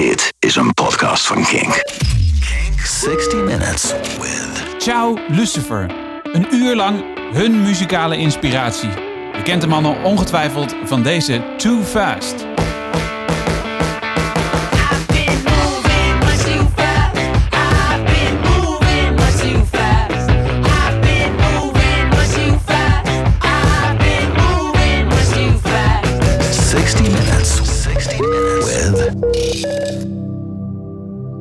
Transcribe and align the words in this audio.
Dit 0.00 0.32
is 0.38 0.56
een 0.56 0.74
podcast 0.74 1.26
van 1.26 1.44
Kink. 1.44 1.82
Kink 2.48 2.80
60 2.80 3.34
Minutes 3.44 3.92
with... 3.92 4.64
Ciao 4.78 5.18
Lucifer. 5.28 5.90
Een 6.22 6.54
uur 6.54 6.76
lang 6.76 7.04
hun 7.32 7.62
muzikale 7.62 8.16
inspiratie. 8.16 8.88
Je 9.32 9.42
kent 9.44 9.60
de 9.60 9.66
mannen 9.66 10.02
ongetwijfeld 10.04 10.74
van 10.84 11.02
deze 11.02 11.42
Too 11.56 11.82
Fast. 11.82 12.46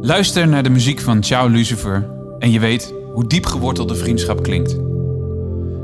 Luister 0.10 0.48
naar 0.48 0.64
de 0.64 0.70
muziek 0.70 1.00
van 1.00 1.24
Ciao 1.24 1.48
Lucifer 1.48 2.10
en 2.40 2.52
je 2.52 2.60
weet 2.60 2.94
hoe 3.14 3.28
diep 3.28 3.46
gewortelde 3.46 3.96
vriendschap 3.96 4.44
klinkt. 4.44 4.70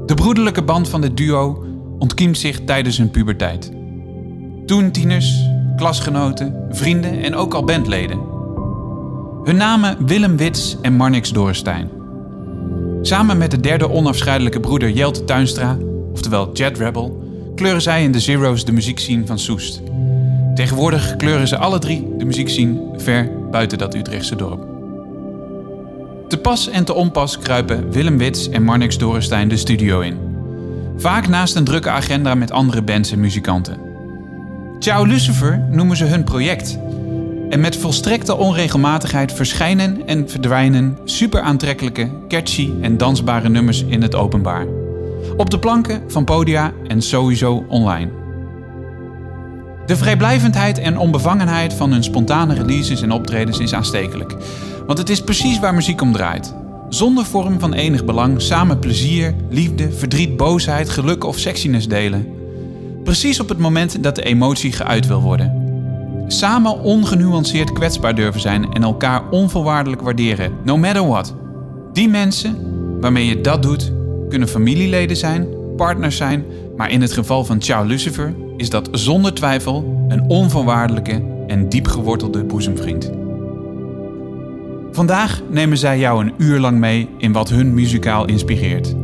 De 0.05 0.13
broederlijke 0.15 0.63
band 0.63 0.89
van 0.89 1.01
dit 1.01 1.17
duo 1.17 1.65
ontkiemt 1.99 2.37
zich 2.37 2.59
tijdens 2.63 2.97
hun 2.97 3.11
puberteit. 3.11 3.71
Toen 4.65 4.91
tieners, 4.91 5.49
klasgenoten, 5.75 6.67
vrienden 6.69 7.23
en 7.23 7.35
ook 7.35 7.53
al 7.53 7.63
bandleden. 7.63 8.19
Hun 9.43 9.57
namen 9.57 10.05
Willem 10.05 10.37
Wits 10.37 10.77
en 10.81 10.93
Marnix 10.93 11.31
Dorenstein. 11.31 11.89
Samen 13.01 13.37
met 13.37 13.51
de 13.51 13.59
derde 13.59 13.89
onafscheidelijke 13.89 14.59
broeder 14.59 14.89
Jelte 14.89 15.23
Tuinstra, 15.23 15.77
oftewel 16.11 16.49
Jet 16.53 16.77
Rebel, 16.77 17.23
kleuren 17.55 17.81
zij 17.81 18.03
in 18.03 18.11
de 18.11 18.19
Zero's 18.19 18.65
de 18.65 18.71
muziekscene 18.71 19.25
van 19.25 19.39
Soest. 19.39 19.81
Tegenwoordig 20.55 21.15
kleuren 21.15 21.47
ze 21.47 21.57
alle 21.57 21.79
drie 21.79 22.15
de 22.17 22.25
muziekscene 22.25 22.81
ver 22.97 23.43
buiten 23.55 23.77
dat 23.77 23.95
Utrechtse 23.95 24.35
dorp. 24.35 24.65
Te 26.27 26.37
pas 26.37 26.69
en 26.69 26.85
te 26.85 26.93
onpas 26.93 27.39
kruipen 27.39 27.91
Willem 27.91 28.17
Wits 28.17 28.49
en 28.49 28.63
Marnix 28.63 28.97
Dorenstein 28.97 29.47
de 29.47 29.57
studio 29.57 29.99
in. 29.99 30.17
Vaak 30.97 31.27
naast 31.27 31.55
een 31.55 31.63
drukke 31.63 31.89
agenda 31.89 32.35
met 32.35 32.51
andere 32.51 32.81
bands 32.81 33.11
en 33.11 33.19
muzikanten. 33.19 33.79
Ciao 34.79 35.05
Lucifer 35.05 35.67
noemen 35.71 35.97
ze 35.97 36.05
hun 36.05 36.23
project. 36.23 36.79
En 37.49 37.59
met 37.59 37.75
volstrekte 37.75 38.35
onregelmatigheid 38.35 39.33
verschijnen 39.33 40.07
en 40.07 40.29
verdwijnen 40.29 40.97
super 41.03 41.41
aantrekkelijke, 41.41 42.09
catchy 42.27 42.71
en 42.81 42.97
dansbare 42.97 43.49
nummers 43.49 43.83
in 43.83 44.01
het 44.01 44.15
openbaar. 44.15 44.65
Op 45.37 45.49
de 45.49 45.59
planken 45.59 46.03
van 46.07 46.23
podia 46.23 46.73
en 46.87 47.01
sowieso 47.01 47.65
online. 47.67 48.24
De 49.85 49.95
vrijblijvendheid 49.95 50.77
en 50.77 50.97
onbevangenheid 50.97 51.73
van 51.73 51.91
hun 51.91 52.03
spontane 52.03 52.53
releases 52.53 53.01
en 53.01 53.11
optredens 53.11 53.59
is 53.59 53.73
aanstekelijk. 53.73 54.35
Want 54.85 54.97
het 54.97 55.09
is 55.09 55.21
precies 55.21 55.59
waar 55.59 55.73
muziek 55.73 56.01
om 56.01 56.11
draait. 56.11 56.55
Zonder 56.89 57.25
vorm 57.25 57.59
van 57.59 57.73
enig 57.73 58.05
belang 58.05 58.41
samen 58.41 58.79
plezier, 58.79 59.35
liefde, 59.49 59.91
verdriet, 59.91 60.37
boosheid, 60.37 60.89
geluk 60.89 61.23
of 61.23 61.37
sexiness 61.37 61.87
delen. 61.87 62.27
Precies 63.03 63.39
op 63.39 63.49
het 63.49 63.57
moment 63.57 64.03
dat 64.03 64.15
de 64.15 64.23
emotie 64.23 64.71
geuit 64.71 65.07
wil 65.07 65.21
worden. 65.21 65.63
Samen 66.27 66.79
ongenuanceerd 66.79 67.71
kwetsbaar 67.71 68.15
durven 68.15 68.41
zijn 68.41 68.73
en 68.73 68.83
elkaar 68.83 69.29
onvoorwaardelijk 69.29 70.01
waarderen, 70.01 70.51
no 70.63 70.77
matter 70.77 71.07
what. 71.07 71.35
Die 71.93 72.09
mensen 72.09 72.57
waarmee 72.99 73.25
je 73.25 73.41
dat 73.41 73.61
doet, 73.61 73.93
kunnen 74.29 74.47
familieleden 74.47 75.17
zijn, 75.17 75.47
partners 75.77 76.17
zijn, 76.17 76.45
maar 76.77 76.91
in 76.91 77.01
het 77.01 77.13
geval 77.13 77.45
van 77.45 77.61
Ciao 77.61 77.85
Lucifer 77.85 78.33
is 78.57 78.69
dat 78.69 78.89
zonder 78.91 79.33
twijfel 79.33 80.05
een 80.07 80.21
onvoorwaardelijke 80.29 81.23
en 81.47 81.69
diep 81.69 81.87
gewortelde 81.87 82.43
boezemvriend. 82.43 83.11
Vandaag 84.91 85.41
nemen 85.49 85.77
zij 85.77 85.99
jou 85.99 86.25
een 86.25 86.33
uur 86.37 86.59
lang 86.59 86.77
mee 86.77 87.09
in 87.17 87.31
wat 87.31 87.49
hun 87.49 87.73
muzikaal 87.73 88.25
inspireert. 88.25 88.95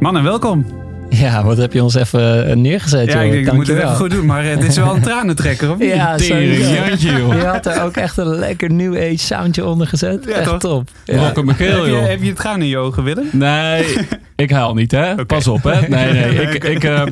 Mannen, 0.00 0.22
welkom. 0.22 0.64
Ja, 1.18 1.44
wat 1.44 1.56
heb 1.56 1.72
je 1.72 1.82
ons 1.82 1.94
even 1.94 2.46
eh, 2.48 2.56
neergezet, 2.56 3.06
Ja, 3.06 3.14
joh. 3.14 3.24
ik 3.24 3.32
denk, 3.32 3.46
ik 3.46 3.52
moet 3.52 3.66
het 3.66 3.76
even 3.76 3.94
goed 3.96 4.10
doen, 4.10 4.26
maar 4.26 4.44
eh, 4.44 4.56
dit 4.58 4.68
is 4.68 4.76
wel 4.76 4.94
een 4.94 5.02
tranentrekker, 5.02 5.70
of 5.70 5.78
niet? 5.78 5.88
Ja, 5.88 6.16
Tering, 6.16 6.54
sowieso. 6.54 6.74
Jantje, 6.84 7.12
joh. 7.12 7.34
Je 7.34 7.44
had 7.46 7.66
er 7.66 7.82
ook 7.82 7.96
echt 7.96 8.16
een 8.16 8.26
lekker 8.38 8.70
new 8.72 8.96
age 8.96 9.18
soundje 9.18 9.64
onder 9.66 9.86
gezet. 9.86 10.24
Ja, 10.28 10.34
echt 10.34 10.48
toch? 10.48 10.58
top. 10.58 10.88
Ja. 11.04 11.32
Michiel, 11.44 11.66
Heb 11.76 11.84
je, 11.84 11.90
joh. 11.90 12.06
heb 12.06 12.22
je 12.22 12.28
het 12.28 12.40
gaan 12.40 12.60
in 12.62 12.68
je 12.68 12.76
ogen, 12.78 13.02
Willem? 13.04 13.28
Nee, 13.32 13.84
ik 14.36 14.50
huil 14.50 14.74
niet, 14.74 14.90
hè? 14.90 15.26
Pas 15.26 15.46
op, 15.46 15.62
hè? 15.62 15.88
Nee, 15.88 16.12
nee. 16.12 16.34
Ik, 16.50 16.64
ik, 16.74 16.84
eh, 16.84 17.02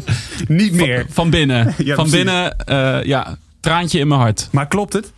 Niet 0.49 0.73
meer. 0.73 1.07
van 1.11 1.31
binnen. 1.31 1.75
Ja, 1.77 1.95
van 1.95 2.05
precies. 2.05 2.13
binnen, 2.25 2.59
eh, 2.59 2.97
ja, 3.03 3.37
traantje 3.61 3.99
in 3.99 4.09
mijn 4.09 4.21
hart. 4.21 4.49
Maar 4.53 4.67
klopt 4.69 4.93
het? 4.93 5.13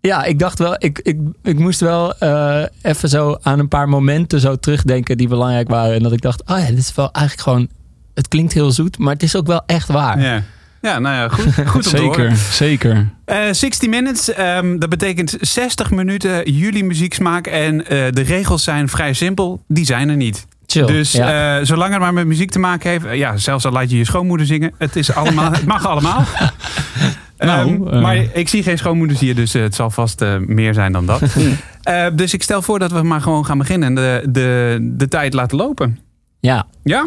Ja, 0.00 0.24
ik 0.24 0.38
dacht 0.38 0.58
wel, 0.58 0.74
ik, 0.78 1.00
ik, 1.02 1.18
ik 1.42 1.58
moest 1.58 1.80
wel 1.80 2.18
eh, 2.18 2.62
even 2.82 3.08
zo 3.08 3.38
aan 3.42 3.58
een 3.58 3.68
paar 3.68 3.88
momenten 3.88 4.40
zo 4.40 4.56
terugdenken 4.56 5.16
die 5.16 5.28
belangrijk 5.28 5.68
waren. 5.68 5.94
En 5.94 6.02
dat 6.02 6.12
ik 6.12 6.20
dacht, 6.20 6.42
oh 6.46 6.58
ja, 6.58 6.66
dit 6.66 6.78
is 6.78 6.94
wel 6.94 7.12
eigenlijk 7.12 7.48
gewoon, 7.48 7.68
het 8.14 8.28
klinkt 8.28 8.52
heel 8.52 8.70
zoet, 8.70 8.98
maar 8.98 9.12
het 9.12 9.22
is 9.22 9.36
ook 9.36 9.46
wel 9.46 9.62
echt 9.66 9.88
waar. 9.88 10.20
Ja. 10.20 10.42
Ja, 10.82 10.98
nou 10.98 11.14
ja, 11.14 11.28
goed, 11.28 11.54
goed 11.72 11.86
om 11.86 11.92
te 11.92 11.96
horen. 11.96 12.36
Zeker, 12.36 12.36
zeker. 12.36 13.08
Eh, 13.24 13.52
60 13.52 13.88
minutes, 13.88 14.32
ehm, 14.32 14.78
dat 14.78 14.88
betekent 14.88 15.36
60 15.40 15.90
minuten 15.90 16.52
jullie 16.52 16.84
muzieksmaak. 16.84 17.46
En 17.46 17.86
eh, 17.86 18.12
de 18.12 18.20
regels 18.20 18.64
zijn 18.64 18.88
vrij 18.88 19.12
simpel, 19.12 19.62
die 19.68 19.84
zijn 19.84 20.08
er 20.08 20.16
niet. 20.16 20.46
Chill. 20.66 20.86
Dus 20.86 21.12
ja. 21.12 21.64
zolang 21.64 21.92
het 21.92 22.00
maar 22.00 22.12
met 22.12 22.26
muziek 22.26 22.50
te 22.50 22.58
maken 22.58 22.90
heeft, 22.90 23.04
ja, 23.12 23.36
zelfs 23.36 23.64
al 23.64 23.72
laat 23.72 23.90
je 23.90 23.96
je 23.96 24.04
schoonmoeder 24.04 24.46
zingen, 24.46 24.72
het, 24.78 24.96
is 24.96 25.14
allemaal, 25.14 25.52
het 25.52 25.66
mag 25.66 25.86
allemaal. 25.86 26.24
Nou, 27.40 27.68
Ehm, 27.74 27.88
eh. 27.94 28.02
maar 28.02 28.16
ik 28.32 28.48
zie 28.48 28.62
geen 28.62 28.78
schoonmoeders 28.78 29.20
hier, 29.20 29.34
dus 29.34 29.54
eh, 29.54 29.62
het 29.62 29.74
zal 29.74 29.90
vast 29.90 30.20
eh, 30.22 30.36
meer 30.46 30.74
zijn 30.74 30.92
dan 30.92 31.06
dat. 31.06 31.20
Eh, 31.80 32.06
dus 32.14 32.34
ik 32.34 32.42
stel 32.42 32.62
voor 32.62 32.78
dat 32.78 32.92
we 32.92 33.02
maar 33.02 33.20
gewoon 33.20 33.44
gaan 33.46 33.58
beginnen 33.58 33.88
en 33.88 33.94
de, 33.94 34.24
de, 34.30 34.78
de 34.96 35.08
tijd 35.08 35.32
laten 35.34 35.56
lopen. 35.58 35.98
ja. 36.40 36.66
Ja? 36.84 37.06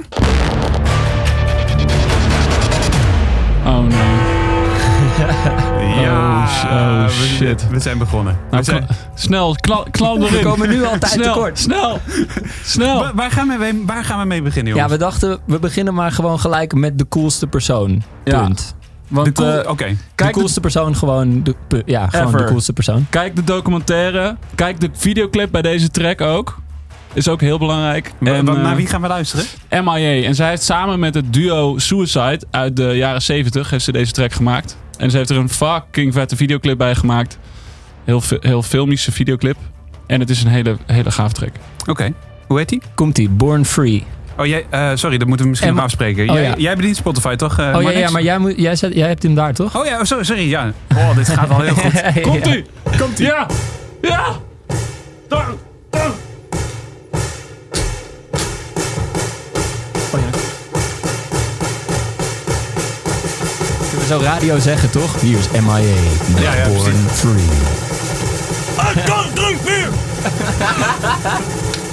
Oh 3.66 3.80
nee. 3.88 4.32
Ja, 6.02 6.44
oh, 6.66 7.06
we- 7.06 7.12
shit. 7.12 7.70
We, 7.70 7.80
zijn 7.80 7.98
begonnen. 7.98 8.34
We 8.34 8.40
Nou, 8.52 8.64
zijn- 8.64 8.88
snel, 9.16 9.56
kla- 9.56 9.86
klauw 9.92 10.16
erin. 10.18 10.32
We 10.32 10.40
komen 10.44 10.70
nu 10.70 10.84
altijd 10.86 11.12
snel, 11.12 11.34
tekort. 11.34 11.60
Snel, 11.60 12.00
snel. 12.64 13.00
Waar, 13.00 13.12
waar 13.16 13.32
gaan 13.32 13.48
we, 13.48 13.56
mee- 13.58 13.84
waar 13.86 14.04
gaan 14.04 14.20
we 14.20 14.26
mee 14.26 14.42
beginnen, 14.42 14.74
ja, 14.74 14.80
jongens? 14.80 14.98
we 14.98 15.04
dachten, 15.06 15.40
we 15.46 15.60
beginnen 15.60 15.94
maar 15.94 16.12
gewoon 16.12 16.40
gelijk 16.40 16.74
met 16.74 16.98
de 16.98 17.08
coolste 17.08 17.48
persoon. 17.48 18.04
Ja. 18.24 18.50
Want 19.08 19.26
De 19.26 19.32
cool- 19.32 19.62
eh, 19.62 19.70
Oké. 19.70 19.86
De 19.88 19.96
kijk, 20.16 20.34
de, 20.34 20.40
coolste 20.40 20.60
persoon 20.60 20.96
gewoon, 20.96 21.44
de, 21.44 21.56
ja, 21.86 22.08
gewoon 22.08 22.28
Ever. 22.28 22.38
de 22.40 22.46
coolste 22.46 22.74
persoon. 22.74 23.06
kijk 23.10 23.36
de 23.36 23.44
documentaire. 23.44 24.38
Kijk 24.56 24.80
de 24.80 24.90
videoclip 24.94 25.52
bij 25.52 25.62
deze 25.62 25.90
track 25.90 26.22
ook. 26.22 26.62
Is 27.14 27.28
ook 27.28 27.42
heel 27.42 27.58
belangrijk. 27.58 28.12
En, 28.24 28.46
wa- 28.46 28.56
eh, 28.56 28.62
naar 28.62 28.76
wie 28.76 28.88
gaan 28.88 29.02
we 29.02 29.08
luisteren? 29.08 29.46
MIA. 29.70 30.24
En 30.28 30.36
zij 30.36 30.50
heeft 30.50 30.64
samen 30.64 31.00
met 31.00 31.14
het 31.14 31.34
duo 31.34 31.78
Suicide 31.78 32.42
uit 32.52 32.76
de 32.76 32.84
jaren 32.96 33.22
70 33.22 33.70
heeft 33.70 33.84
ze 33.84 33.92
deze 33.92 34.12
track 34.12 34.32
gemaakt. 34.34 34.78
En 34.98 35.12
ze 35.12 35.18
heeft 35.18 35.30
er 35.30 35.38
een 35.38 35.50
fucking 35.50 36.14
vette 36.14 36.36
videoclip 36.36 36.78
bij 36.78 36.96
gemaakt. 36.96 37.38
Heel, 38.04 38.22
heel 38.40 38.62
filmische 38.64 39.12
videoclip. 39.12 39.58
En 40.08 40.20
het 40.20 40.30
is 40.30 40.44
een 40.44 40.50
hele, 40.50 40.78
hele 40.86 41.12
gaaf 41.12 41.32
track. 41.34 41.52
Oké. 41.86 42.14
Hoe 42.48 42.58
heet 42.58 42.70
die? 42.70 42.82
Komt-ie, 42.96 43.30
Born 43.30 43.66
Free. 43.66 44.04
Oh, 44.38 44.46
jij, 44.46 44.66
eh, 44.70 44.90
sorry, 44.94 45.18
dat 45.18 45.28
moeten 45.28 45.44
we 45.46 45.50
misschien 45.50 45.70
En- 45.72 45.76
nog 45.76 45.84
afspreken. 45.86 46.30
Oh, 46.30 46.36
jij, 46.36 46.44
ja. 46.44 46.54
jij 46.58 46.76
bedient 46.76 46.96
Spotify, 46.96 47.36
toch? 47.36 47.60
eh, 47.60 47.74
oh 47.76 47.82
ja, 47.82 47.90
ja, 47.90 48.10
maar 48.10 48.22
jij, 48.22 48.38
moet, 48.38 48.54
jij, 48.58 48.76
zet, 48.76 48.94
jij 48.94 49.08
hebt 49.08 49.24
hem 49.24 49.36
daar 49.36 49.54
toch? 49.54 49.78
Oh 49.80 49.86
ja, 49.86 49.98
oh, 50.00 50.04
sorry, 50.04 50.24
sorry, 50.24 50.50
ja. 50.50 50.72
Oh, 50.96 51.16
dit 51.16 51.30
gaat 51.30 51.50
al 51.50 51.62
heel 51.62 51.74
goed. 51.74 52.02
Komt 52.22 52.46
ie! 52.48 52.66
Komt 53.00 53.20
ie! 53.20 53.26
Ja! 53.26 53.48
Ja! 54.02 54.24
Daar! 55.28 55.46
daar. 55.90 56.12
Kunnen 63.90 64.00
we 64.00 64.06
zo 64.08 64.20
radio 64.20 64.60
zeggen, 64.60 64.90
toch? 64.90 65.22
Hier 65.22 65.38
is 65.38 65.48
MIA, 65.62 65.78
Ja, 66.42 66.54
ja, 66.54 66.68
Born. 66.68 66.94
Free. 67.12 67.44
Ah, 68.76 69.06
kan, 69.06 69.26
druk 69.34 69.58
weer! 69.64 69.88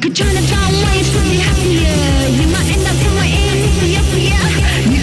Could 0.00 0.14
turn 0.14 0.28
it 0.30 0.48
down 0.48 0.72
ways 0.86 1.10
to 1.10 1.20
be 1.22 1.38
happier. 1.42 2.28
You 2.30 2.46
might 2.52 2.70
end 2.70 2.86
up 2.86 2.94
somewhere 3.02 3.24
in 3.24 3.64
Ethiopia. 3.66 4.97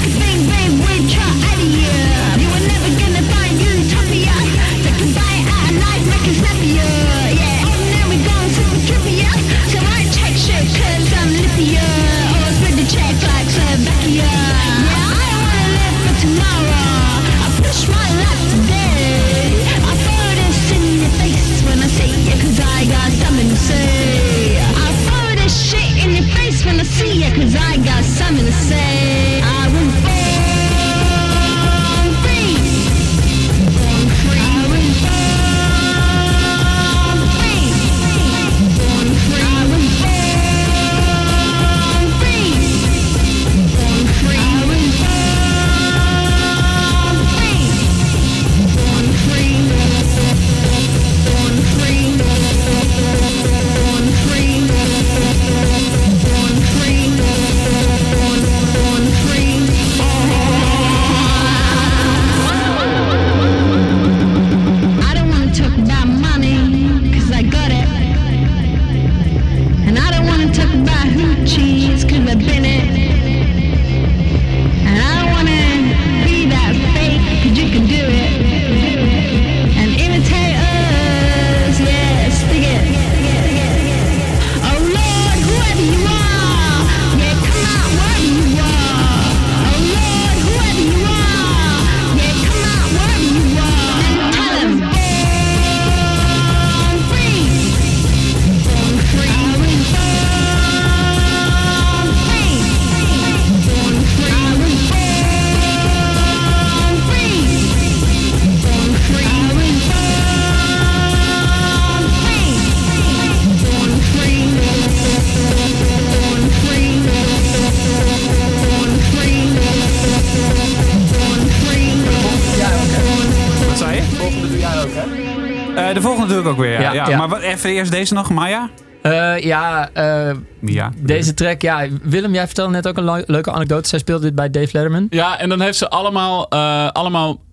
Ik 126.45 126.51
ook 126.51 126.57
weer. 126.57 126.71
Ja, 126.71 126.79
Ja, 126.81 126.93
ja. 126.93 127.09
ja. 127.09 127.17
Maar 127.17 127.29
wat, 127.29 127.41
even 127.41 127.69
eerst 127.69 127.91
deze 127.91 128.13
nog, 128.13 128.29
Maya? 128.29 128.69
Eh, 129.01 129.39
ja, 129.39 129.89
eh, 129.93 130.35
Ja. 130.61 130.91
deze 130.97 131.33
track, 131.33 131.61
ja. 131.61 131.87
Willem, 132.03 132.33
jij 132.33 132.45
vertelde 132.45 132.71
net 132.71 132.87
ook 132.87 132.97
een 132.97 133.03
le- 133.03 133.23
leuke 133.27 133.51
anekdote. 133.51 133.89
Zij 133.89 133.99
speelde 133.99 134.23
dit 134.25 134.35
bij 134.35 134.49
Dave 134.49 134.69
Letterman. 134.71 135.07
Ja, 135.09 135.39
en 135.39 135.49
dan 135.49 135.61
heeft 135.61 135.77
ze 135.77 135.89
allemaal, 135.89 136.49
eh, 136.49 136.87
allemaal 136.87 137.43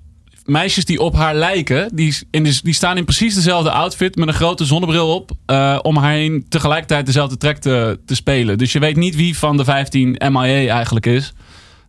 meisjes 0.44 0.84
die 0.84 1.00
op 1.00 1.14
haar 1.14 1.34
lijken. 1.34 1.88
Die, 1.94 2.16
in 2.30 2.44
de, 2.44 2.60
die 2.62 2.74
staan 2.74 2.96
in 2.96 3.04
precies 3.04 3.34
dezelfde 3.34 3.70
outfit 3.70 4.16
met 4.16 4.28
een 4.28 4.34
grote 4.34 4.64
zonnebril 4.64 5.14
op. 5.14 5.30
eh, 5.46 5.78
om 5.82 5.96
haar 5.96 6.12
heen 6.12 6.46
tegelijkertijd 6.48 7.06
dezelfde 7.06 7.36
track 7.36 7.56
te, 7.56 8.00
te 8.06 8.14
spelen. 8.14 8.58
Dus 8.58 8.72
je 8.72 8.78
weet 8.78 8.96
niet 8.96 9.16
wie 9.16 9.38
van 9.38 9.56
de 9.56 9.64
15 9.64 10.16
MIA 10.32 10.72
eigenlijk 10.74 11.06
is. 11.06 11.32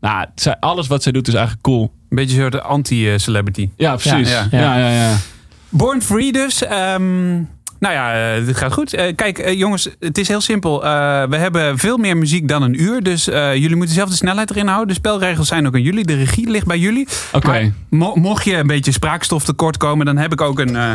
Nou, 0.01 0.25
alles 0.59 0.88
wat 0.88 1.03
zij 1.03 1.11
doet 1.11 1.27
is 1.27 1.33
eigenlijk 1.33 1.63
cool. 1.65 1.81
Een 2.09 2.15
beetje 2.17 2.35
zo 2.41 2.50
de 2.50 2.61
anti-celebrity. 2.61 3.69
Ja, 3.77 3.95
precies. 3.95 4.29
Ja, 4.29 4.47
Ja, 4.51 4.59
ja. 4.59 4.77
ja, 4.77 4.89
ja. 5.09 5.15
Born 5.74 6.01
Free 6.01 6.32
dus. 6.32 6.63
Ehm, 6.63 7.32
nou 7.80 7.94
ja, 7.96 8.36
eh, 8.36 8.46
dit 8.46 8.58
gaat 8.58 8.74
goed. 8.74 8.94
Eh, 8.94 9.15
kijk, 9.15 9.38
eh, 9.39 9.53
jongens, 9.58 9.89
het 10.00 10.18
is 10.18 10.27
heel 10.27 10.42
simpel. 10.42 10.84
Eh, 10.86 10.89
we 11.30 11.36
hebben 11.38 11.77
veel 11.77 11.98
meer 11.98 12.18
muziek 12.18 12.48
dan 12.48 12.62
een 12.62 12.82
uur. 12.82 13.01
Dus 13.03 13.30
eh, 13.30 13.56
jullie 13.56 13.75
moeten 13.75 13.96
zelf 13.96 14.10
de 14.10 14.15
snelheid 14.15 14.50
erin 14.50 14.68
houden. 14.68 14.88
De 14.88 14.94
spelregels 14.94 15.48
zijn 15.48 15.68
ook 15.68 15.74
aan 15.74 15.82
jullie. 15.82 16.06
De 16.06 16.15
regie 16.15 16.50
ligt 16.50 16.65
bij 16.65 16.77
jullie. 16.77 17.08
Oké. 17.32 17.74
Mo- 17.89 18.15
mocht 18.15 18.46
je 18.46 18.56
een 18.58 18.68
beetje 18.68 18.92
spraakstof 18.92 19.44
tekort 19.44 19.77
komen, 19.77 20.06
dan 20.06 20.18
heb 20.18 20.32
ik 20.32 20.42
ook 20.42 20.60
een... 20.60 20.75
eh, 20.75 20.94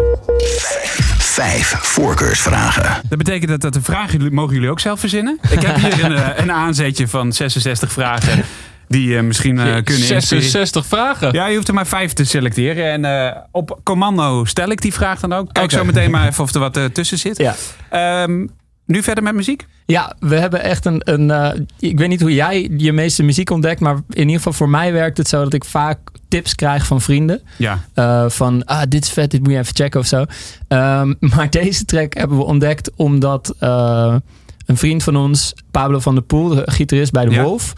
Vijf 1.18 1.75
voorkeursvragen. 1.80 3.02
dat 3.08 3.18
betekent 3.18 3.50
dat, 3.50 3.61
dat 3.61 3.73
de 3.73 3.82
vragen 3.82 4.18
jullie- 4.18 4.32
mogen 4.35 4.54
jullie 4.54 4.70
ook 4.70 4.80
zelf 4.80 5.00
verzinnen. 5.00 5.38
Ik 5.50 5.61
heb 5.62 5.76
hier 5.76 6.04
een, 6.04 6.14
eh, 6.16 6.28
een 6.37 6.52
aanzetje 6.52 7.08
van 7.08 7.32
66 7.32 7.92
vragen 7.92 8.44
die 8.88 9.09
je 9.09 9.23
misschien 9.23 9.59
eh, 9.59 9.64
kunnen 9.64 9.83
inspireren. 9.85 10.21
66 10.21 10.87
vragen. 10.87 11.33
Ja, 11.33 11.47
je 11.47 11.54
hoeft 11.54 11.68
er 11.68 11.75
maar 11.75 11.87
vijf 11.87 12.12
te 12.12 12.25
selecteren. 12.25 12.85
En 12.90 13.04
eh, 13.04 13.37
op 13.50 13.80
commando 13.85 14.45
stel 14.45 14.68
ik 14.68 14.80
die 14.80 14.92
vraag 14.92 15.21
dan 15.21 15.33
ook. 15.33 15.52
Kijk 15.52 15.71
zo 15.71 15.85
meteen 15.85 16.11
maar 16.11 16.28
even 16.28 16.45
of 16.45 16.54
er 16.54 16.61
wat 16.61 16.76
eh, 16.76 16.85
tussen 16.85 17.18
zit. 17.18 17.38
Ja. 17.38 17.54
Ehm, 17.90 18.47
nu 18.88 19.02
verder 19.02 19.25
met 19.25 19.35
muziek? 19.35 19.66
Ja, 19.87 20.12
we 20.18 20.37
hebben 20.37 20.62
echt 20.62 20.85
een. 20.85 21.00
een 21.04 21.30
eh, 21.30 21.61
ik 21.78 21.99
weet 21.99 22.09
niet 22.09 22.21
hoe 22.21 22.35
jij 22.35 22.71
je 22.76 22.92
meeste 22.92 23.23
muziek 23.23 23.50
ontdekt, 23.50 23.80
maar 23.80 23.95
in 23.95 24.21
ieder 24.21 24.37
geval 24.37 24.52
voor 24.52 24.68
mij 24.68 24.92
werkt 24.92 25.18
het 25.18 25.28
zo 25.28 25.42
dat 25.42 25.54
ik 25.54 25.64
vaak 25.64 25.99
tips 26.28 26.54
krijg 26.54 26.87
van 26.87 27.00
vrienden. 27.00 27.42
Ja. 27.57 27.85
Eh, 27.95 28.25
van, 28.28 28.64
ah, 28.64 28.83
dit 28.88 29.04
is 29.04 29.11
vet, 29.11 29.30
dit 29.30 29.42
moet 29.42 29.52
je 29.52 29.59
even 29.59 29.75
checken 29.75 30.00
of 30.00 30.07
zo. 30.07 30.25
Ehm, 30.68 31.14
maar 31.35 31.50
deze 31.50 31.85
track 31.85 32.14
hebben 32.14 32.37
we 32.37 32.45
ontdekt 32.45 32.90
omdat 32.97 33.54
eh, 33.59 34.16
een 34.66 34.76
vriend 34.76 35.02
van 35.02 35.16
ons, 35.16 35.54
Pablo 35.71 35.99
van 35.99 36.14
der 36.14 36.25
Poel, 36.25 36.49
de 36.49 36.62
gitarist 36.64 37.12
bij 37.12 37.25
de 37.25 37.30
Ja. 37.30 37.42
Wolf, 37.42 37.73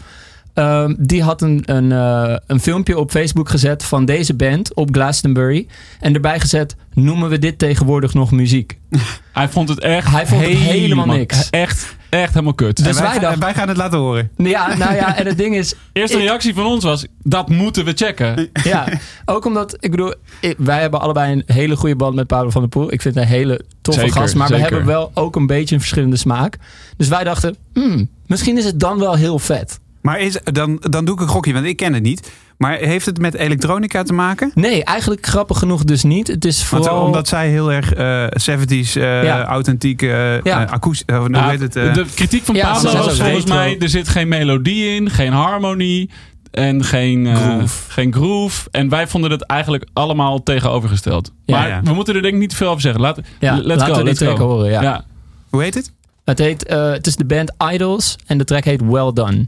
ehm, 0.53 0.93
die 0.99 1.23
had 1.23 1.41
een, 1.41 1.61
een, 1.65 1.91
eh, 1.91 2.35
een 2.47 2.59
filmpje 2.59 2.97
op 2.97 3.11
Facebook 3.11 3.49
gezet 3.49 3.83
van 3.83 4.05
deze 4.05 4.33
band 4.33 4.73
op 4.75 4.89
Glastonbury. 4.91 5.67
En 5.99 6.13
erbij 6.13 6.39
gezet, 6.39 6.75
noemen 6.93 7.29
we 7.29 7.39
dit 7.39 7.59
tegenwoordig 7.59 8.13
nog 8.13 8.31
muziek? 8.31 8.77
Hij 9.31 9.49
vond 9.49 9.69
het 9.69 9.79
echt 9.79 10.07
Hij 10.11 10.27
vond 10.27 10.41
het 10.41 10.51
helemaal 10.51 11.05
niks. 11.05 11.49
Echt, 11.49 11.95
echt 12.09 12.33
helemaal 12.33 12.53
kut. 12.53 12.77
Dus 12.83 12.97
En 12.97 13.03
wij, 13.03 13.19
wij 13.19 13.37
wij 13.37 13.53
gaan 13.53 13.67
het 13.67 13.77
laten 13.77 13.99
horen. 13.99 14.29
Ja, 14.37 14.75
nou 14.77 14.95
ja, 14.95 15.17
en 15.17 15.25
het 15.25 15.37
ding 15.37 15.55
is, 15.55 15.73
Eerste 15.93 16.17
ik- 16.17 16.23
reactie 16.23 16.53
van 16.53 16.65
ons 16.65 16.83
was, 16.83 17.05
dat 17.23 17.49
moeten 17.49 17.85
we 17.85 17.91
checken. 17.95 18.49
Ja, 18.63 18.87
ook 19.25 19.45
omdat, 19.45 19.77
ik 19.79 19.91
bedoel, 19.91 20.13
ik- 20.41 20.55
wij 20.57 20.81
hebben 20.81 21.01
allebei 21.01 21.31
een 21.33 21.43
hele 21.45 21.75
goede 21.75 21.95
band 21.95 22.15
met 22.15 22.27
Pablo 22.27 22.49
van 22.49 22.61
der 22.61 22.69
Poel. 22.69 22.93
Ik 22.93 23.01
vind 23.01 23.15
het 23.15 23.23
een 23.23 23.29
hele 23.29 23.61
toffe 23.81 23.99
Zeker, 24.01 24.15
gast, 24.15 24.35
maar 24.35 24.47
zeker. 24.47 24.63
we 24.69 24.75
hebben 24.75 24.93
wel 24.93 25.11
ook 25.13 25.35
een 25.35 25.47
beetje 25.47 25.75
een 25.75 25.81
verschillende 25.81 26.17
smaak. 26.17 26.57
Dus 26.97 27.07
wij 27.07 27.23
dachten, 27.23 27.55
hmm, 27.73 28.09
misschien 28.25 28.57
is 28.57 28.65
het 28.65 28.79
dan 28.79 28.99
wel 28.99 29.15
heel 29.15 29.39
vet. 29.39 29.79
Maar 30.01 30.19
is, 30.19 30.39
dan, 30.43 30.81
dan 30.89 31.05
doe 31.05 31.15
ik 31.15 31.21
een 31.21 31.27
gokje, 31.27 31.53
want 31.53 31.65
ik 31.65 31.77
ken 31.77 31.93
het 31.93 32.03
niet. 32.03 32.31
Maar 32.57 32.77
heeft 32.77 33.05
het 33.05 33.17
met 33.19 33.33
elektronica 33.33 34.03
te 34.03 34.13
maken? 34.13 34.51
Nee, 34.53 34.83
eigenlijk 34.83 35.25
grappig 35.25 35.57
genoeg 35.57 35.83
dus 35.83 36.03
niet. 36.03 36.27
Het 36.27 36.45
is 36.45 36.69
Want, 36.69 36.85
vooral... 36.85 37.05
omdat 37.05 37.27
zij 37.27 37.49
heel 37.49 37.71
erg 37.71 37.93
eh 37.93 38.25
70s, 38.51 38.95
eh, 38.95 39.23
Ja. 39.23 39.43
authentiek, 39.45 40.01
eh 40.01 40.41
Ja. 40.41 40.69
eh, 40.69 41.17
hoe 41.17 41.37
heet 41.37 41.59
het? 41.59 41.73
de 41.73 42.05
kritiek 42.15 42.43
van 42.43 42.55
Ja, 42.55 42.73
Pablo 42.73 42.91
was 42.91 43.03
volgens 43.05 43.19
retro. 43.19 43.55
mij... 43.55 43.77
er 43.79 43.89
zit 43.89 44.07
geen 44.07 44.27
melodie 44.27 44.95
in, 44.95 45.09
geen 45.09 45.31
harmonie 45.31 46.09
en 46.51 46.83
geen 46.83 47.27
eh, 47.27 47.35
Groove. 47.35 47.91
geen 47.91 48.13
groove. 48.13 48.67
En 48.71 48.89
wij 48.89 49.07
vonden 49.07 49.31
het 49.31 49.41
eigenlijk 49.45 49.87
allemaal 49.93 50.43
tegenovergesteld. 50.43 51.31
Ja, 51.45 51.59
maar 51.59 51.67
ja. 51.67 51.81
we 51.83 51.93
moeten 51.93 52.15
er 52.15 52.21
denk 52.21 52.33
ik 52.33 52.39
niet 52.39 52.49
te 52.49 52.55
veel 52.55 52.69
over 52.69 52.81
zeggen. 52.81 53.01
Laat, 53.01 53.19
Ja, 53.39 53.53
let's 53.55 53.65
laten 53.67 53.85
go, 53.85 53.91
we 53.91 53.97
die 53.97 54.03
let's 54.05 54.19
track 54.19 54.37
horen, 54.37 54.71
ja. 54.71 54.81
ja. 54.81 55.05
hoe 55.49 55.61
heet 55.61 55.73
het? 55.73 55.91
Het, 56.25 56.39
heet, 56.39 56.65
eh, 56.65 56.91
het 56.91 57.07
is 57.07 57.15
de 57.15 57.25
band 57.25 57.53
Idols 57.73 58.15
en 58.25 58.37
de 58.37 58.43
track 58.43 58.63
heet 58.63 58.81
Well 58.81 59.11
Done. 59.13 59.47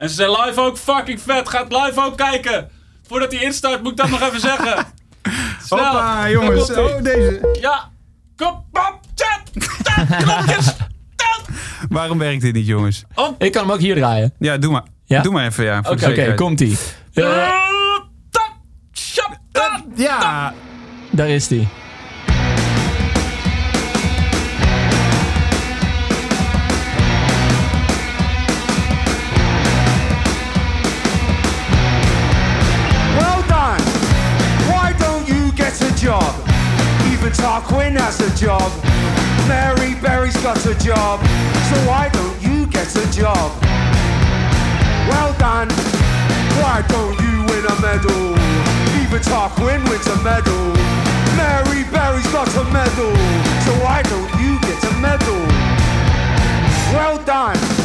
En 0.00 0.08
ze 0.08 0.14
zijn 0.14 0.30
live 0.30 0.60
ook 0.60 0.78
fucking 0.78 1.20
vet. 1.20 1.48
Gaat 1.48 1.72
live 1.72 2.04
ook 2.04 2.16
kijken. 2.16 2.68
Voordat 3.06 3.32
hij 3.32 3.42
instart 3.42 3.82
moet 3.82 3.90
ik 3.90 3.96
dat 3.96 4.08
nog 4.10 4.20
even 4.22 4.40
zeggen. 4.40 4.86
Snel. 5.66 5.78
Hoppa, 5.84 6.28
jongens. 6.30 6.70
Oh, 6.70 7.02
deze. 7.02 7.58
Ja. 7.60 7.88
Kom 8.36 8.64
op. 8.72 8.98
Chat. 9.14 9.64
Chat. 9.82 10.16
Knopjes. 10.22 10.66
Chat. 11.16 11.48
Waarom 11.88 12.18
werkt 12.18 12.40
dit 12.42 12.54
niet, 12.54 12.66
jongens? 12.66 13.04
Ik 13.38 13.52
kan 13.52 13.62
hem 13.62 13.72
ook 13.72 13.80
hier 13.80 13.94
draaien. 13.94 14.34
Ja, 14.38 14.58
doe 14.58 14.72
maar. 14.72 14.84
Ja? 15.04 15.22
Doe 15.22 15.32
maar 15.32 15.46
even, 15.46 15.64
ja. 15.64 15.82
Voor 15.82 15.92
Oké, 15.92 16.02
Oké, 16.02 16.08
zekerheid. 16.08 16.36
komt-ie. 16.36 16.76
Tap. 19.52 19.84
Ja, 19.94 20.54
daar 21.10 21.28
is 21.28 21.48
die. 21.48 21.68
Even 37.30 37.44
Tarquin 37.44 37.92
has 37.96 38.18
a 38.20 38.44
job. 38.44 38.72
Mary 39.46 39.94
Berry's 40.00 40.36
got 40.42 40.58
a 40.66 40.74
job. 40.74 41.20
So 41.70 41.76
why 41.86 42.08
don't 42.12 42.42
you 42.42 42.66
get 42.66 42.88
a 42.96 43.06
job? 43.12 43.52
Well 45.08 45.32
done. 45.38 45.68
Why 46.58 46.82
don't 46.88 47.14
you 47.22 47.44
win 47.46 47.64
a 47.66 47.76
medal? 47.80 48.34
Even 48.98 49.22
Tarquin 49.22 49.88
wins 49.88 50.06
a 50.08 50.16
medal. 50.24 50.74
Mary 51.36 51.84
Berry's 51.92 52.26
got 52.32 52.48
a 52.56 52.64
medal. 52.72 53.14
So 53.62 53.72
why 53.84 54.02
don't 54.02 54.32
you 54.42 54.58
get 54.62 54.82
a 54.82 54.94
medal? 54.98 55.40
Well 56.92 57.22
done. 57.24 57.79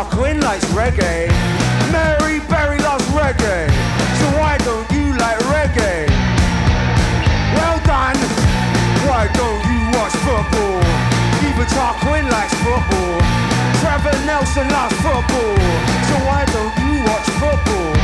Tarquin 0.00 0.40
likes 0.42 0.64
reggae. 0.72 1.28
Mary 1.92 2.40
Berry 2.48 2.78
loves 2.78 3.04
reggae. 3.08 3.68
So 4.18 4.26
why 4.40 4.56
don't 4.64 4.90
you 4.90 5.12
like 5.18 5.36
reggae? 5.52 6.08
Well 7.54 7.78
done. 7.84 8.16
Why 9.04 9.28
don't 9.36 9.60
you 9.68 9.80
watch 9.92 10.16
football? 10.24 10.80
Even 11.44 11.66
Tarquin 11.76 12.30
likes 12.32 12.54
football. 12.64 13.20
Trevor 13.80 14.16
Nelson 14.24 14.68
loves 14.70 14.96
football. 15.04 15.56
So 16.08 16.16
why 16.24 16.46
don't 16.46 16.74
you 16.80 17.04
watch 17.04 17.28
football? 17.36 17.99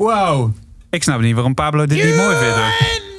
Wow. 0.00 0.50
Ik 0.90 1.02
snap 1.02 1.20
niet 1.20 1.34
waarom 1.34 1.54
Pablo 1.54 1.86
dit 1.86 2.04
niet 2.04 2.16
mooi 2.16 2.36
vindt. 2.36 2.56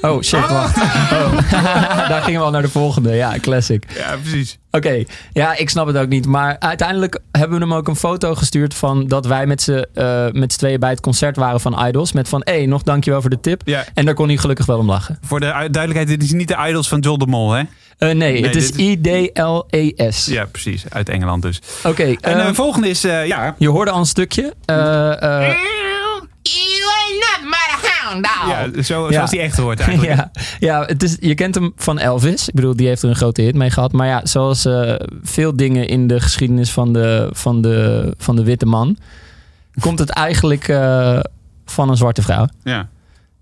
Oh, 0.02 0.22
shit, 0.22 0.48
wacht. 0.50 0.78
Oh. 1.12 1.52
Daar 2.10 2.22
gingen 2.22 2.40
we 2.40 2.46
al 2.46 2.52
naar 2.52 2.62
de 2.62 2.70
volgende. 2.70 3.16
Ja, 3.16 3.34
classic. 3.42 3.84
Ja, 3.98 4.18
precies. 4.22 4.58
Oké, 4.72 5.04
ja, 5.34 5.58
ik 5.58 5.70
snap 5.70 5.88
het 5.88 5.98
ook 5.98 6.08
niet. 6.08 6.26
Maar 6.26 6.56
uiteindelijk 6.60 7.20
hebben 7.32 7.60
we 7.60 7.64
hem 7.66 7.74
ook 7.74 7.88
een 7.88 7.96
foto 7.96 8.36
gestuurd 8.36 8.74
van 8.74 9.08
dat 9.08 9.26
wij 9.26 9.46
met 9.46 9.62
z'n 9.62 9.86
eh, 9.94 10.26
met 10.32 10.54
z'n 10.54 10.60
tweeën 10.60 10.80
bij 10.80 10.90
het 10.90 11.00
concert 11.00 11.36
waren 11.36 11.60
van 11.60 11.86
Idols. 11.88 12.12
Met 12.12 12.30
van, 12.30 12.42
hé, 12.44 12.54
hey, 12.54 12.66
nog 12.66 12.84
dankjewel 12.84 13.22
voor 13.22 13.30
de 13.30 13.40
tip. 13.40 13.62
Ja. 13.66 13.84
En 13.94 14.06
daar 14.06 14.14
kon 14.14 14.28
hij 14.28 14.38
gelukkig 14.38 14.66
wel 14.66 14.78
om 14.78 14.88
lachen. 14.90 15.18
Voor 15.26 15.40
de 15.40 15.46
duidelijkheid, 15.46 16.08
dit 16.08 16.24
is 16.24 16.32
niet 16.32 16.48
de 16.48 16.58
Idols 16.68 16.88
van 16.88 17.00
Joel 17.00 17.18
de 17.18 17.28
Mol, 17.28 17.52
hè? 17.52 17.64
Eh, 17.98 18.12
nee, 18.16 18.44
het 18.46 18.56
is 18.56 18.72
is- 18.72 18.78
I-D-L-E-S. 18.78 20.26
Ja, 20.26 20.46
precies. 20.46 20.84
Uit 20.90 21.10
Engeland 21.10 21.42
dus. 21.42 21.62
Oké, 21.84 22.04
En 22.04 22.38
ehm, 22.38 22.48
de 22.48 22.54
volgende 22.54 22.90
is, 22.90 23.04
eh, 23.04 23.28
ja... 23.28 23.56
je 23.58 23.70
hoorde 23.70 23.92
al 23.92 24.00
een 24.00 24.06
stukje. 24.06 24.54
Eh, 26.42 26.52
eh, 28.52 28.74
ja 28.76 28.84
zo, 28.84 29.06
Ja. 29.06 29.12
zoals 29.14 29.30
die 29.30 29.40
echt 29.40 29.58
hoort 29.58 29.80
eigenlijk. 29.80 30.14
ja, 30.18 30.32
ja 30.60 30.86
het 30.86 31.04
is, 31.04 31.18
je 31.20 31.36
kent 31.36 31.56
hem 31.56 31.74
van 31.76 32.00
Elvis. 32.00 32.48
Ik 32.48 32.54
bedoel, 32.54 32.76
die 32.76 32.88
heeft 32.88 33.04
er 33.04 33.10
een 33.10 33.16
grote 33.16 33.42
hit 33.42 33.56
mee 33.56 33.70
gehad. 33.70 33.92
Maar 33.92 34.08
ja, 34.08 34.22
zoals 34.26 34.66
eh, 34.66 34.94
veel 35.24 35.56
dingen 35.56 35.88
in 35.88 36.08
de 36.08 36.20
geschiedenis 36.20 36.72
van 36.72 36.94
de, 36.94 37.30
van 37.32 37.62
de, 37.62 38.14
van 38.18 38.36
de 38.36 38.44
witte 38.44 38.66
man... 38.66 38.98
komt 39.80 40.00
het 40.00 40.10
eigenlijk 40.10 40.68
eh, 40.68 41.20
van 41.66 41.90
een 41.90 41.98
zwarte 41.98 42.22
vrouw. 42.22 42.48
Ja. 42.64 42.88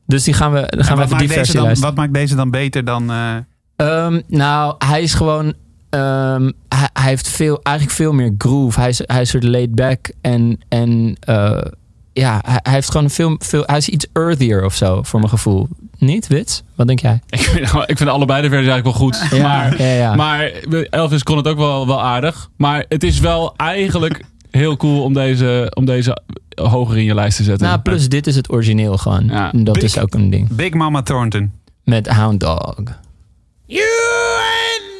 Dus 0.05 0.23
die 0.23 0.33
gaan 0.33 0.51
we, 0.51 0.59
En 0.59 0.83
gaan 0.85 0.95
we 0.97 1.01
wat, 1.01 1.11
even 1.11 1.17
die 1.17 1.17
maakt 1.17 1.27
deze 1.27 1.33
versie 1.33 1.55
dan, 1.55 1.63
luisteren. 1.63 1.95
wat 1.95 2.03
maakt 2.03 2.13
deze 2.13 2.35
dan 2.35 2.51
beter 2.51 2.85
dan... 2.85 3.11
eh, 3.11 3.35
Ehm, 3.75 4.21
nou, 4.27 4.75
hij 4.85 5.01
is 5.01 5.13
gewoon... 5.13 5.53
ehm, 5.89 6.51
hij, 6.69 6.89
hij 6.93 7.09
heeft 7.09 7.27
veel, 7.29 7.59
eigenlijk 7.63 7.95
veel 7.97 8.13
meer 8.13 8.33
groove. 8.37 8.79
Hij 8.79 8.89
is, 8.89 9.01
hij 9.05 9.21
is 9.21 9.29
soort 9.29 9.43
laid 9.43 9.75
back. 9.75 10.11
En, 10.21 10.59
en 10.69 11.15
eh, 11.19 11.61
ja, 12.13 12.41
hij, 12.45 12.59
hij 12.63 12.73
heeft 12.73 12.91
gewoon 12.91 13.09
veel, 13.09 13.35
veel... 13.39 13.63
Hij 13.65 13.77
is 13.77 13.89
iets 13.89 14.05
earthier 14.13 14.65
of 14.65 14.75
zo, 14.75 15.03
voor 15.03 15.19
mijn 15.19 15.31
gevoel. 15.31 15.67
Niet, 15.97 16.27
Wits? 16.27 16.63
Wat 16.75 16.87
denk 16.87 16.99
jij? 16.99 17.19
Ik 17.29 17.39
vind, 17.39 17.73
ik 17.91 17.97
vind 17.97 18.09
allebei 18.09 18.41
de 18.41 18.49
versies 18.49 18.69
eigenlijk 18.69 18.97
wel 18.97 19.07
goed. 19.07 19.31
Ja, 19.31 19.41
maar, 19.47 19.81
ja, 19.81 19.93
ja. 19.93 20.15
maar 20.15 20.51
Elvis 20.89 21.23
kon 21.23 21.37
het 21.37 21.47
ook 21.47 21.57
wel, 21.57 21.87
wel 21.87 22.01
aardig. 22.01 22.49
Maar 22.55 22.85
het 22.89 23.03
is 23.03 23.19
wel 23.19 23.53
eigenlijk 23.55 24.21
heel 24.51 24.77
cool 24.77 25.03
om 25.03 25.13
deze, 25.13 25.71
om 25.73 25.85
deze 25.85 26.17
hoger 26.61 26.97
in 26.97 27.03
je 27.03 27.13
lijst 27.15 27.37
te 27.37 27.43
zetten. 27.43 27.67
Nou, 27.67 27.79
plus 27.79 28.09
dit 28.09 28.27
is 28.27 28.35
het 28.35 28.51
origineel 28.51 28.97
gewoon. 28.97 29.25
Ja. 29.25 29.51
Dat 29.53 29.73
Big- 29.73 29.83
is 29.83 29.99
ook 29.99 30.13
een 30.13 30.29
ding. 30.29 30.47
Big 30.55 30.73
Mama 30.73 31.01
Thornton. 31.01 31.51
Met 31.83 32.07
Hound 32.07 32.39
Dog. 32.39 32.75
You 33.65 33.83
ain't 34.35 34.98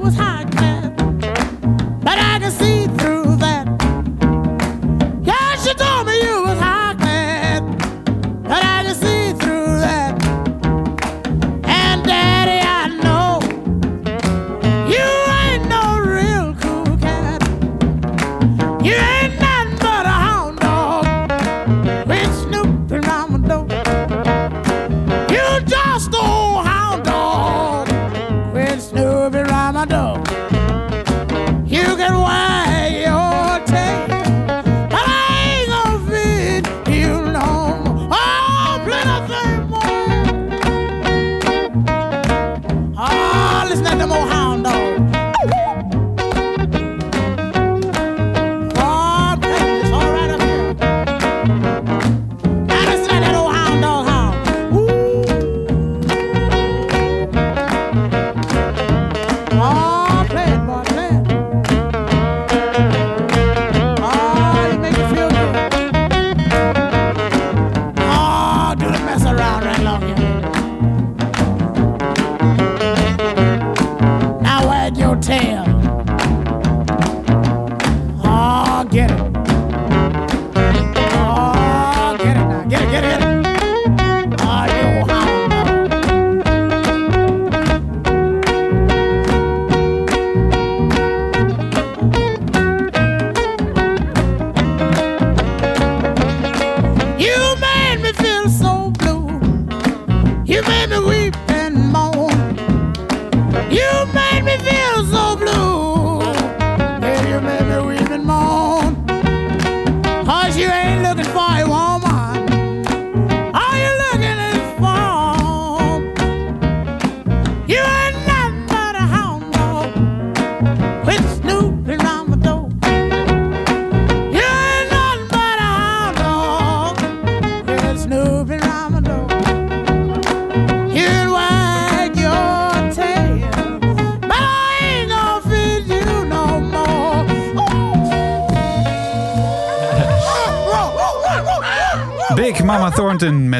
told 0.00 0.14
me 0.14 0.39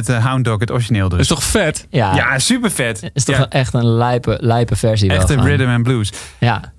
met 0.07 0.17
de 0.17 0.23
Hound 0.29 0.45
Dog, 0.45 0.61
het 0.61 0.71
origineel 0.71 1.09
dus. 1.09 1.19
is 1.21 1.27
toch 1.27 1.43
vet? 1.43 1.87
Ja, 1.91 2.15
Ja, 2.15 2.39
super 2.39 2.71
vet. 2.71 3.11
is 3.15 3.25
toch 3.25 3.37
ja, 3.37 3.49
echt 3.49 3.75
een 3.75 3.87
lijpe, 3.87 4.39
lijpe 4.41 4.77
versie 4.77 5.09
wel 5.09 5.17
echte 5.17 5.33
gewoon. 5.33 5.49
rhythm 5.49 5.69
and 5.69 5.83
blues. 5.83 6.13
Ja. 6.39 6.73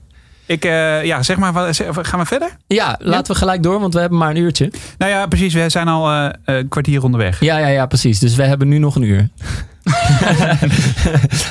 Ik, 0.46 0.66
eh, 0.66 1.04
ja, 1.06 1.24
zeg 1.24 1.38
maar, 1.38 1.54
gaan 2.02 2.20
we 2.20 2.26
verder? 2.26 2.50
ja, 2.68 2.96
laten 3.00 3.34
we 3.34 3.40
gelijk 3.40 3.64
door, 3.64 3.80
want 3.80 3.94
we 3.94 4.00
hebben 4.00 4.18
maar 4.18 4.30
een 4.30 4.36
uurtje. 4.38 4.72
Nou 4.98 5.12
ja, 5.12 5.28
precies. 5.28 5.54
We 5.54 5.70
zijn 5.70 5.88
al 5.88 6.12
eh, 6.12 6.30
een 6.46 6.68
kwartier 6.68 7.04
onderweg. 7.04 7.40
Ja, 7.40 7.58
ja, 7.58 7.68
ja, 7.68 7.86
precies. 7.86 8.20
Dus 8.20 8.36
we 8.36 8.44
hebben 8.44 8.68
nu 8.68 8.78
nog 8.78 8.96
een 8.96 9.02
uur. 9.02 9.30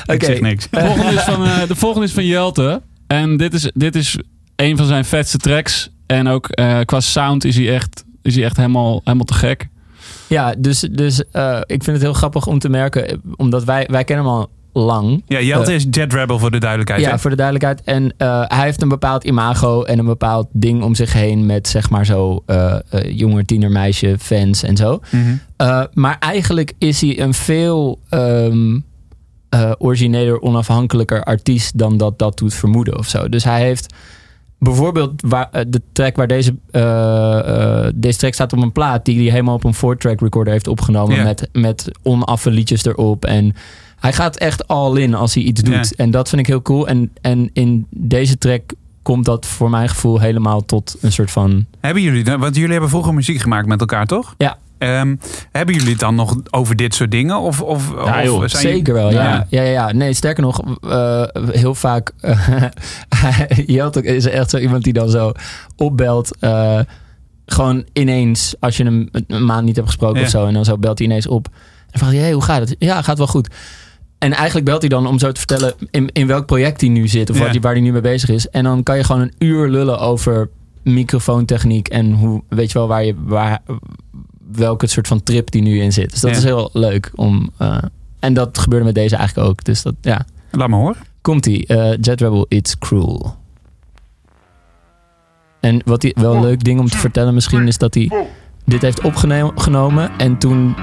Oké. 0.03 0.13
Ik 0.13 0.23
zeg 0.23 0.41
niks. 0.41 0.67
De 0.69 0.79
volgende 0.79 1.13
is 1.13 1.21
van, 1.21 1.45
eh, 1.45 1.67
de 1.67 1.75
volgende 1.75 2.07
is 2.07 2.13
van 2.13 2.25
Jelte. 2.25 2.81
En 3.07 3.37
dit 3.37 3.53
is, 3.53 3.71
dit 3.73 3.95
is 3.95 4.17
een 4.55 4.77
van 4.77 4.85
zijn 4.85 5.05
vetste 5.05 5.37
tracks. 5.37 5.89
En 6.07 6.27
ook 6.27 6.47
eh, 6.47 6.79
qua 6.85 6.99
sound 6.99 7.43
is 7.45 7.55
hij 7.55 7.73
echt, 7.73 8.03
is 8.21 8.35
hij 8.35 8.43
echt 8.43 8.57
helemaal, 8.57 9.01
helemaal 9.03 9.25
te 9.25 9.33
gek. 9.33 9.67
Ja, 10.31 10.53
dus, 10.57 10.79
dus 10.79 11.23
eh, 11.31 11.59
ik 11.65 11.83
vind 11.83 11.95
het 11.95 12.01
heel 12.01 12.13
grappig 12.13 12.47
om 12.47 12.59
te 12.59 12.69
merken, 12.69 13.07
eh, 13.07 13.17
omdat 13.35 13.63
wij, 13.63 13.87
wij 13.91 14.03
kennen 14.03 14.25
hem 14.25 14.33
al 14.33 14.49
lang. 14.73 15.23
Ja, 15.27 15.41
Jelte 15.41 15.69
Eh, 15.69 15.75
is 15.75 15.85
Jet 15.89 16.13
Rebel 16.13 16.39
voor 16.39 16.51
de 16.51 16.57
duidelijkheid. 16.57 17.01
Ja, 17.01 17.09
hè? 17.09 17.19
voor 17.19 17.29
de 17.29 17.35
duidelijkheid. 17.35 17.81
En 17.83 18.13
hij 18.47 18.63
heeft 18.65 18.81
een 18.81 18.89
bepaald 18.89 19.23
imago 19.23 19.83
en 19.83 19.99
een 19.99 20.05
bepaald 20.05 20.47
ding 20.51 20.83
om 20.83 20.95
zich 20.95 21.13
heen 21.13 21.45
met 21.45 21.67
zeg 21.67 21.89
maar 21.89 22.05
zo 22.05 22.43
jonger 23.07 23.45
tienermeisje 23.45 24.15
fans 24.19 24.63
en 24.63 24.77
zo. 24.77 24.99
Mhm. 25.09 25.85
Maar 25.93 26.17
eigenlijk 26.19 26.73
is 26.77 27.01
hij 27.01 27.19
een 27.19 27.33
veel 27.33 27.99
eh, 29.51 29.71
origineler, 29.77 30.41
onafhankelijker 30.41 31.23
artiest 31.23 31.77
dan 31.77 31.97
dat 31.97 32.19
dat 32.19 32.37
doet 32.37 32.53
vermoeden 32.53 32.97
of 32.97 33.07
zo. 33.07 33.29
Dus 33.29 33.43
hij 33.43 33.61
heeft 33.61 33.93
bijvoorbeeld 34.63 35.21
waar, 35.27 35.47
eh, 35.51 35.61
de 35.67 35.81
track 35.91 36.15
waar 36.15 36.27
deze, 36.27 36.55
eh, 36.71 37.85
eh, 37.85 37.91
deze 37.95 38.17
track 38.17 38.33
staat 38.33 38.53
op 38.53 38.61
een 38.61 38.71
plaat 38.71 39.05
die 39.05 39.21
hij 39.21 39.31
helemaal 39.31 39.55
op 39.55 39.63
een 39.63 39.73
four-track 39.73 40.21
recorder 40.21 40.53
heeft 40.53 40.67
opgenomen 40.67 41.23
met, 41.23 41.49
met 41.51 41.91
onaffe 42.03 42.51
liedjes 42.51 42.85
erop. 42.85 43.25
En 43.25 43.55
hij 43.99 44.13
gaat 44.13 44.37
echt 44.37 44.67
all 44.67 44.97
in 44.97 45.13
als 45.13 45.33
hij 45.33 45.43
iets 45.43 45.61
doet. 45.61 45.95
En 45.95 46.11
dat 46.11 46.29
vind 46.29 46.41
ik 46.41 46.47
heel 46.47 46.61
cool. 46.61 46.87
En, 46.87 47.11
en 47.21 47.49
in 47.53 47.85
deze 47.89 48.37
track 48.37 48.61
komt 49.01 49.25
dat 49.25 49.45
voor 49.45 49.69
mijn 49.69 49.89
gevoel 49.89 50.19
helemaal 50.19 50.65
tot 50.65 50.97
een 51.01 51.11
soort 51.11 51.31
van... 51.31 51.65
Hebben 51.79 52.01
jullie, 52.01 52.23
want 52.23 52.55
jullie 52.55 52.71
hebben 52.71 52.89
vroeger 52.89 53.13
muziek 53.13 53.39
gemaakt 53.39 53.67
met 53.67 53.79
elkaar, 53.79 54.05
toch? 54.05 54.35
Ja. 54.37 54.57
Ehm, 54.81 55.15
hebben 55.51 55.75
jullie 55.75 55.89
het 55.91 55.99
dan 55.99 56.15
nog 56.15 56.35
over 56.49 56.75
dit 56.75 56.95
soort 56.95 57.11
dingen? 57.11 57.39
Of, 57.39 57.61
of, 57.61 57.91
of 57.91 58.07
zijn 58.49 58.49
Zeker 58.49 58.93
wel, 58.93 59.11
ja. 59.11 59.45
Ja. 59.49 59.61
Ja. 59.61 59.91
Nee, 59.91 60.13
sterker 60.13 60.43
nog, 60.43 60.61
eh, 60.81 61.23
heel 61.51 61.75
vaak... 61.75 62.11
Jelte 63.65 64.03
is 64.03 64.25
echt 64.25 64.49
zo 64.49 64.57
iemand 64.57 64.83
die 64.83 64.93
dan 64.93 65.09
zo 65.09 65.31
opbelt... 65.75 66.37
eh, 66.39 66.79
gewoon 67.45 67.85
ineens, 67.93 68.55
als 68.59 68.77
je 68.77 68.83
hem 68.83 69.09
een- 69.27 69.45
maand 69.45 69.65
niet 69.65 69.75
hebt 69.75 69.87
gesproken 69.87 70.17
Ja. 70.19 70.23
of 70.25 70.29
zo... 70.31 70.45
en 70.45 70.53
dan 70.53 70.65
zo 70.65 70.77
belt 70.77 70.97
hij 70.97 71.07
ineens 71.07 71.27
op. 71.27 71.47
En 71.91 71.99
vraagt 71.99 72.13
hij, 72.13 72.21
hey, 72.21 72.31
hoe 72.33 72.43
gaat 72.43 72.59
het? 72.59 72.75
Ja, 72.79 73.01
gaat 73.01 73.17
wel 73.17 73.27
goed. 73.27 73.53
En 74.17 74.33
eigenlijk 74.33 74.65
belt 74.65 74.81
hij 74.81 74.89
dan 74.89 75.07
om 75.07 75.19
zo 75.19 75.31
te 75.31 75.39
vertellen... 75.39 75.73
in, 75.91 76.09
in 76.13 76.27
welk 76.27 76.45
project 76.45 76.81
hij 76.81 76.89
nu 76.89 77.07
zit 77.07 77.29
of 77.29 77.35
Ja. 77.37 77.41
wat 77.41 77.51
hij, 77.51 77.61
waar 77.61 77.71
hij 77.73 77.81
nu 77.81 77.91
mee 77.91 78.01
bezig 78.01 78.29
is. 78.29 78.49
En 78.49 78.63
dan 78.63 78.83
kan 78.83 78.97
je 78.97 79.03
gewoon 79.03 79.21
een 79.21 79.33
uur 79.39 79.69
lullen 79.69 79.99
over 79.99 80.49
microfoontechniek... 80.83 81.87
en 81.87 82.13
hoe, 82.13 82.43
weet 82.49 82.71
je 82.71 82.77
wel, 82.77 82.87
waar 82.87 83.03
je... 83.05 83.15
Waar, 83.25 83.61
welke 84.55 84.87
soort 84.87 85.07
van 85.07 85.23
trip 85.23 85.51
die 85.51 85.61
nu 85.61 85.81
in 85.81 85.93
zit. 85.93 86.11
Dus 86.11 86.19
dat 86.19 86.31
Ja. 86.31 86.37
is 86.37 86.43
heel 86.43 86.69
leuk 86.73 87.11
om... 87.15 87.49
eh, 87.57 87.77
en 88.19 88.33
dat 88.33 88.57
gebeurde 88.57 88.85
met 88.85 88.95
deze 88.95 89.15
eigenlijk 89.15 89.49
ook. 89.49 89.63
Dus 89.63 89.81
dat, 89.81 89.93
ja. 90.01 90.25
Laat 90.51 90.69
me 90.69 90.75
horen. 90.75 90.95
Komt-ie. 91.21 91.65
eh, 91.67 91.97
Jet 92.01 92.21
Rebel, 92.21 92.45
It's 92.49 92.77
Cruel. 92.77 93.35
En 95.59 95.81
wat 95.85 96.01
hij 96.01 96.15
wel 96.19 96.35
een 96.35 96.41
leuk 96.41 96.63
ding 96.63 96.79
om 96.79 96.87
te 96.89 96.97
vertellen 96.97 97.33
misschien... 97.33 97.67
is 97.67 97.77
dat 97.77 97.93
hij 97.93 98.27
dit 98.65 98.81
heeft 98.81 99.01
opgenomen... 99.03 100.11
en 100.17 100.37
toen 100.37 100.75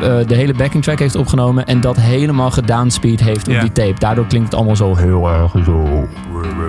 eh, 0.00 0.26
de 0.26 0.34
hele 0.34 0.54
backing 0.54 0.82
track 0.82 0.98
heeft 0.98 1.16
opgenomen... 1.16 1.66
en 1.66 1.80
dat 1.80 1.96
helemaal 1.96 2.50
gedownspeed 2.50 3.20
heeft 3.20 3.48
op 3.48 3.54
Ja. 3.54 3.60
die 3.60 3.72
tape. 3.72 3.94
Daardoor 3.98 4.26
klinkt 4.26 4.46
het 4.46 4.56
allemaal 4.56 4.76
zo 4.76 4.96
heel 4.96 5.28
erg 5.30 5.52
zo... 5.64 6.08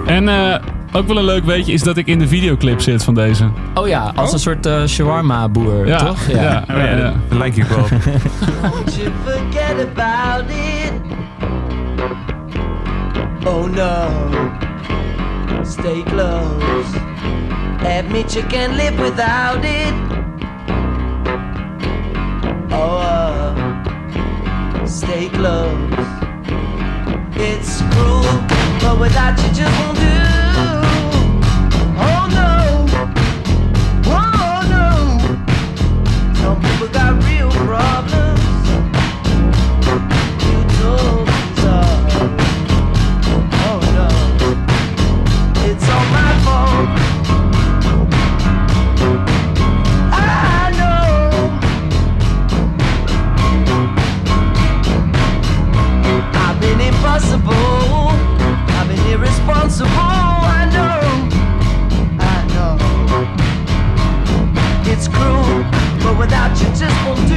En 0.05 0.27
eh, 0.29 0.55
ook 0.91 1.07
wel 1.07 1.17
een 1.17 1.23
leuk 1.25 1.45
weetje 1.45 1.73
is 1.73 1.81
dat 1.83 1.97
ik 1.97 2.07
in 2.07 2.19
de 2.19 2.27
videoclip 2.27 2.81
zit 2.81 3.03
van 3.03 3.13
deze. 3.15 3.49
Oh 3.73 3.87
ja, 3.87 4.11
als 4.15 4.33
een 4.33 4.39
soort 4.39 4.65
eh 4.65 4.83
shawarma-boer, 4.85 5.87
Ja, 5.87 5.97
toch? 5.97 6.27
ja, 6.27 6.63
ja, 6.67 6.83
ja. 6.83 7.13
Dat 7.29 7.37
lijkt 7.37 7.55
je 7.55 7.65
wel. 7.69 7.77
Don't 8.61 8.95
you 8.95 9.09
forget 9.25 9.87
about 9.95 10.43
it. 10.49 10.91
Oh 13.47 13.65
no. 13.75 14.07
Stay 15.63 16.03
close. 16.03 16.97
Admit 17.99 18.33
you 18.33 18.45
can't 18.47 18.73
live 18.75 18.95
without 19.01 19.63
it. 19.63 19.93
Oh, 22.75 23.53
stay 24.87 25.29
close. 25.29 25.93
It's 27.35 27.81
cruel, 27.91 28.23
but 28.81 28.99
without 28.99 29.37
you 29.41 29.49
just 29.53 29.79
won't 29.79 29.97
do. 29.99 30.17
Oh 32.09 32.23
no. 32.39 32.51
Oh 34.07 34.59
no. 34.75 34.87
Some 36.41 36.59
people 36.61 36.87
got 36.87 37.23
real 37.23 37.51
problems. 37.51 38.22
Without 66.17 66.51
you 66.59 66.67
just 66.75 67.05
won't 67.05 67.27
do. 67.27 67.32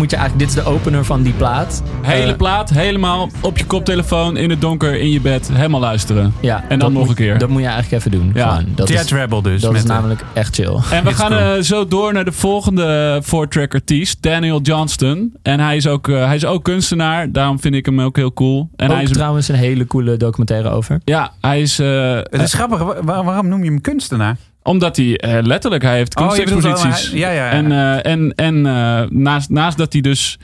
Moet 0.00 0.10
je 0.10 0.16
eigenlijk... 0.16 0.48
Dit 0.48 0.58
is 0.58 0.64
de 0.64 0.70
opener 0.70 1.04
van 1.04 1.22
die 1.22 1.32
plaat. 1.32 1.82
Hele 2.02 2.30
Eh, 2.30 2.36
plaat, 2.36 2.70
helemaal 2.70 3.28
op 3.40 3.58
je 3.58 3.64
koptelefoon, 3.66 4.36
in 4.36 4.50
het 4.50 4.60
donker, 4.60 5.00
in 5.00 5.10
je 5.10 5.20
bed. 5.20 5.50
Helemaal 5.52 5.80
luisteren. 5.80 6.34
Ja, 6.40 6.64
En 6.68 6.78
dan 6.78 6.92
nog 6.92 7.00
moet- 7.00 7.10
een 7.10 7.14
keer. 7.16 7.38
Dat 7.38 7.48
moet 7.48 7.60
je 7.60 7.66
eigenlijk 7.68 8.04
even 8.04 8.10
doen. 8.18 8.30
Ja. 8.34 8.48
Gewoon. 8.48 8.66
Dat 8.74 8.88
Jet 8.88 9.04
is, 9.04 9.12
Rebel 9.12 9.42
dus. 9.42 9.60
dat 9.60 9.74
is 9.74 9.82
de- 9.82 9.88
namelijk 9.88 10.24
echt 10.32 10.54
chill. 10.54 10.78
En 10.90 11.04
we 11.04 11.12
gaan 11.12 11.28
cool. 11.30 11.40
eh, 11.56 11.62
zo 11.62 11.86
door 11.88 12.12
naar 12.12 12.24
de 12.24 12.32
volgende 12.32 13.20
four-track 13.24 13.74
artiest, 13.74 14.22
Daniel 14.22 14.60
Johnston. 14.60 15.32
En 15.42 15.60
hij 15.60 15.76
is, 15.76 15.86
ook, 15.86 16.08
eh, 16.08 16.24
hij 16.26 16.34
is 16.36 16.44
ook 16.44 16.64
kunstenaar, 16.64 17.32
daarom 17.32 17.60
vind 17.60 17.74
ik 17.74 17.86
hem 17.86 18.00
ook 18.00 18.16
heel 18.16 18.32
cool. 18.32 18.68
En 18.76 18.88
Ook 18.88 18.94
hij 18.94 19.02
is, 19.02 19.10
trouwens 19.10 19.48
een 19.48 19.54
hele 19.54 19.86
coole 19.86 20.16
documentaire 20.16 20.68
over. 20.70 21.00
ja, 21.04 21.32
hij 21.40 21.60
is, 21.60 21.78
eh, 21.78 22.14
Het 22.14 22.40
is 22.40 22.52
grappig. 22.54 22.78
wa- 22.78 23.02
wa- 23.04 23.24
waarom 23.24 23.48
noem 23.48 23.64
je 23.64 23.70
hem 23.70 23.80
kunstenaar? 23.80 24.36
Omdat 24.62 24.96
hij 24.96 25.16
eh, 25.16 25.42
letterlijk, 25.42 25.82
hij 25.82 25.96
heeft 25.96 26.16
Oh, 26.16 26.28
kunstexposities. 26.28 27.10
hij- 27.10 27.18
ja, 27.18 27.30
ja, 27.30 27.44
ja. 27.44 27.50
En, 27.50 27.72
eh, 27.72 28.12
en, 28.12 28.32
en 28.34 28.66
eh, 28.66 29.02
naast, 29.10 29.48
naast 29.50 29.78
dat 29.78 29.92
hij 29.92 30.02
dus... 30.02 30.38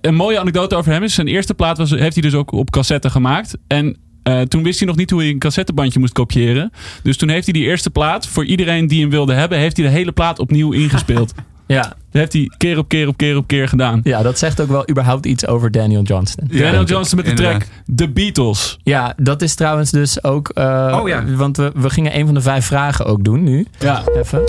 een 0.00 0.14
mooie 0.14 0.38
anekdote 0.40 0.76
over 0.76 0.92
hem 0.92 1.02
is, 1.02 1.14
zijn 1.14 1.28
eerste 1.28 1.54
plaat 1.54 1.78
was, 1.78 1.90
heeft 1.90 2.14
hij 2.14 2.22
dus 2.22 2.34
ook 2.34 2.52
op 2.52 2.70
cassette 2.70 3.10
gemaakt. 3.10 3.56
En 3.66 3.96
toen 4.48 4.62
wist 4.62 4.78
hij 4.78 4.88
nog 4.88 4.96
niet 4.96 5.10
hoe 5.10 5.20
hij 5.20 5.30
een 5.30 5.38
cassettebandje 5.38 5.98
moest 6.00 6.12
kopiëren. 6.12 6.72
Dus 7.02 7.16
toen 7.16 7.28
heeft 7.28 7.44
hij 7.44 7.52
die 7.60 7.64
eerste 7.64 7.90
plaat, 7.90 8.26
voor 8.26 8.44
iedereen 8.44 8.86
die 8.86 9.00
hem 9.00 9.10
wilde 9.10 9.32
hebben, 9.32 9.58
heeft 9.58 9.76
hij 9.76 9.86
de 9.86 9.92
hele 9.92 10.12
plaat 10.12 10.38
opnieuw 10.38 10.72
ingespeeld. 10.82 11.32
Ja, 11.74 11.82
Dat 11.82 11.92
heeft 12.10 12.32
hij 12.32 12.50
keer 12.56 12.78
op 12.78 12.88
keer 12.88 13.08
op 13.08 13.16
keer 13.16 13.36
op 13.36 13.46
keer 13.46 13.68
gedaan. 13.68 14.00
ja, 14.04 14.22
dat 14.22 14.38
zegt 14.38 14.60
ook 14.60 14.68
wel 14.68 14.90
überhaupt 14.90 15.26
iets 15.26 15.46
over 15.46 15.70
Daniel 15.70 16.02
Johnston. 16.02 16.48
Daniel 16.52 16.84
Johnston 16.84 17.18
met 17.18 17.26
de 17.26 17.32
track. 17.42 17.66
The 17.96 18.08
Beatles. 18.08 18.78
Ja, 18.82 19.12
dat 19.16 19.42
is 19.42 19.54
trouwens 19.54 19.90
dus 19.90 20.24
ook... 20.24 20.48
eh, 20.48 20.98
Oh 21.02 21.08
ja. 21.08 21.24
Want 21.24 21.56
we, 21.56 21.72
we 21.74 21.90
gingen 21.90 22.18
een 22.18 22.24
van 22.24 22.34
de 22.34 22.40
vijf 22.40 22.66
vragen 22.66 23.04
ook 23.06 23.24
doen 23.24 23.42
nu. 23.44 23.66
Ja. 23.78 24.02
Even. 24.16 24.40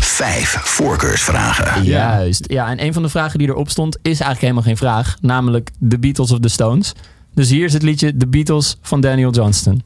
Vijf 0.00 0.48
voorkeursvragen. 0.62 1.84
Juist. 1.84 2.44
Ja, 2.48 2.68
en 2.68 2.84
een 2.84 2.92
van 2.92 3.02
de 3.02 3.08
vragen 3.08 3.38
die 3.38 3.48
erop 3.48 3.70
stond 3.70 3.96
is 3.96 4.02
eigenlijk 4.04 4.40
helemaal 4.40 4.62
geen 4.62 4.76
vraag. 4.76 5.16
Namelijk 5.20 5.70
The 5.88 5.98
Beatles 5.98 6.30
of 6.30 6.38
the 6.40 6.48
Stones. 6.48 6.92
Dus 7.34 7.50
hier 7.50 7.64
is 7.64 7.72
het 7.72 7.82
liedje 7.82 8.16
The 8.16 8.26
Beatles 8.26 8.76
van 8.82 9.00
Daniel 9.00 9.30
Johnston. 9.30 9.82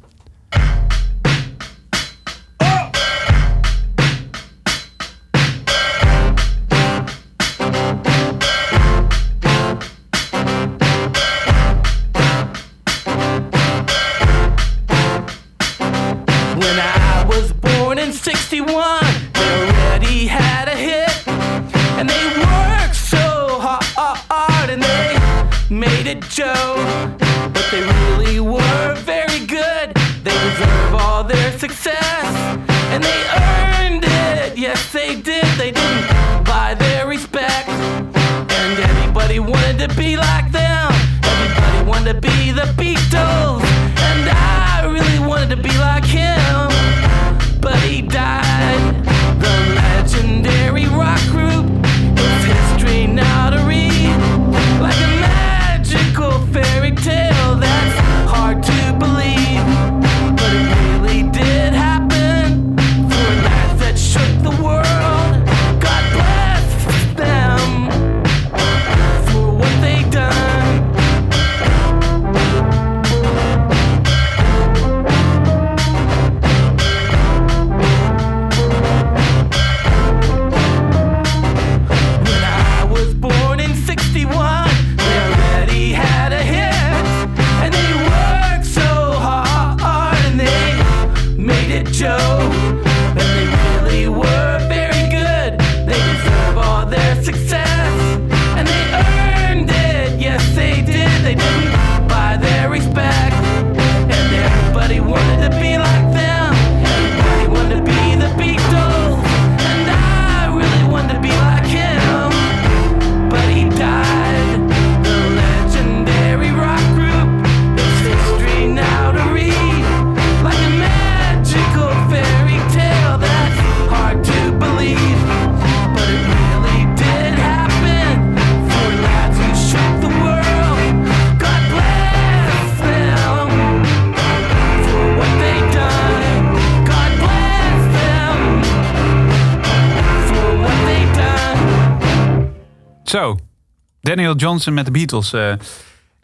Daniel 144.08 144.34
Johnson 144.36 144.74
met 144.74 144.84
de 144.84 144.90
Beatles. 144.90 145.32
eh. 145.32 145.52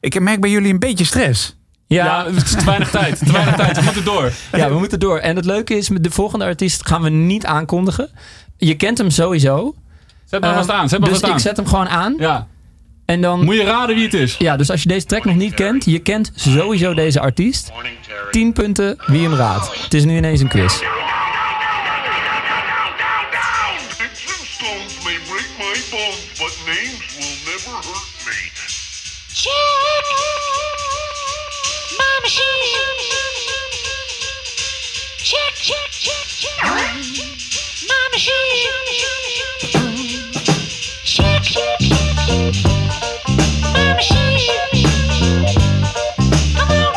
ik 0.00 0.20
merk 0.20 0.40
bij 0.40 0.50
jullie 0.50 0.72
een 0.72 0.78
beetje 0.78 1.04
stress. 1.04 1.56
Ja, 1.86 2.04
Ja, 2.04 2.24
het 2.32 2.44
is 2.44 2.50
te 2.50 2.64
weinig 2.64 2.90
tijd. 2.90 3.18
Te 3.18 3.32
weinig 3.32 3.54
tijd. 3.64 3.76
We 3.78 3.82
moeten 3.84 4.04
door. 4.04 4.32
ja, 4.52 4.68
we 4.68 4.78
moeten 4.78 5.00
door. 5.00 5.18
En 5.18 5.36
het 5.36 5.44
leuke 5.44 5.76
is, 5.76 5.88
met 5.88 6.04
de 6.04 6.10
volgende 6.10 6.44
artiest 6.44 6.86
gaan 6.86 7.02
we 7.02 7.08
niet 7.10 7.46
aankondigen. 7.46 8.10
Je 8.56 8.74
kent 8.74 8.98
hem 8.98 9.10
sowieso. 9.10 9.74
Zet 10.24 10.40
maar 10.40 10.50
Eh, 10.50 10.56
vast 10.56 10.70
aan. 10.70 10.88
Zet 10.88 11.00
maar 11.00 11.08
dus 11.08 11.18
vast 11.18 11.30
aan. 11.30 11.38
ik 11.38 11.42
zet 11.44 11.56
hem 11.56 11.66
gewoon 11.66 11.88
aan. 11.88 12.14
Ja. 12.18 12.46
En 13.04 13.20
dan... 13.20 13.44
Moet 13.44 13.54
je 13.54 13.64
raden 13.64 13.94
wie 13.94 14.04
het 14.04 14.14
is? 14.14 14.36
Ja, 14.38 14.56
dus 14.56 14.70
als 14.70 14.82
je 14.82 14.88
deze 14.88 15.06
track 15.06 15.24
nog 15.24 15.34
niet 15.34 15.54
kent, 15.54 15.84
je 15.84 15.98
kent 15.98 16.32
sowieso 16.34 16.94
deze 16.94 17.20
artiest. 17.20 17.72
10 18.30 18.52
punten 18.52 18.96
wie 19.06 19.22
hem 19.22 19.34
raadt. 19.34 19.82
Het 19.82 19.94
is 19.94 20.04
nu 20.04 20.16
ineens 20.16 20.40
een 20.40 20.48
quiz. 20.48 20.80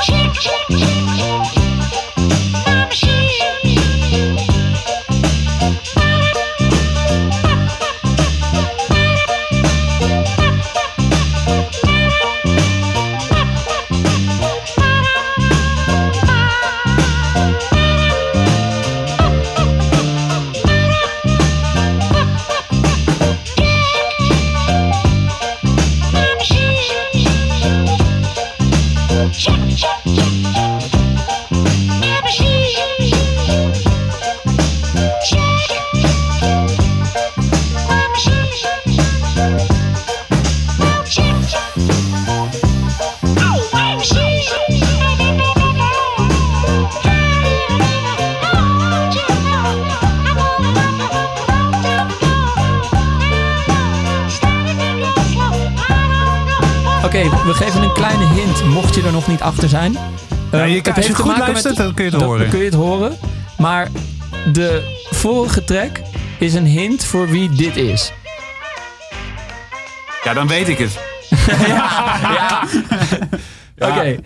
Check, 0.01 0.33
check 0.39 0.96
Oké, 57.17 57.29
we 57.45 57.53
geven 57.53 57.81
een 57.81 57.93
kleine 57.93 58.25
hint, 58.33 58.65
mocht 58.65 58.95
je 58.95 59.03
er 59.03 59.11
nog 59.11 59.27
niet 59.27 59.41
achter 59.41 59.69
zijn. 59.69 59.91
Ja, 59.91 59.99
Eh, 60.63 60.69
je, 60.69 60.75
het 60.77 60.95
als 60.95 61.05
je 61.05 61.11
te 61.13 61.17
goed 61.17 61.25
maken 61.25 61.39
met- 61.43 61.51
luistert, 61.51 61.75
dan 61.77 61.93
kun 61.93 62.05
je 62.05 62.09
het 62.11 62.19
dan 62.19 62.29
horen. 62.29 62.49
kun 62.49 62.59
je 62.59 62.65
het 62.65 62.73
horen. 62.73 63.17
Maar 63.57 63.87
de 64.53 64.95
vorige 65.09 65.63
track 65.63 66.01
is 66.39 66.53
een 66.53 66.65
hint 66.65 67.05
voor 67.05 67.29
wie 67.29 67.49
dit 67.49 67.75
is. 67.75 68.11
Ja, 70.23 70.33
dan 70.33 70.47
weet 70.47 70.67
ik 70.67 70.77
het. 70.77 70.99
Oké. 73.89 74.19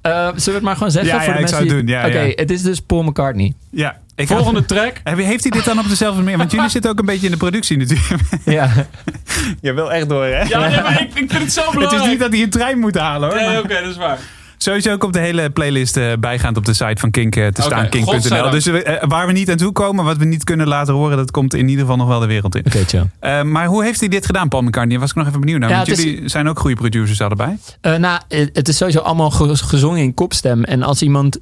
Eh, 0.00 0.12
zullen 0.12 0.34
we 0.44 0.50
het 0.52 0.62
maar 0.62 0.76
gewoon 0.76 0.90
zeggen? 0.90 1.14
Ja, 1.14 1.18
voor 1.24 1.32
ja, 1.32 1.38
de 1.38 1.44
ik 1.44 1.48
mensen 1.48 1.48
zou 1.48 1.60
het 1.60 1.70
die- 1.70 1.78
doen, 1.78 1.86
ja, 1.86 2.06
Oké, 2.06 2.20
ja. 2.20 2.32
het 2.34 2.50
is 2.50 2.62
dus 2.62 2.80
Paul 2.80 3.02
McCartney. 3.02 3.52
Ja, 3.70 3.98
ik 4.14 4.26
Volgende 4.26 4.64
track. 4.64 4.92
Heeft 5.04 5.42
hij 5.42 5.50
dit 5.50 5.64
dan 5.64 5.78
op 5.78 5.88
dezelfde 5.88 6.22
manier? 6.22 6.38
Want 6.38 6.50
jullie 6.52 6.68
zitten 6.76 6.90
ook 6.90 6.98
een 6.98 7.04
beetje 7.06 7.26
in 7.26 7.32
de 7.32 7.38
productie 7.38 7.76
natuurlijk. 7.76 8.08
Ja. 8.44 8.70
Je 9.60 9.72
wil 9.72 9.92
echt 9.92 10.08
door, 10.08 10.24
hè? 10.24 10.40
Ja, 10.42 10.58
nee, 10.68 10.82
maar 10.82 11.00
ik, 11.00 11.08
ik 11.14 11.30
vind 11.30 11.42
het 11.42 11.52
zo 11.52 11.60
Het 11.64 11.72
belangrijk. 11.72 12.02
is 12.04 12.08
niet 12.10 12.18
dat 12.20 12.32
hij 12.32 12.42
een 12.42 12.50
trein 12.50 12.78
moet 12.78 12.98
halen, 12.98 13.28
hoor. 13.28 13.38
Nee, 13.38 13.46
Maar 13.48 13.58
oké, 13.58 13.80
dat 13.80 13.90
is 13.90 13.96
waar. 13.96 14.18
Sowieso 14.56 14.96
komt 14.96 15.12
de 15.12 15.18
hele 15.20 15.50
playlist 15.50 15.96
eh, 15.96 16.12
bijgaand 16.20 16.56
op 16.56 16.64
de 16.64 16.72
site 16.74 16.96
van 17.00 17.10
Kink 17.10 17.36
eh, 17.36 17.46
te 17.46 17.62
staan, 17.62 17.88
kink.nl. 17.88 18.50
Dus 18.50 18.66
eh, 18.66 19.02
waar 19.08 19.26
we 19.26 19.32
niet 19.32 19.50
aan 19.50 19.56
toe 19.56 19.72
komen, 19.72 20.04
wat 20.04 20.16
we 20.16 20.24
niet 20.24 20.44
kunnen 20.44 20.66
laten 20.68 20.94
horen, 20.94 21.16
dat 21.16 21.30
komt 21.30 21.54
in 21.54 21.68
ieder 21.68 21.80
geval 21.80 21.96
nog 21.96 22.08
wel 22.08 22.20
de 22.20 22.26
wereld 22.26 22.54
in. 22.54 22.62
Oké, 22.66 22.84
chill. 22.86 23.04
Eh, 23.20 23.42
maar 23.42 23.66
hoe 23.66 23.84
heeft 23.84 24.00
hij 24.00 24.08
dit 24.08 24.26
gedaan, 24.26 24.48
Paul 24.48 24.62
McCartnney? 24.62 24.98
Was 24.98 25.10
ik 25.10 25.16
nog 25.16 25.26
even 25.26 25.40
benieuwd 25.40 25.60
naar. 25.60 25.68
Ja, 25.70 25.76
want 25.76 25.88
het 25.88 25.98
is- 25.98 26.04
jullie 26.04 26.28
zijn 26.28 26.48
ook 26.48 26.58
goede 26.58 26.76
producers 26.76 27.20
allebei. 27.20 27.56
Eh, 27.80 27.94
nou, 27.96 28.20
het 28.28 28.68
is 28.68 28.76
sowieso 28.76 28.98
allemaal 29.00 29.30
ge- 29.30 29.56
gezongen 29.56 30.00
in 30.00 30.14
kopstem. 30.14 30.64
En 30.64 30.82
als 30.82 31.02
iemand 31.02 31.38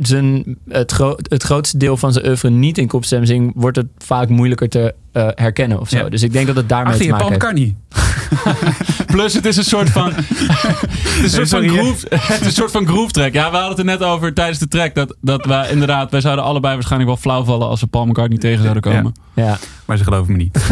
zijn, 0.00 0.56
het, 0.68 0.92
gro- 0.92 1.16
het 1.22 1.42
grootste 1.42 1.76
deel 1.76 1.96
van 1.96 2.12
zijn 2.12 2.26
oeuvre 2.26 2.50
niet 2.50 2.78
in 2.78 2.86
kopstem 2.86 3.24
zingt, 3.24 3.52
wordt 3.56 3.76
het 3.76 3.86
vaak 3.98 4.28
moeilijker 4.28 4.68
te 4.68 4.94
eh, 5.12 5.28
herkennen 5.34 5.80
of 5.80 5.88
zo. 5.88 5.98
Ja. 5.98 6.08
Dus 6.08 6.22
ik 6.22 6.32
denk 6.32 6.46
dat 6.46 6.56
het 6.56 6.68
daarmee 6.68 6.92
Achter 6.92 7.06
te 7.06 7.12
maken 7.12 7.26
heeft. 7.26 7.36
McCartney. 7.36 7.74
Plus 9.14 9.34
het 9.34 9.46
is 9.46 9.56
een 9.56 9.64
soort 9.64 9.90
van... 9.90 10.12
het, 10.14 11.24
is 11.24 11.32
een 11.36 11.46
soort 11.46 11.48
van 11.48 11.68
groove, 11.68 12.06
het 12.10 12.40
is 12.40 12.46
een 12.46 12.52
soort 12.52 12.70
van 12.70 12.86
groove 12.86 13.12
track. 13.12 13.32
Ja, 13.32 13.50
we 13.50 13.56
hadden 13.56 13.68
het 13.68 13.78
er 13.78 13.84
net 13.84 14.02
over 14.02 14.34
tijdens 14.34 14.58
de 14.58 14.68
track. 14.68 14.94
Dat, 14.94 15.16
dat 15.20 15.44
wij 15.44 15.70
inderdaad... 15.70 16.10
Wij 16.10 16.20
zouden 16.20 16.44
allebei 16.44 16.74
waarschijnlijk 16.74 17.10
wel 17.10 17.20
flauw 17.20 17.44
vallen 17.44 17.68
als 17.68 17.80
we 17.80 17.86
Paul 17.86 18.06
McCartney 18.06 18.38
tegen 18.38 18.62
zouden 18.62 18.82
komen. 18.82 19.14
Ja. 19.34 19.58
Maar 19.84 19.96
ze 19.96 20.04
geloven 20.04 20.32
me 20.32 20.38
niet. 20.38 20.58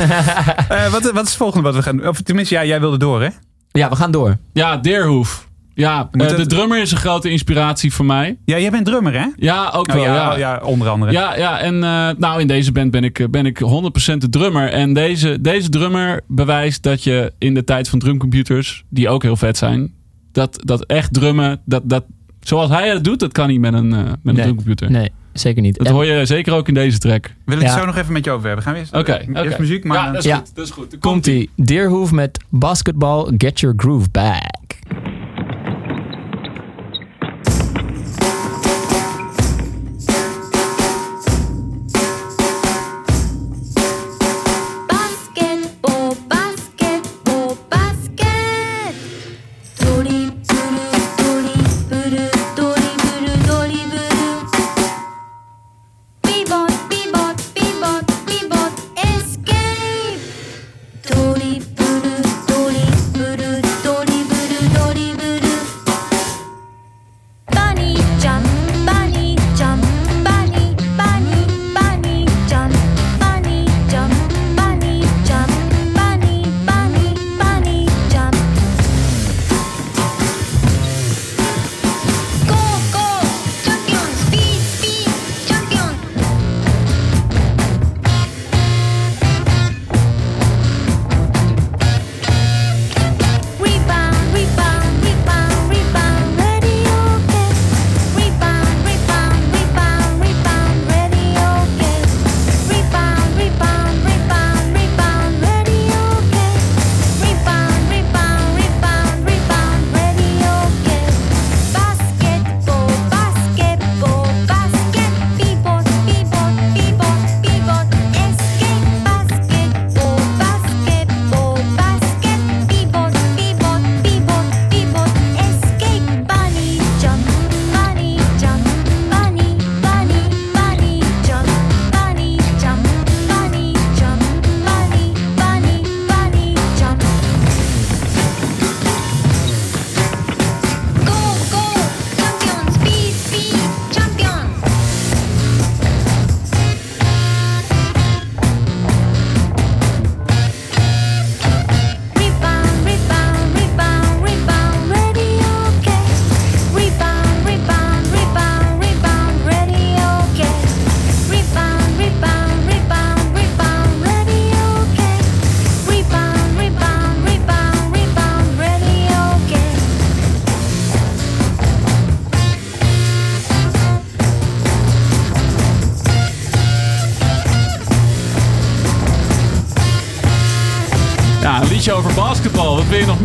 Eh, 0.69 0.91
wat, 0.91 1.03
wat 1.03 1.23
is 1.23 1.29
het 1.29 1.37
volgende 1.37 1.63
wat 1.65 1.75
we 1.75 1.83
gaan 1.83 1.97
doen? 1.97 2.09
Of 2.09 2.21
tenminste, 2.21 2.55
ja, 2.55 2.65
jij 2.65 2.81
wilde 2.81 2.97
door, 2.97 3.23
hè? 3.23 3.29
ja, 3.73 3.89
we 3.89 3.97
gaan 3.97 4.11
door. 4.11 4.37
Ja, 4.53 4.77
Deerhoof. 4.77 5.48
Ja, 5.79 6.09
eh, 6.13 6.27
het- 6.27 6.37
de 6.37 6.47
drummer 6.47 6.81
is 6.81 6.91
een 6.93 6.99
grote 6.99 7.31
inspiratie 7.31 7.93
voor 7.93 8.05
mij. 8.05 8.39
Ja, 8.45 8.59
jij 8.59 8.71
bent 8.71 8.85
drummer, 8.87 9.13
hè? 9.13 9.27
Ja, 9.37 9.71
ook 9.75 9.89
Oh, 9.89 9.95
wel. 9.95 10.05
ja, 10.05 10.15
ja. 10.15 10.33
oh, 10.33 10.39
ja, 10.39 10.61
onder 10.65 10.89
andere. 10.89 11.13
Ja, 11.13 11.37
ja, 11.37 11.59
en 11.61 11.75
eh, 11.85 12.09
nou 12.19 12.41
in 12.41 12.47
deze 12.47 12.73
band 12.73 12.91
ben 12.91 13.05
ik, 13.05 13.19
eh, 13.19 13.29
ben 13.29 13.47
ik 13.47 13.59
100% 13.59 14.21
de 14.21 14.29
drummer. 14.29 14.69
En 14.73 14.93
deze, 14.93 15.41
deze 15.41 15.69
drummer 15.69 16.21
bewijst 16.27 16.83
dat 16.83 17.05
je 17.05 17.33
in 17.39 17.55
de 17.55 17.65
tijd 17.65 17.89
van 17.89 17.99
drumcomputers, 17.99 18.85
die 18.89 19.09
ook 19.09 19.23
heel 19.23 19.37
vet 19.37 19.57
zijn, 19.57 19.93
dat, 20.33 20.61
dat 20.65 20.85
echt 20.87 21.13
drummen, 21.13 21.61
dat, 21.65 21.83
dat, 21.85 22.05
zoals 22.41 22.71
hij 22.71 22.89
het 22.89 23.05
doet, 23.05 23.21
dat 23.21 23.33
kan 23.33 23.49
niet 23.49 23.61
met 23.61 23.73
een, 23.73 23.89
met 23.89 23.99
een 23.99 24.19
Nee. 24.23 24.35
drumcomputer. 24.43 24.91
Nee, 24.91 25.11
zeker 25.33 25.63
niet. 25.63 25.77
Dat 25.79 25.87
En- 25.87 25.93
hoor 25.93 26.05
je 26.05 26.27
zeker 26.27 26.53
ook 26.53 26.69
in 26.69 26.75
deze 26.75 26.99
track. 26.99 27.35
Wil 27.45 27.57
ik 27.57 27.63
het 27.63 27.73
Ja. 27.73 27.79
zo 27.79 27.87
nog 27.87 27.97
even 27.97 28.13
met 28.13 28.25
je 28.25 28.31
over 28.31 28.47
hebben? 28.47 28.65
Gaan 28.65 28.73
we 28.75 28.79
eerst, 28.79 28.95
Oké, 28.95 29.13
eh, 29.13 29.45
eerst 29.45 29.59
muziek, 29.59 29.85
maar... 29.85 29.97
ja, 29.97 30.07
dat 30.13 30.19
is 30.19 30.25
Ja. 30.25 30.37
goed. 30.37 30.55
Dat 30.55 30.65
is 30.65 30.71
goed. 30.71 30.99
Komt-ie. 30.99 31.51
Deerhoof 31.57 32.13
met 32.13 32.45
Basketball, 32.49 33.33
Get 33.37 33.61
Your 33.61 33.77
Groove 33.79 34.09
Back. 34.11 34.48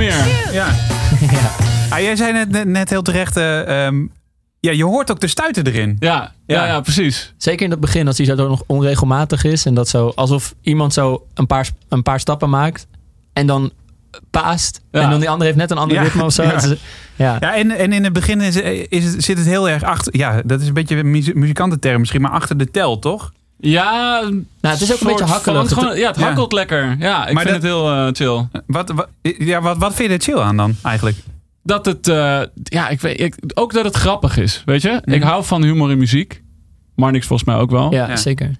Meer? 0.03 0.51
Ja. 0.59 0.67
Ah, 1.89 1.99
jij 1.99 2.15
zei 2.15 2.31
net, 2.33 2.49
net, 2.49 2.67
net 2.67 2.89
heel 2.89 3.01
terecht... 3.01 3.37
eh, 3.37 3.85
ehm, 3.85 4.05
ja, 4.59 4.71
je 4.71 4.83
hoort 4.85 5.11
ook 5.11 5.19
de 5.19 5.27
stuiten 5.27 5.65
erin. 5.67 5.95
Ja, 5.99 6.09
ja, 6.45 6.55
Ja. 6.61 6.65
ja, 6.65 6.81
precies. 6.81 7.33
Zeker 7.37 7.65
in 7.65 7.71
het 7.71 7.79
begin, 7.79 8.07
als 8.07 8.17
hij 8.17 8.25
zo 8.25 8.35
nog 8.47 8.63
onregelmatig 8.67 9.43
is. 9.43 9.65
En 9.65 9.73
dat 9.73 9.89
zo, 9.89 10.11
alsof 10.15 10.53
iemand 10.61 10.93
zo 10.93 11.25
een 11.33 11.47
paar, 11.47 11.69
een 11.89 12.03
paar 12.03 12.19
stappen 12.19 12.49
maakt. 12.49 12.87
En 13.33 13.47
dan 13.47 13.71
paast. 14.29 14.81
Ja. 14.91 15.01
En 15.01 15.09
dan 15.09 15.19
die 15.19 15.29
andere 15.29 15.45
heeft 15.45 15.57
net 15.57 15.71
een 15.71 15.77
ander 15.77 15.97
Ja. 15.97 16.03
ritme 16.03 16.23
of 16.23 16.33
zo. 16.33 16.43
Ja. 16.43 16.59
Ja. 17.15 17.37
Ja, 17.39 17.55
en, 17.55 17.71
en 17.71 17.93
in 17.93 18.03
het 18.03 18.13
begin 18.13 18.41
is, 18.41 18.55
is, 18.89 19.03
het- 19.05 19.23
zit 19.23 19.37
het 19.37 19.47
heel 19.47 19.69
erg 19.69 19.83
achter... 19.83 20.17
Ja, 20.17 20.41
dat 20.45 20.61
is 20.61 20.67
een 20.67 20.73
beetje 20.73 20.97
een 20.97 21.11
muzikantenterm 21.33 21.99
misschien, 21.99 22.21
maar 22.21 22.31
achter 22.31 22.57
de 22.57 22.71
tel, 22.71 22.99
toch? 22.99 23.31
Ja, 23.69 24.19
Nou, 24.21 24.43
het 24.73 24.81
is 24.81 24.93
ook 24.93 24.99
een 24.99 25.07
beetje 25.07 25.25
hakkelig. 25.25 25.67
Van, 25.69 25.77
gewoon- 25.77 25.97
ja, 25.97 26.07
het 26.07 26.17
Ja. 26.19 26.23
hakkelt 26.25 26.51
lekker. 26.53 26.95
Ja, 26.99 27.27
ik 27.27 27.33
Maar 27.33 27.43
vind 27.43 27.61
dat- 27.61 27.63
het 27.63 27.63
heel 27.63 27.91
eh, 27.91 28.07
chill. 28.11 28.47
Wat, 28.67 28.89
wat, 28.95 29.07
ja, 29.21 29.61
wat, 29.61 29.77
wat 29.77 29.93
vind 29.93 30.09
je 30.09 30.15
er 30.15 30.21
chill 30.21 30.37
aan 30.39 30.57
dan, 30.57 30.75
eigenlijk? 30.81 31.17
Dat 31.63 31.85
het, 31.85 32.07
eh, 32.07 32.41
ja, 32.63 32.89
ik 32.89 33.01
weet, 33.01 33.19
ik, 33.19 33.35
ook 33.53 33.73
dat 33.73 33.85
het 33.85 33.95
grappig 33.95 34.37
is, 34.37 34.61
weet 34.65 34.81
je? 34.81 35.01
Mhm. 35.05 35.15
Ik 35.15 35.21
hou 35.23 35.43
van 35.43 35.63
humor 35.63 35.91
in 35.91 35.97
muziek. 35.97 36.41
Marnix 36.95 37.27
volgens 37.27 37.49
mij 37.49 37.57
ook 37.57 37.71
wel. 37.71 37.91
Ja, 37.93 38.07
Ja. 38.07 38.15
zeker. 38.15 38.51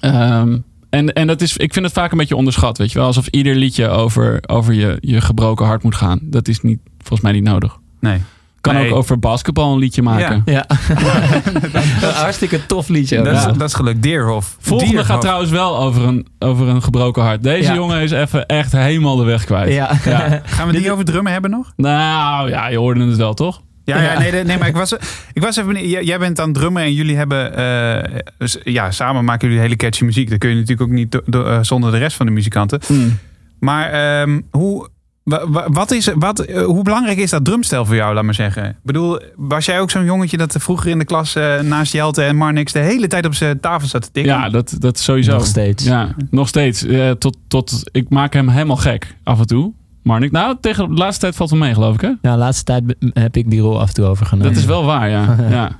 Ehm, 0.00 0.58
En, 0.90 1.12
en 1.12 1.26
dat 1.26 1.40
is, 1.40 1.56
ik 1.56 1.72
vind 1.72 1.84
het 1.84 1.94
vaak 1.94 2.12
een 2.12 2.18
beetje 2.18 2.36
onderschat, 2.36 2.78
weet 2.78 2.92
je 2.92 2.98
wel. 2.98 3.06
Alsof 3.06 3.26
ieder 3.26 3.54
liedje 3.54 3.88
over, 3.88 4.38
over 4.46 4.74
je, 4.74 4.98
je 5.00 5.20
gebroken 5.20 5.66
hart 5.66 5.82
moet 5.82 5.94
gaan. 5.94 6.18
Dat 6.22 6.48
is 6.48 6.60
niet, 6.60 6.78
volgens 6.98 7.20
mij 7.20 7.32
niet 7.32 7.42
nodig. 7.44 7.78
Nee. 8.00 8.20
Kan 8.62 8.74
Nee. 8.74 8.90
ook 8.90 8.96
over 8.96 9.18
basketbal 9.18 9.72
een 9.72 9.78
liedje 9.78 10.02
maken. 10.02 10.42
Ja. 10.44 10.52
Ja. 10.64 10.64
Een 12.02 12.14
hartstikke 12.14 12.66
tof 12.66 12.88
liedje. 12.88 13.22
Dat, 13.22 13.34
is, 13.36 13.42
Ja. 13.42 13.52
dat 13.52 13.68
is 13.68 13.74
gelukt. 13.74 14.02
Deerhof. 14.02 14.56
Volgende 14.60 14.92
Deerhof. 14.92 15.10
gaat 15.10 15.20
trouwens 15.20 15.50
wel 15.50 15.78
over 15.78 16.02
een, 16.02 16.26
over 16.38 16.68
een 16.68 16.82
gebroken 16.82 17.22
hart. 17.22 17.42
Deze 17.42 17.68
Ja. 17.68 17.74
jongen 17.74 18.00
is 18.02 18.10
even 18.10 18.46
echt 18.46 18.72
helemaal 18.72 19.16
de 19.16 19.24
weg 19.24 19.44
kwijt. 19.44 19.72
Ja. 19.72 19.94
Gaan 20.44 20.66
we 20.66 20.72
die 20.72 20.92
over 20.92 21.04
drummen 21.04 21.32
hebben 21.32 21.50
nog? 21.50 21.72
Nou 21.76 22.48
ja, 22.48 22.68
je 22.68 22.76
hoorde 22.78 23.06
het 23.06 23.16
wel, 23.16 23.34
toch? 23.34 23.62
Ja, 23.84 24.02
ja. 24.02 24.18
nee, 24.18 24.32
nee, 24.32 24.44
nee, 24.44 24.58
maar 24.58 24.68
ik 24.68 24.76
was, 24.76 24.92
ik 25.32 25.42
was 25.42 25.56
even. 25.56 25.72
benieuwd. 25.72 26.04
Jij- 26.06 26.18
bent 26.18 26.40
aan 26.40 26.48
het 26.48 26.54
drummen 26.54 26.82
en 26.82 26.92
jullie 26.92 27.16
hebben. 27.16 27.56
eh, 27.56 28.20
ja, 28.64 28.90
samen 28.90 29.24
maken 29.24 29.46
jullie 29.48 29.62
hele 29.62 29.76
catchy 29.76 30.04
muziek. 30.04 30.30
Dat 30.30 30.38
kun 30.38 30.48
je 30.48 30.54
natuurlijk 30.54 30.82
ook 30.82 30.94
niet 30.96 31.12
do- 31.12 31.22
do- 31.26 31.44
eh, 31.44 31.58
zonder 31.62 31.90
de 31.90 31.98
rest 31.98 32.16
van 32.16 32.26
de 32.26 32.32
muzikanten. 32.32 32.80
Maar 33.60 33.90
ehm, 33.90 34.40
hoe. 34.50 34.88
Wa- 35.24 35.48
wa- 35.48 35.68
Wat 35.70 35.90
is, 35.90 36.10
wat, 36.14 36.38
eh, 36.40 36.64
hoe 36.64 36.82
belangrijk 36.82 37.18
is 37.18 37.30
dat 37.30 37.44
drumstel 37.44 37.84
voor 37.84 37.94
jou, 37.94 38.14
laat 38.14 38.24
maar 38.24 38.34
zeggen? 38.34 38.64
Ik 38.68 38.74
bedoel, 38.82 39.20
was 39.36 39.64
jij 39.64 39.80
ook 39.80 39.90
zo'n 39.90 40.04
jongetje 40.04 40.36
dat 40.36 40.56
vroeger 40.58 40.90
in 40.90 40.98
de 40.98 41.04
klas 41.04 41.34
eh, 41.34 41.60
naast 41.60 41.92
Jelte 41.92 42.22
en 42.22 42.36
Marnix 42.36 42.72
de 42.72 42.78
hele 42.78 43.06
tijd 43.06 43.26
op 43.26 43.34
zijn 43.34 43.60
tafel 43.60 43.88
zat 43.88 44.02
te 44.02 44.10
tikken? 44.12 44.32
Ja, 44.32 44.48
dat, 44.48 44.74
dat 44.78 44.98
sowieso. 44.98 45.32
Nog 45.32 45.46
steeds. 45.46 45.84
Ja, 45.84 46.14
nog 46.30 46.48
steeds. 46.48 46.84
Eh, 46.84 47.10
tot, 47.10 47.36
tot, 47.48 47.82
ik 47.92 48.08
maak 48.08 48.32
hem 48.32 48.48
helemaal 48.48 48.76
gek 48.76 49.16
af 49.22 49.38
en 49.38 49.46
toe. 49.46 49.72
Maar 50.02 50.22
ik, 50.22 50.30
nou, 50.32 50.56
tegen 50.60 50.88
de 50.88 50.94
laatste 50.94 51.20
tijd 51.20 51.36
valt 51.36 51.50
het 51.50 51.58
mee, 51.58 51.74
geloof 51.74 51.94
ik. 51.94 52.00
Hè? 52.00 52.08
Ja, 52.08 52.32
de 52.32 52.38
laatste 52.38 52.64
tijd 52.64 52.82
heb 53.12 53.36
ik 53.36 53.50
die 53.50 53.60
rol 53.60 53.80
af 53.80 53.88
en 53.88 53.94
toe 53.94 54.04
overgenomen. 54.04 54.52
Dat 54.52 54.60
is 54.62 54.66
wel 54.68 54.84
waar, 54.84 55.08
ja. 55.10 55.36
ja. 55.50 55.76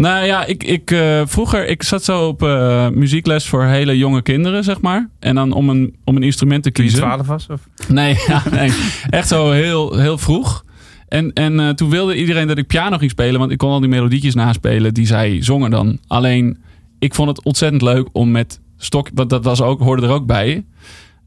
Nou 0.00 0.24
ja, 0.26 0.44
ik, 0.44 0.64
ik, 0.64 0.90
eh, 0.90 1.22
vroeger, 1.26 1.66
ik 1.68 1.82
zat 1.82 2.04
zo 2.04 2.26
op 2.28 2.42
eh, 2.42 2.88
muziekles 2.88 3.46
voor 3.48 3.64
hele 3.64 3.98
jonge 3.98 4.22
kinderen, 4.22 4.64
zeg 4.64 4.80
maar. 4.80 5.08
En 5.18 5.34
dan 5.34 5.52
om 5.52 5.68
een, 5.68 5.96
om 6.04 6.16
een 6.16 6.22
instrument 6.22 6.62
te 6.62 6.72
Toen 6.72 6.84
je 6.84 6.90
kiezen. 6.90 7.06
12 7.08 7.26
was? 7.26 7.46
Of? 7.50 7.60
Nee, 7.88 8.18
ja, 8.28 8.42
nee, 8.50 8.72
echt 9.10 9.28
zo 9.28 9.50
heel, 9.50 9.98
heel 9.98 10.18
vroeg. 10.18 10.64
En, 11.08 11.32
en 11.32 11.60
eh, 11.60 11.68
toen 11.68 11.90
wilde 11.90 12.16
iedereen 12.16 12.46
dat 12.46 12.58
ik 12.58 12.66
piano 12.66 12.96
ging 12.98 13.10
spelen, 13.10 13.40
want 13.40 13.50
ik 13.50 13.58
kon 13.58 13.70
al 13.70 13.80
die 13.80 13.88
melodietjes 13.88 14.34
naspelen 14.34 14.94
die 14.94 15.06
zij 15.06 15.42
zongen 15.42 15.70
dan. 15.70 15.98
Alleen, 16.06 16.58
ik 16.98 17.14
vond 17.14 17.28
het 17.28 17.44
ontzettend 17.44 17.82
leuk 17.82 18.08
om 18.12 18.30
met 18.30 18.60
stok, 18.76 19.08
want 19.14 19.30
dat 19.30 19.44
was 19.44 19.60
ook, 19.62 19.80
hoorde 19.80 20.06
er 20.06 20.12
ook 20.12 20.26
bij. 20.26 20.64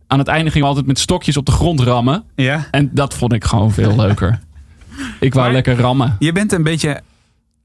Aan 0.08 0.20
het 0.20 0.28
einde 0.28 0.46
gingen 0.50 0.62
we 0.62 0.68
altijd 0.68 0.88
met 0.88 1.00
stokjes 1.00 1.38
op 1.38 1.46
de 1.46 1.52
grond 1.52 1.80
rammen. 1.80 2.24
Ja. 2.36 2.68
En 2.72 2.90
dat 2.94 3.14
vond 3.14 3.34
ik 3.34 3.44
gewoon 3.44 3.72
veel 3.72 3.96
leuker. 4.06 4.40
Ik 5.20 5.34
wou 5.34 5.46
Maar- 5.46 5.54
lekker 5.54 5.76
rammen. 5.76 6.16
Je 6.20 6.32
bent 6.32 6.52
een 6.52 6.64
beetje. 6.64 7.02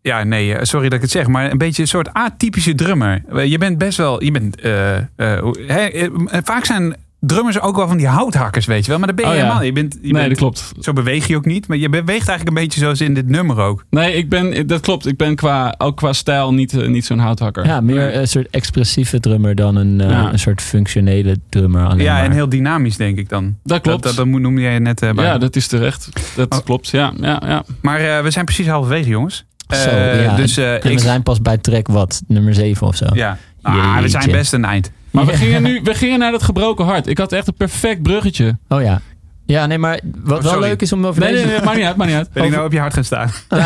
Ja, 0.08 0.24
nee, 0.24 0.54
eh, 0.54 0.64
sorry 0.64 0.84
dat 0.88 0.96
ik 0.96 1.02
het 1.02 1.10
zeg, 1.10 1.26
maar 1.26 1.50
een 1.50 1.58
beetje 1.58 1.82
een 1.82 1.88
soort 1.88 2.12
atypische 2.12 2.74
drummer. 2.74 3.22
Eh, 3.34 3.44
Je 3.44 3.58
bent 3.58 3.78
best 3.78 3.96
wel. 3.98 4.24
Je 4.24 4.30
bent. 4.30 4.60
eh, 4.60 6.40
vaak 6.44 6.64
zijn 6.64 6.96
drummers 7.20 7.60
ook 7.60 7.76
wel 7.76 7.88
van 7.88 7.96
die 7.96 8.06
houthakkers, 8.06 8.66
weet 8.66 8.84
je 8.84 8.88
wel. 8.90 8.98
Maar 8.98 9.06
dat 9.06 9.16
ben 9.16 9.24
je 9.24 9.30
Oh 9.30 9.36
ja. 9.36 9.42
helemaal. 9.42 9.62
niet. 9.64 9.74
Je 9.76 9.82
bent, 9.82 9.94
je 9.94 10.00
Nee, 10.02 10.12
bent- 10.12 10.28
dat 10.28 10.38
klopt. 10.38 10.72
Zo 10.80 10.92
beweeg 10.92 11.26
je 11.26 11.36
ook 11.36 11.44
niet. 11.44 11.68
Maar 11.68 11.76
je 11.76 11.88
beweegt 11.88 12.28
eigenlijk 12.28 12.48
een 12.48 12.62
beetje 12.64 12.80
zoals 12.80 13.00
in 13.00 13.14
dit 13.14 13.28
nummer 13.28 13.58
ook. 13.58 13.84
Nee, 13.90 14.14
ik 14.14 14.28
ben, 14.28 14.66
dat 14.66 14.80
klopt. 14.80 15.06
Ik 15.06 15.16
ben 15.16 15.34
qua, 15.36 15.74
ook 15.78 15.96
qua 15.96 16.12
stijl 16.12 16.54
niet, 16.54 16.88
niet 16.88 17.04
zo'n 17.06 17.18
houthakker. 17.18 17.66
Ja, 17.66 17.80
meer 17.80 18.16
een 18.16 18.28
soort 18.28 18.48
expressieve 18.50 19.20
drummer 19.20 19.54
dan 19.54 19.76
een, 19.76 19.98
Ja. 19.98 20.32
een 20.32 20.38
soort 20.38 20.62
functionele 20.62 21.36
drummer. 21.48 21.84
Alleen 21.86 22.04
ja, 22.04 22.14
maar. 22.14 22.24
en 22.24 22.32
heel 22.32 22.48
dynamisch, 22.48 22.96
denk 22.96 23.18
ik 23.18 23.28
dan. 23.28 23.56
Dat 23.64 23.80
klopt. 23.80 24.02
Dat, 24.02 24.16
dat, 24.16 24.30
dat 24.32 24.40
noemde 24.40 24.60
jij 24.60 24.78
net 24.78 25.00
bij. 25.00 25.24
ja, 25.24 25.38
dat 25.38 25.56
is 25.56 25.66
terecht. 25.66 26.08
Dat 26.36 26.52
Oh. 26.58 26.64
klopt. 26.64 26.88
Ja, 26.88 27.12
ja, 27.20 27.42
ja. 27.46 27.64
Maar 27.82 28.00
eh, 28.00 28.22
we 28.22 28.30
zijn 28.30 28.44
precies 28.44 28.66
halverwege, 28.66 29.08
jongens. 29.08 29.46
Zo, 29.68 29.88
Eh, 29.88 30.24
ja. 30.24 30.36
Dus 30.36 30.56
eh, 30.56 30.74
En 30.74 30.80
we 30.82 30.90
ik. 30.90 30.98
zijn 30.98 31.22
pas 31.22 31.42
bij 31.42 31.58
track 31.58 31.88
wat, 31.88 32.22
nummer 32.26 32.54
7 32.54 32.86
of 32.86 32.96
zo. 32.96 33.06
Ja. 33.12 33.38
Ah, 33.62 33.98
we 34.00 34.08
zijn 34.08 34.30
best 34.30 34.52
een 34.52 34.64
eind. 34.64 34.90
Maar 35.10 35.24
we 35.26 35.32
Ja. 35.32 35.38
gingen 35.38 35.62
nu 35.62 35.80
we 35.82 35.94
gingen 35.94 36.18
naar 36.18 36.30
dat 36.30 36.42
gebroken 36.42 36.84
hart. 36.84 37.06
Ik 37.06 37.18
had 37.18 37.32
echt 37.32 37.46
een 37.48 37.54
perfect 37.54 38.02
bruggetje. 38.02 38.58
Oh 38.68 38.82
ja. 38.82 39.00
Ja, 39.46 39.66
nee, 39.66 39.78
maar 39.78 40.00
wat 40.24 40.44
Oh, 40.44 40.50
wel 40.50 40.60
leuk 40.60 40.82
is 40.82 40.92
om 40.92 41.06
over 41.06 41.20
Nee, 41.22 41.32
deze... 41.32 41.44
nee, 41.44 41.54
nee, 41.54 41.64
maakt 41.64 41.76
niet 41.76 41.86
uit, 41.86 41.96
maakt 41.96 42.10
niet 42.10 42.18
uit. 42.18 42.32
Ben 42.32 42.44
ik 42.44 42.50
nou 42.50 42.64
op 42.66 42.72
je 42.72 42.78
hart 42.78 42.94
gaan 42.94 43.04
staan? 43.04 43.30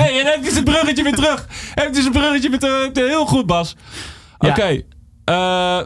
hey, 0.00 0.20
en 0.20 0.26
heb 0.26 0.44
je 0.44 0.50
zijn 0.50 0.64
bruggetje 0.64 1.02
weer 1.02 1.14
terug. 1.14 1.46
Heb 1.74 1.94
je 1.94 2.00
zijn 2.00 2.12
bruggetje 2.12 2.50
weer 2.50 2.58
terug. 2.58 2.88
Heel 2.92 3.26
goed, 3.26 3.46
Bas. 3.46 3.76
Ja. 4.38 4.48
Oké. 4.48 4.80
eh, 5.24 5.80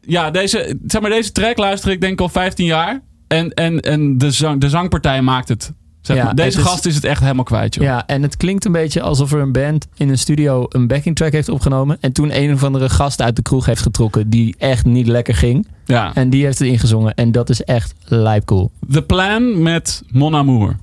ja, 0.00 0.30
deze, 0.30 0.78
zeg 0.86 1.00
maar, 1.00 1.10
deze 1.10 1.32
track 1.32 1.56
luister 1.58 1.90
ik 1.90 2.00
denk 2.00 2.12
ik 2.12 2.20
al 2.20 2.28
15 2.28 2.66
jaar. 2.66 3.00
En, 3.28 3.52
en, 3.54 3.80
en 3.80 4.18
de, 4.18 4.30
zang, 4.30 4.60
de 4.60 4.68
zangpartij 4.68 5.22
maakt 5.22 5.48
het. 5.48 5.72
Zeg 6.08 6.16
Ja, 6.16 6.24
maar, 6.24 6.34
deze 6.34 6.58
is- 6.58 6.64
gast 6.64 6.86
is 6.86 6.94
het 6.94 7.04
echt 7.04 7.20
helemaal 7.20 7.44
kwijt, 7.44 7.74
joh. 7.74 7.84
Ja, 7.84 8.06
en 8.06 8.22
het 8.22 8.36
klinkt 8.36 8.64
een 8.64 8.72
beetje 8.72 9.00
alsof 9.02 9.32
er 9.32 9.40
een 9.40 9.52
band 9.52 9.86
in 9.96 10.08
een 10.08 10.18
studio 10.18 10.66
een 10.68 10.86
backing 10.86 11.16
track 11.16 11.32
heeft 11.32 11.48
opgenomen. 11.48 11.96
En 12.00 12.12
toen 12.12 12.36
een 12.36 12.52
of 12.52 12.64
andere 12.64 12.88
gast 12.88 13.22
uit 13.22 13.36
de 13.36 13.42
kroeg 13.42 13.66
heeft 13.66 13.82
getrokken 13.82 14.30
die 14.30 14.54
echt 14.58 14.84
niet 14.84 15.06
lekker 15.06 15.34
ging. 15.34 15.66
Ja. 15.84 16.14
En 16.14 16.30
die 16.30 16.44
heeft 16.44 16.58
het 16.58 16.68
ingezongen. 16.68 17.14
En 17.14 17.32
dat 17.32 17.50
is 17.50 17.62
echt 17.64 17.94
lijp 18.04 18.44
cool. 18.44 18.70
The 18.90 19.02
Plan 19.02 19.62
met 19.62 20.02
Mon 20.10 20.34
Amour. 20.34 20.76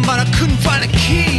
But 0.00 0.20
I 0.20 0.24
couldn't 0.38 0.56
find 0.56 0.82
a 0.82 0.88
key. 0.88 1.31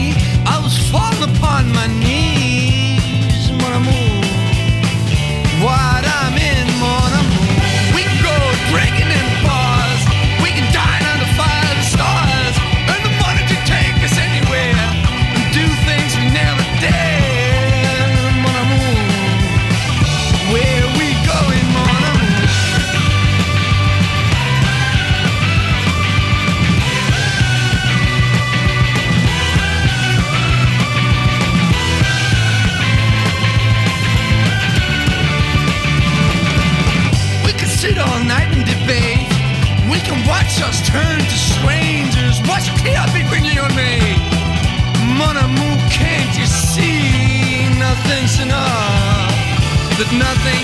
That 50.20 50.62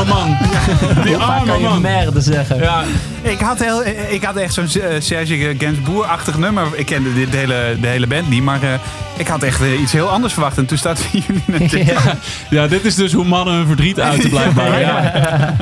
arme 0.00 0.14
man. 0.14 0.36
Die 1.04 1.16
arme 1.16 1.46
kan 1.46 1.60
je 1.60 1.68
man. 1.68 1.80
merde 1.80 2.20
zeggen? 2.20 2.58
Ja, 2.58 2.84
Ik 3.22 3.38
had, 3.38 3.58
heel, 3.58 3.84
ik 4.08 4.24
had 4.24 4.36
echt 4.36 4.54
zo'n 4.54 4.64
eh, 4.64 5.00
Serge 5.00 5.54
Gainsbourg-achtig 5.58 6.38
nummer. 6.38 6.66
Ik 6.74 6.86
kende 6.86 7.14
dit, 7.14 7.32
de, 7.32 7.36
hele, 7.36 7.76
de 7.80 7.86
hele 7.86 8.06
band 8.06 8.28
niet, 8.28 8.42
maar 8.42 8.62
eh, 8.62 8.74
ik 9.16 9.26
had 9.26 9.42
echt 9.42 9.60
eh, 9.60 9.80
iets 9.80 9.92
heel 9.92 10.08
anders 10.08 10.32
verwacht. 10.32 10.58
En 10.58 10.66
toen 10.66 10.78
staat 10.78 11.04
jullie 11.12 11.42
natuurlijk. 11.60 11.98
Ja. 12.04 12.16
ja, 12.60 12.66
dit 12.66 12.84
is 12.84 12.94
dus 12.94 13.12
hoe 13.12 13.24
mannen 13.24 13.54
hun 13.54 13.66
verdriet 13.66 14.00
uiten 14.00 14.30
blijkbaar. 14.30 14.80
Ja. 14.80 15.56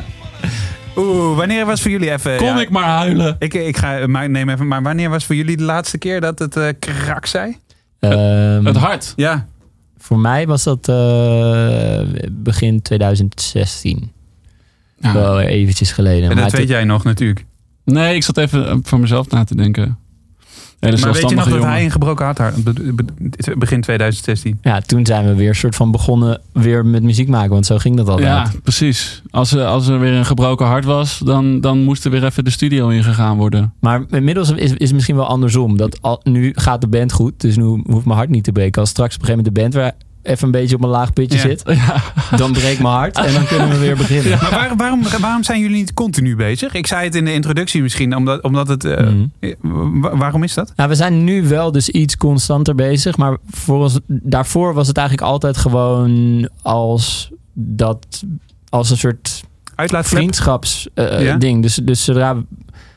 Oeh, 0.97 1.37
wanneer 1.37 1.67
was 1.67 1.81
voor 1.83 1.91
jullie 1.91 2.11
even... 2.13 2.37
Kon 2.37 2.47
ja, 2.47 2.61
ik 2.61 2.71
maar 2.71 2.85
huilen. 2.85 3.37
Ik, 3.39 3.55
ik 3.55 3.77
ga, 3.77 4.07
maar, 4.07 4.31
neem 4.31 4.49
even, 4.49 4.69
maar 4.69 4.83
wanneer 4.83 5.11
was 5.11 5.25
voor 5.25 5.35
jullie 5.35 5.57
de 5.57 5.63
laatste 5.63 5.99
keer 5.99 6.21
dat 6.21 6.39
het 6.39 6.75
krak 6.79 7.27
zei? 7.27 7.57
Ehm, 8.01 8.65
Het 8.65 8.77
hart. 8.77 9.13
Ja. 9.17 9.47
Voor 9.99 10.19
mij 10.19 10.47
was 10.47 10.65
dat 10.65 10.89
eh, 10.89 12.01
begin 12.31 12.83
2016. 12.83 14.13
Ja. 15.01 15.13
Wel 15.13 15.41
eventjes 15.41 15.93
geleden. 15.93 16.29
En 16.31 16.35
Maar 16.37 16.45
dat 16.45 16.59
weet 16.59 16.69
jij 16.69 16.85
nog 16.85 17.05
natuurlijk. 17.05 17.45
Nee, 17.85 18.15
ik 18.15 18.23
zat 18.23 18.37
even 18.37 18.81
voor 18.85 19.01
mezelf 19.01 19.29
na 19.31 19.45
te 19.45 19.55
denken. 19.57 19.99
Hele 20.81 20.99
maar 20.99 21.13
weet 21.13 21.29
je 21.29 21.35
nog 21.35 21.49
dat 21.49 21.63
hij 21.63 21.85
een 21.85 21.91
gebroken 21.91 22.25
hart 22.25 22.39
had? 22.39 22.65
Be- 22.65 22.73
be- 22.73 23.57
Begin 23.57 23.81
2016. 23.81 24.59
Ja, 24.63 24.81
toen 24.81 25.07
zijn 25.07 25.27
we 25.27 25.35
weer 25.35 25.55
soort 25.55 25.75
van 25.77 25.91
begonnen 25.91 26.41
weer 26.53 26.87
met 26.87 27.03
muziek 27.03 27.29
maken. 27.29 27.51
Want 27.51 27.67
zo 27.67 27.79
ging 27.79 27.97
dat 27.97 28.09
altijd. 28.09 28.29
Ja, 28.29 28.51
precies. 28.63 29.23
Als 29.31 29.53
er, 29.53 29.65
als 29.65 29.87
er 29.89 30.01
weer 30.01 30.13
een 30.13 30.27
gebroken 30.27 30.67
hart 30.67 30.85
was, 30.85 31.19
dan, 31.25 31.61
dan 31.61 31.83
moest 31.85 32.05
er 32.05 32.11
weer 32.11 32.25
even 32.25 32.45
de 32.45 32.51
studio 32.51 32.89
ingegaan 32.89 33.37
worden. 33.37 33.73
Maar 33.81 34.03
inmiddels 34.11 34.51
is, 34.51 34.73
is 34.73 34.87
het 34.87 34.93
misschien 34.93 35.17
wel 35.17 35.27
andersom. 35.27 35.77
Dat 35.77 36.03
al, 36.03 36.21
nu 36.25 36.53
gaat 36.55 36.81
de 36.81 36.89
band 36.89 37.13
goed, 37.13 37.41
dus 37.41 37.57
nu 37.57 37.65
hoeft 37.65 38.05
mijn 38.05 38.19
hart 38.19 38.31
niet 38.31 38.45
te 38.45 38.53
breken. 38.53 38.81
Als 38.81 38.91
straks 38.91 39.15
op 39.15 39.21
een 39.21 39.27
gegeven 39.27 39.53
moment 39.53 39.73
de 39.73 39.79
band 39.79 39.85
weer 39.85 40.08
even 40.29 40.45
een 40.45 40.51
beetje 40.51 40.77
op 40.77 40.83
een 40.83 40.89
laag 40.89 41.13
pitje 41.13 41.37
Ja. 41.39 41.43
zit, 41.45 41.65
dan 42.37 42.53
breekt 42.53 42.81
mijn 42.81 42.95
hart 42.95 43.17
en 43.17 43.33
dan 43.33 43.47
kunnen 43.47 43.69
we 43.69 43.79
weer 43.79 43.97
beginnen. 44.07 44.39
Maar 44.43 44.51
waar- 44.51 44.77
waarom, 44.77 45.03
waarom 45.21 45.43
zijn 45.43 45.61
jullie 45.61 45.77
niet 45.77 45.95
continu 45.95 46.37
bezig? 46.37 46.75
Ik 46.75 46.87
zei 46.87 47.05
het 47.05 47.15
in 47.15 47.25
de 47.25 47.33
introductie 47.33 47.83
misschien, 47.83 48.17
omdat, 48.17 48.43
omdat 48.43 48.69
het... 48.69 48.85
eh, 48.85 49.07
Mhm. 49.07 50.01
wa- 50.01 50.17
waarom 50.17 50.43
is 50.43 50.55
dat? 50.55 50.73
Nou, 50.77 50.89
we 50.89 50.95
zijn 50.95 51.25
nu 51.25 51.49
wel 51.49 51.73
dus 51.73 51.89
iets 51.89 52.17
constanter 52.17 52.75
bezig. 52.75 53.17
Maar 53.17 53.37
voor 53.51 53.79
ons, 53.83 53.99
daarvoor 54.07 54.75
was 54.75 54.87
het 54.89 54.97
eigenlijk 54.97 55.29
altijd 55.29 55.57
gewoon 55.57 56.49
als 56.63 57.31
dat 57.55 58.23
als 58.69 58.91
een 58.91 58.97
soort 58.97 59.45
vriendschapsding. 59.91 61.21
Ja? 61.21 61.37
ding. 61.37 61.63
Dus, 61.63 61.75
dus 61.75 62.05
zodra 62.05 62.37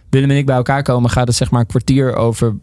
Willem 0.10 0.30
en 0.30 0.38
ik 0.38 0.46
bij 0.46 0.56
elkaar 0.56 0.84
komen, 0.84 1.10
gaat 1.10 1.28
het 1.28 1.36
zeg 1.36 1.52
maar 1.52 1.60
een 1.60 1.66
kwartier 1.68 2.16
over 2.16 2.56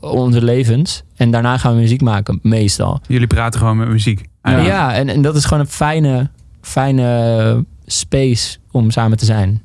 onze 0.00 0.44
levens. 0.44 1.02
En 1.16 1.30
daarna 1.30 1.58
gaan 1.58 1.74
we 1.74 1.80
muziek 1.80 2.00
maken, 2.00 2.38
meestal. 2.42 3.00
Jullie 3.06 3.26
praten 3.26 3.60
gewoon 3.60 3.76
met 3.76 3.88
muziek. 3.88 4.24
Ja, 4.42 4.94
en, 4.94 5.08
en 5.08 5.22
dat 5.22 5.36
is 5.36 5.44
gewoon 5.44 5.62
een 5.62 5.70
fijne, 5.70 6.30
fijne 6.60 7.64
space 7.86 8.58
om 8.70 8.90
samen 8.90 9.18
te 9.18 9.24
zijn. 9.24 9.62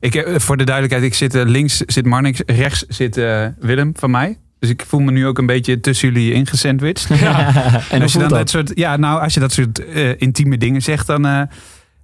Ik, 0.00 0.14
eh, 0.14 0.38
voor 0.38 0.56
de 0.56 0.64
duidelijkheid, 0.64 1.06
ik 1.06 1.14
zit 1.14 1.34
eh, 1.34 1.44
links 1.44 1.76
zit 1.76 2.06
Marnix, 2.06 2.40
rechts 2.46 2.84
zit 2.88 3.16
eh, 3.16 3.46
Willem 3.58 3.92
van 3.96 4.10
mij. 4.10 4.38
Dus 4.58 4.70
ik 4.70 4.84
voel 4.86 5.00
me 5.00 5.10
nu 5.10 5.26
ook 5.26 5.38
een 5.38 5.46
beetje 5.46 5.80
tussen 5.80 6.12
jullie 6.12 6.32
ingesandwiched. 6.32 7.10
en 7.90 8.02
als 8.02 8.12
je 8.12 8.18
dan 8.18 8.28
dat? 8.28 8.38
dat 8.38 8.50
soort, 8.50 8.72
ja, 8.74 8.96
nou, 8.96 9.20
als 9.20 9.34
je 9.34 9.40
dat 9.40 9.52
soort 9.52 9.78
intieme 10.18 10.58
dingen 10.58 10.82
zegt, 10.82 11.06
dan, 11.06 11.48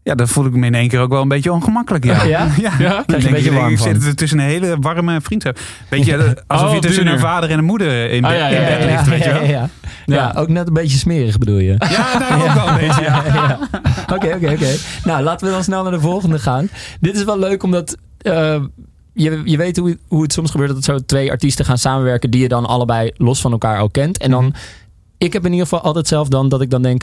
ja, 0.02 0.14
dan 0.14 0.28
voel 0.28 0.46
ik 0.46 0.52
me 0.54 0.66
in 0.66 0.74
één 0.74 0.88
keer 0.88 1.00
ook 1.00 1.10
wel 1.10 1.22
een 1.22 1.28
beetje 1.28 1.52
ongemakkelijk. 1.52 2.04
Ja, 2.04 2.24
Ja? 2.26 2.48
ja. 2.56 2.72
Je 2.78 2.84
een 3.14 3.20
denk 3.20 3.30
beetje 3.30 3.50
ik, 3.50 3.56
warm 3.56 3.72
ik 3.72 3.78
van. 3.78 3.94
zit 3.94 4.04
er 4.06 4.14
tussen 4.16 4.38
een 4.38 4.44
hele 4.44 4.76
warme 4.80 5.20
vriendschap. 5.20 5.58
Beetje 5.88 6.42
alsof 6.46 6.66
Oh, 6.66 6.70
je 6.72 6.76
op 6.78 6.82
tussen 6.86 7.06
een 7.06 7.18
vader 7.18 7.50
en 7.50 7.58
een 7.58 7.64
moeder 7.64 8.10
in, 8.10 8.24
Ah, 8.24 8.30
bed- 8.30 8.38
ja, 8.40 8.46
in 8.48 8.60
ja, 8.60 8.68
bed 8.68 8.78
ja, 8.80 8.86
ligt, 8.86 9.08
weet 9.08 9.24
je 9.24 9.32
wel. 9.32 9.42
ja, 9.42 9.48
ja. 9.48 9.68
Ja, 10.06 10.32
ook 10.36 10.48
net 10.48 10.66
een 10.66 10.72
beetje 10.72 10.98
smerig 10.98 11.38
bedoel 11.38 11.58
je. 11.58 11.74
Ja, 11.78 12.18
nou 12.18 12.42
ook 12.48 12.54
wel 12.54 12.68
een 12.68 12.76
beetje. 12.88 13.06
Oké, 14.14 14.34
oké, 14.34 14.50
oké. 14.52 14.68
Nou, 15.04 15.22
laten 15.22 15.46
we 15.46 15.52
dan 15.52 15.64
snel 15.64 15.82
naar 15.82 15.92
de 15.92 16.00
volgende 16.00 16.38
gaan. 16.38 16.68
Dit 17.00 17.16
is 17.16 17.24
wel 17.24 17.38
leuk 17.38 17.62
omdat 17.62 17.96
eh, 18.18 18.62
je, 19.12 19.40
je 19.44 19.56
weet 19.56 19.76
hoe, 19.76 19.98
hoe 20.08 20.22
het 20.22 20.32
soms 20.32 20.50
gebeurt 20.50 20.70
dat 20.70 20.84
zo 20.84 20.98
twee 20.98 21.30
artiesten 21.30 21.64
gaan 21.64 21.78
samenwerken 21.78 22.30
die 22.30 22.40
je 22.40 22.48
dan 22.48 22.66
allebei 22.66 23.10
los 23.16 23.40
van 23.40 23.52
elkaar 23.52 23.78
al 23.78 23.90
kent. 23.90 24.18
En 24.18 24.30
dan, 24.30 24.44
Mhm. 24.44 24.54
ik 25.18 25.32
heb 25.32 25.44
in 25.44 25.50
ieder 25.52 25.66
geval 25.66 25.82
altijd 25.84 26.06
zelf 26.08 26.28
dan 26.28 26.48
dat 26.48 26.60
ik 26.60 26.70
dan 26.70 26.82
denk. 26.82 27.02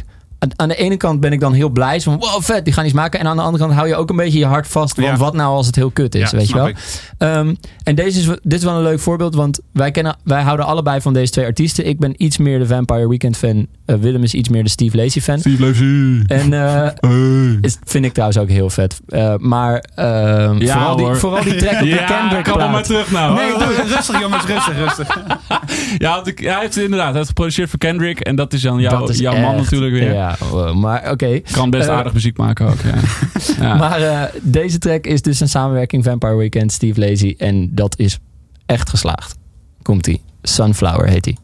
Aan- 0.55 0.67
de 0.67 0.75
ene 0.75 0.97
kant 0.97 1.19
ben 1.19 1.31
ik 1.31 1.39
dan 1.39 1.53
heel 1.53 1.69
blij, 1.69 2.01
van 2.01 2.17
wow, 2.19 2.41
vet, 2.41 2.65
die 2.65 2.73
gaan 2.73 2.85
iets 2.85 2.93
maken. 2.93 3.19
En 3.19 3.27
aan 3.27 3.35
de 3.35 3.41
andere 3.41 3.63
kant 3.63 3.75
hou 3.75 3.87
je 3.87 3.95
ook 3.95 4.09
een 4.09 4.15
beetje 4.15 4.39
je 4.39 4.45
hart 4.45 4.67
vast. 4.67 4.95
Want 4.95 5.07
Ja. 5.07 5.17
wat 5.17 5.33
nou 5.33 5.55
als 5.55 5.65
het 5.65 5.75
heel 5.75 5.91
kut 5.91 6.15
is, 6.15 6.31
Ja, 6.31 6.37
weet 6.37 6.47
je 6.47 6.53
wel? 6.53 6.71
Ehm, 7.17 7.55
en 7.83 7.95
deze 7.95 8.19
is, 8.19 8.25
dit 8.25 8.53
is 8.59 8.63
wel 8.63 8.75
een 8.75 8.83
leuk 8.83 8.99
voorbeeld, 8.99 9.35
want 9.35 9.59
wij, 9.73 9.91
kennen, 9.91 10.17
wij 10.23 10.41
houden 10.41 10.65
allebei 10.65 11.01
van 11.01 11.13
deze 11.13 11.31
twee 11.31 11.45
artiesten. 11.45 11.87
Ik 11.87 11.99
ben 11.99 12.13
iets 12.23 12.37
meer 12.37 12.59
de 12.59 12.67
Vampire 12.67 13.07
Weekend 13.09 13.37
fan. 13.37 13.67
Eh, 13.87 13.95
Willem 13.95 14.23
is 14.23 14.33
iets 14.33 14.49
meer 14.49 14.63
de 14.63 14.69
Steve 14.69 14.97
Lacy 14.97 15.21
fan. 15.21 15.39
Steve 15.39 15.65
Lacy. 15.65 16.23
En 16.27 16.53
eh, 16.53 16.87
Hey. 16.99 17.57
is, 17.61 17.77
vind 17.83 18.05
ik 18.05 18.11
trouwens 18.13 18.39
ook 18.39 18.49
heel 18.49 18.69
vet. 18.69 18.99
Eh, 19.07 19.35
maar 19.37 19.83
ehm, 19.95 20.61
Ja, 20.61 20.73
vooral, 20.73 20.95
die, 20.95 21.05
vooral 21.15 21.43
die 21.43 21.55
track 21.55 21.73
op 21.73 21.79
de 21.79 21.85
Ja, 21.99 22.03
Kendrick 22.05 22.43
kom 22.43 22.57
maar 22.71 22.83
terug 22.83 23.11
nou. 23.11 23.35
Nee, 23.35 23.49
doe, 23.51 23.85
rustig 23.87 24.19
jongens, 24.19 24.45
rustig, 24.45 24.77
rustig. 24.77 25.17
Ja, 25.97 26.15
want 26.15 26.27
ik- 26.27 26.39
hij 26.39 26.59
heeft 26.59 26.77
inderdaad 26.77 27.05
hij 27.07 27.15
heeft 27.15 27.27
geproduceerd 27.27 27.69
voor 27.69 27.79
Kendrick. 27.79 28.19
En 28.19 28.35
dat 28.35 28.53
is 28.53 28.61
dan 28.61 28.79
jouw, 28.79 28.99
Dat 28.99 29.09
is 29.09 29.19
jouw 29.19 29.37
man 29.41 29.55
natuurlijk 29.55 29.93
weer. 29.93 30.13
Ja, 30.13 30.35
maar 30.75 31.11
oké. 31.11 31.39
Kan 31.51 31.69
best 31.69 31.89
aardig 31.89 32.13
muziek 32.13 32.37
maken 32.37 32.65
ook. 32.67 32.79
Ja. 32.83 32.93
Ja. 33.67 33.75
Maar 33.75 34.01
eh, 34.01 34.21
deze 34.41 34.77
track 34.77 35.05
is 35.05 35.21
dus 35.21 35.39
een 35.39 35.49
samenwerking 35.49 36.03
Vampire 36.03 36.35
Weekend, 36.35 36.71
Steve 36.71 36.99
Lazy. 36.99 37.35
En 37.37 37.69
dat 37.75 37.99
is 37.99 38.19
echt 38.65 38.89
geslaagd. 38.89 39.35
Komt-ie. 39.81 40.21
Sunflower 40.41 41.07
heet 41.07 41.25
hij. 41.25 41.37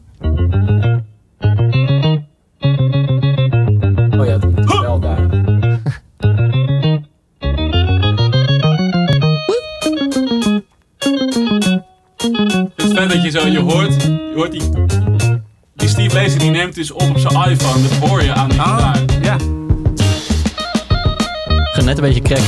Dat 13.14 13.22
je 13.22 13.30
zo, 13.40 13.46
je 13.46 13.58
hoort, 13.58 14.02
je 14.02 14.32
hoort 14.34 14.50
die, 14.50 14.62
die 15.74 15.88
Steve 15.88 16.14
Lacy 16.14 16.38
die 16.38 16.50
neemt 16.50 16.74
dus 16.74 16.90
op 16.90 17.00
op 17.00 17.18
zijn 17.18 17.50
iPhone. 17.50 17.88
Dat 17.88 18.08
hoor 18.08 18.22
je 18.22 18.32
aan 18.32 18.48
die 18.48 18.60
gitaar. 18.60 18.98
Ja. 19.22 19.36
Gaat 21.72 21.84
net 21.84 21.98
een 21.98 22.04
beetje 22.04 22.20
cracky. 22.20 22.42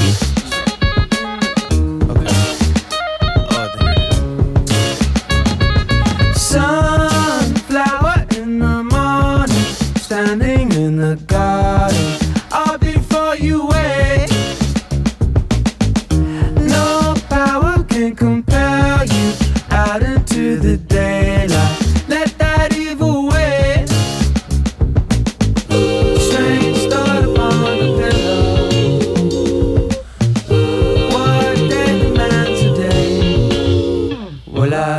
Sunflower 6.35 8.25
in 8.29 8.59
the 8.59 8.87
morning, 8.89 9.67
standing 10.01 10.73
in 10.73 10.97
the 10.97 11.17
garden. 11.27 11.46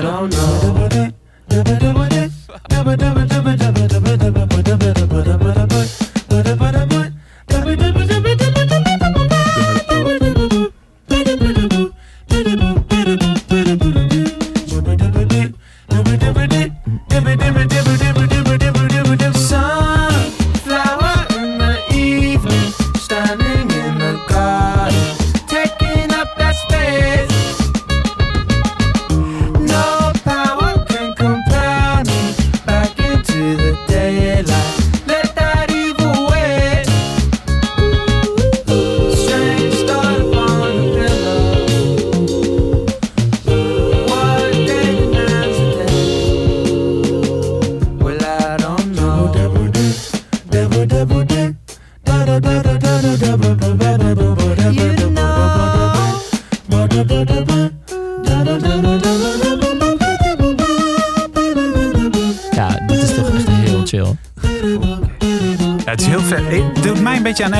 no, 0.07 0.27
no. 0.27 0.57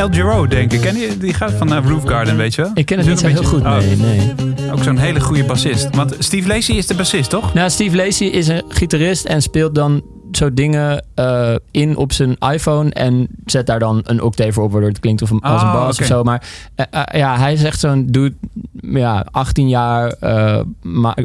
El 0.08 0.14
Giro 0.14 0.48
denken. 0.48 0.80
Ken 0.80 0.98
je? 0.98 1.18
Die 1.18 1.34
gaat 1.34 1.52
van 1.52 1.74
eh, 1.74 1.86
Roof 1.88 2.04
Garden, 2.06 2.38
weet 2.38 2.56
je 2.56 2.62
wel? 2.62 2.72
Ik 2.74 2.86
ken 2.86 2.98
het 2.98 3.08
niet 3.08 3.20
zo 3.20 3.28
heel 3.28 3.44
goed, 3.44 3.64
nee. 3.64 3.92
Oh, 3.92 4.00
nee. 4.00 4.72
Ook 4.72 4.84
zo'n 4.84 4.98
hele 4.98 5.20
goede 5.20 5.44
bassist. 5.44 5.96
Want 5.96 6.16
Steve 6.20 6.48
Lacy 6.48 6.72
is 6.72 6.88
de 6.88 6.96
bassist, 6.96 7.30
toch? 7.30 7.54
Nou, 7.54 7.70
Steve 7.70 7.96
Lacy 7.96 8.24
is 8.24 8.48
een 8.48 8.64
gitarist 8.68 9.26
en 9.26 9.42
speelt 9.42 9.76
dan 9.76 10.04
zo 10.32 10.54
dingen 10.54 11.06
eh, 11.16 11.56
in 11.72 11.98
op 11.98 12.14
zijn 12.14 12.38
iPhone 12.38 12.90
en 12.90 13.28
zet 13.46 13.66
daar 13.66 13.80
dan 13.80 14.02
een 14.04 14.22
octave 14.22 14.52
voor 14.52 14.64
op, 14.64 14.72
waardoor 14.72 14.90
het 14.90 15.00
klinkt 15.00 15.22
of 15.22 15.30
een, 15.30 15.42
als 15.42 15.62
een 15.62 15.68
Oh, 15.68 15.74
bas 15.74 16.00
of 16.00 16.06
zo. 16.06 16.24
Maar 16.24 16.48
eh, 16.76 17.02
ja, 17.12 17.38
hij 17.38 17.54
is 17.54 17.64
echt 17.64 17.80
zo'n 17.80 18.06
dude, 18.10 18.36
ja, 18.82 19.26
18 19.32 19.70
jaar, 19.70 20.16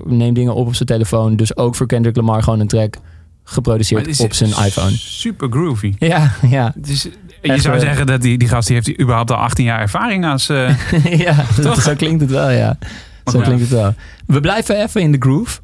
neemt 0.04 0.34
dingen 0.34 0.54
op 0.54 0.66
op 0.66 0.74
zijn 0.74 0.88
telefoon. 0.88 1.36
Dus 1.36 1.56
ook 1.56 1.74
voor 1.74 1.86
Kendrick 1.86 2.16
Lamar 2.16 2.42
gewoon 2.42 2.60
een 2.60 2.68
track 2.68 2.96
geproduceerd 3.44 4.20
op 4.20 4.32
zijn 4.32 4.50
iPhone. 4.50 4.90
Super 4.90 5.50
groovy. 5.50 5.94
Ja, 5.98 6.32
ja. 6.48 6.72
Het 6.74 6.88
is, 6.88 7.08
je 7.42 7.60
zou 7.60 7.74
eh, 7.74 7.80
zeggen 7.80 8.06
dat 8.06 8.22
die, 8.22 8.38
die 8.38 8.48
gast 8.48 8.66
die 8.66 8.76
heeft 8.76 9.00
überhaupt 9.00 9.30
al 9.30 9.36
18 9.36 9.64
jaar 9.64 9.80
ervaring 9.80 10.24
als... 10.26 10.48
eh, 10.48 10.74
ja, 11.26 11.44
Toch? 11.60 11.82
zo 11.82 11.94
klinkt 11.94 12.20
het 12.20 12.30
wel, 12.30 12.50
ja. 12.50 12.78
Zo 13.24 13.40
klinkt 13.40 13.60
het 13.60 13.70
wel. 13.70 13.94
We 14.26 14.40
blijven 14.40 14.82
even 14.82 15.00
in 15.00 15.12
de 15.12 15.18
groove. 15.20 15.60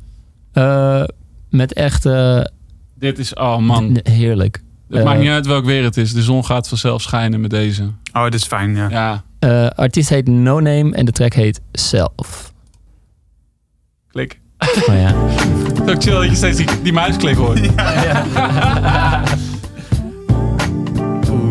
Eh, 0.52 1.02
met 1.50 1.72
echt 1.72 2.06
eh, 2.06 2.40
Dit 2.94 3.18
is, 3.18 3.34
oh 3.34 3.56
man. 3.58 4.00
heerlijk. 4.02 4.62
Het 4.90 5.04
maakt 5.04 5.20
niet 5.20 5.28
uit 5.30 5.46
welk 5.46 5.64
weer 5.64 5.84
het 5.84 5.96
is. 5.96 6.12
De 6.12 6.22
zon 6.22 6.44
gaat 6.44 6.68
vanzelf 6.68 7.02
schijnen 7.02 7.40
met 7.40 7.50
deze. 7.50 7.82
oh, 8.12 8.22
dat 8.22 8.34
is 8.34 8.44
fijn, 8.44 8.74
ja. 8.76 8.88
Ja, 8.90 9.22
eh, 9.38 9.66
artiest 9.66 10.08
heet 10.08 10.28
No 10.28 10.60
Name 10.60 10.92
en 10.94 11.04
de 11.04 11.12
track 11.12 11.32
heet 11.34 11.60
Self. 11.72 12.52
klik. 14.10 14.40
Oh 14.88 14.94
ja. 14.94 15.14
Het 15.14 15.88
is 15.88 15.90
ook 15.94 16.02
chill 16.02 16.12
dat 16.14 16.24
je 16.30 16.34
steeds 16.34 16.56
die, 16.56 16.66
die 16.82 16.92
muisklik 16.92 17.36
hoort. 17.36 17.60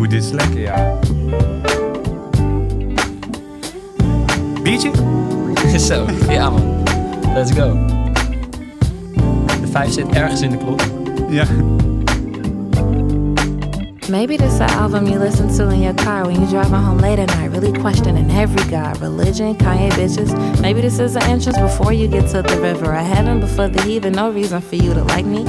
Oeh, 0.08 0.14
dit 0.14 0.24
is 0.24 0.30
lekker, 0.30 0.60
ja. 0.60 0.98
Biertje? 4.62 4.90
Zo, 5.78 6.04
ja 6.28 6.50
man. 6.50 6.62
Let's 7.34 7.52
go. 7.52 7.76
De 9.60 9.66
vijf 9.70 9.92
zit 9.92 10.08
ergens 10.08 10.40
in 10.40 10.50
de 10.50 10.56
klok. 10.56 10.80
Ja. 11.30 11.44
Maybe 14.08 14.36
this 14.36 14.52
is 14.52 14.58
the 14.58 14.76
album 14.78 15.06
you 15.06 15.18
listen 15.18 15.48
to 15.56 15.68
in 15.68 15.80
your 15.80 15.94
car 15.94 16.24
when 16.24 16.34
you're 16.34 16.50
driving 16.50 16.84
home 16.84 17.00
late 17.00 17.20
at 17.20 17.36
night, 17.36 17.50
really 17.52 17.72
questioning 17.72 18.30
every 18.30 18.64
god, 18.70 19.00
religion, 19.00 19.56
Kanye 19.56 19.90
bitches. 19.90 20.32
Maybe 20.60 20.80
this 20.80 20.98
is 20.98 21.12
the 21.12 21.20
entrance 21.24 21.58
before 21.58 21.92
you 21.92 22.08
get 22.08 22.30
to 22.30 22.42
the 22.42 22.58
river 22.60 22.94
of 22.94 23.06
heaven, 23.06 23.40
before 23.40 23.68
the 23.68 23.82
heathen, 23.82 24.12
no 24.12 24.30
reason 24.30 24.60
for 24.62 24.76
you 24.76 24.94
to 24.94 25.04
like 25.04 25.26
me. 25.26 25.44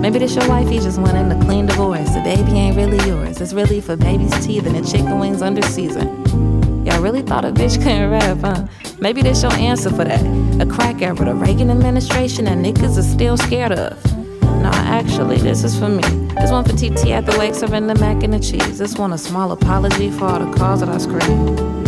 Maybe 0.00 0.18
this 0.18 0.34
your 0.34 0.48
wife, 0.48 0.72
you 0.72 0.80
just 0.80 0.98
wanting 0.98 1.30
a 1.30 1.44
clean 1.44 1.66
divorce. 1.66 2.08
The 2.14 2.22
baby 2.22 2.52
ain't 2.52 2.74
really 2.74 2.96
yours, 3.06 3.38
it's 3.38 3.52
really 3.52 3.82
for 3.82 3.96
baby's 3.96 4.32
teeth 4.44 4.64
and 4.64 4.74
the 4.74 4.80
chicken 4.90 5.18
wings 5.18 5.42
under 5.42 5.60
season. 5.60 6.86
Y'all 6.86 7.02
really 7.02 7.20
thought 7.20 7.44
a 7.44 7.52
bitch 7.52 7.76
couldn't 7.82 8.10
rap, 8.10 8.38
huh? 8.38 8.66
Maybe 8.98 9.20
this 9.20 9.42
your 9.42 9.52
answer 9.52 9.90
for 9.90 10.04
that. 10.04 10.22
A 10.58 10.64
crack 10.64 11.02
era, 11.02 11.14
the 11.14 11.34
Reagan 11.34 11.70
administration 11.70 12.46
that 12.46 12.56
niggas 12.56 12.96
are 12.96 13.02
still 13.02 13.36
scared 13.36 13.72
of. 13.72 14.02
No, 14.42 14.70
actually, 14.72 15.36
this 15.36 15.64
is 15.64 15.78
for 15.78 15.90
me. 15.90 16.02
This 16.34 16.50
one 16.50 16.64
for 16.64 16.72
TT 16.72 17.10
at 17.10 17.26
the 17.26 17.36
wake 17.38 17.54
serving 17.54 17.86
the 17.86 17.94
mac 17.96 18.22
and 18.22 18.32
the 18.32 18.40
cheese. 18.40 18.78
This 18.78 18.96
one 18.96 19.12
a 19.12 19.18
small 19.18 19.52
apology 19.52 20.10
for 20.10 20.24
all 20.24 20.38
the 20.38 20.56
calls 20.56 20.80
that 20.80 20.88
I 20.88 20.96
screamed. 20.96 21.79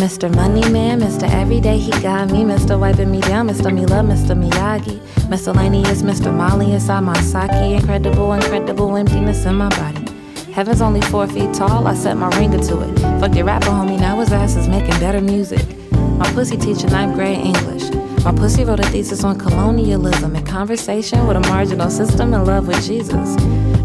Mr. 0.00 0.34
Money 0.34 0.66
Man, 0.70 0.98
Mr. 0.98 1.30
Everyday, 1.30 1.76
he 1.76 1.90
got 2.00 2.30
me. 2.30 2.38
Mr. 2.42 2.80
Wiping 2.80 3.10
me 3.10 3.20
down, 3.20 3.48
Mr. 3.48 3.70
Me 3.70 3.84
Love, 3.84 4.06
Mr. 4.06 4.34
Miyagi. 4.34 4.98
Miscellaneous, 5.28 6.00
Mr. 6.00 6.32
Molly 6.34 6.72
inside 6.72 7.00
my 7.00 7.20
sake. 7.20 7.50
Incredible, 7.52 8.32
incredible 8.32 8.96
emptiness 8.96 9.44
in 9.44 9.56
my 9.56 9.68
body. 9.68 10.10
Heaven's 10.52 10.80
only 10.80 11.02
four 11.02 11.26
feet 11.26 11.52
tall, 11.52 11.86
I 11.86 11.92
set 11.92 12.16
my 12.16 12.34
ringer 12.38 12.60
to 12.60 12.80
it. 12.80 12.98
Fuck 13.20 13.34
your 13.34 13.44
rapper 13.44 13.66
homie, 13.66 14.00
now 14.00 14.18
his 14.20 14.32
ass 14.32 14.56
is 14.56 14.68
making 14.68 14.98
better 15.00 15.20
music. 15.20 15.66
My 15.92 16.32
pussy 16.32 16.56
teacher 16.56 16.88
ninth 16.88 17.14
grade 17.14 17.36
English. 17.36 17.90
My 18.24 18.32
pussy 18.32 18.64
wrote 18.64 18.80
a 18.80 18.84
thesis 18.84 19.22
on 19.22 19.38
colonialism 19.38 20.34
and 20.34 20.46
conversation 20.46 21.26
with 21.26 21.36
a 21.36 21.40
marginal 21.40 21.90
system 21.90 22.32
in 22.32 22.46
love 22.46 22.66
with 22.66 22.82
Jesus. 22.86 23.36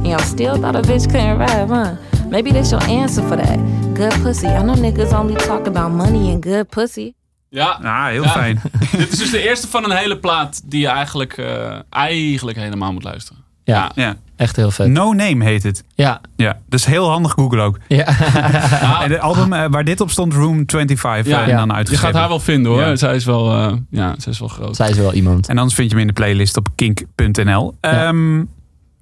Y'all 0.06 0.20
still 0.20 0.56
thought 0.56 0.78
a 0.78 0.82
bitch 0.82 1.12
couldn't 1.12 1.40
rap, 1.40 1.68
huh? 1.68 1.98
Maybe 2.30 2.52
that's 2.52 2.72
your 2.72 2.84
answer 2.84 3.22
for 3.28 3.36
that. 3.36 3.85
Good 3.96 4.22
pussy. 4.24 4.46
I 4.46 4.62
know 4.62 4.76
niggas 4.76 5.14
only 5.14 5.36
talk 5.36 5.68
about 5.68 5.92
money 5.92 6.34
and 6.34 6.46
good 6.46 6.70
pussy. 6.70 7.14
Ja, 7.50 7.80
Ah, 7.84 8.06
heel 8.08 8.24
Ja. 8.24 8.30
fijn. 8.30 8.62
dit 8.98 9.12
is 9.12 9.18
dus 9.20 9.32
de 9.32 9.48
eerste 9.48 9.68
van 9.68 9.84
een 9.84 9.98
hele 9.98 10.18
plaat 10.18 10.62
die 10.66 10.80
je 10.82 10.88
eigenlijk, 10.88 11.38
eh, 11.38 11.80
eigenlijk 11.90 12.58
helemaal 12.58 12.94
moet 12.94 13.04
luisteren. 13.04 13.44
Ja, 13.64 13.92
Ja. 13.96 14.16
echt 14.36 14.56
heel 14.56 14.72
vet. 14.72 14.88
No 14.88 15.14
Name 15.14 15.44
heet 15.44 15.64
het. 15.64 15.84
Ja, 15.96 16.22
Ja, 16.36 16.60
dus 16.70 16.86
heel 16.86 17.10
handig 17.10 17.32
Google 17.32 17.62
ook. 17.62 17.78
ja. 17.88 18.06
En 19.04 19.12
het 19.12 19.20
album 19.20 19.54
eh, 19.54 19.66
waar 19.70 19.84
dit 19.84 20.02
op 20.02 20.10
stond, 20.12 20.34
Room 20.34 20.64
25, 20.68 21.26
Ja, 21.26 21.42
en 21.44 21.50
ja. 21.50 21.66
dan 21.66 21.86
Je 21.90 21.98
gaat 21.98 22.14
haar 22.14 22.28
wel 22.28 22.40
vinden 22.40 22.72
hoor. 22.72 22.82
Ja. 22.82 22.96
Zij, 22.96 23.16
is 23.16 23.26
wel, 23.26 23.52
eh, 23.58 23.74
ja, 23.90 24.16
zij 24.18 24.32
is 24.32 24.40
wel 24.40 24.48
groot. 24.48 24.76
Zij 24.76 24.90
is 24.90 24.98
wel 24.98 25.14
iemand. 25.14 25.50
En 25.50 25.58
anders 25.58 25.76
vind 25.76 25.90
je 25.90 25.98
hem 25.98 26.08
in 26.08 26.14
de 26.14 26.20
playlist 26.22 26.58
op 26.58 26.68
kink.nl. 26.76 27.76
Ja. 27.82 28.14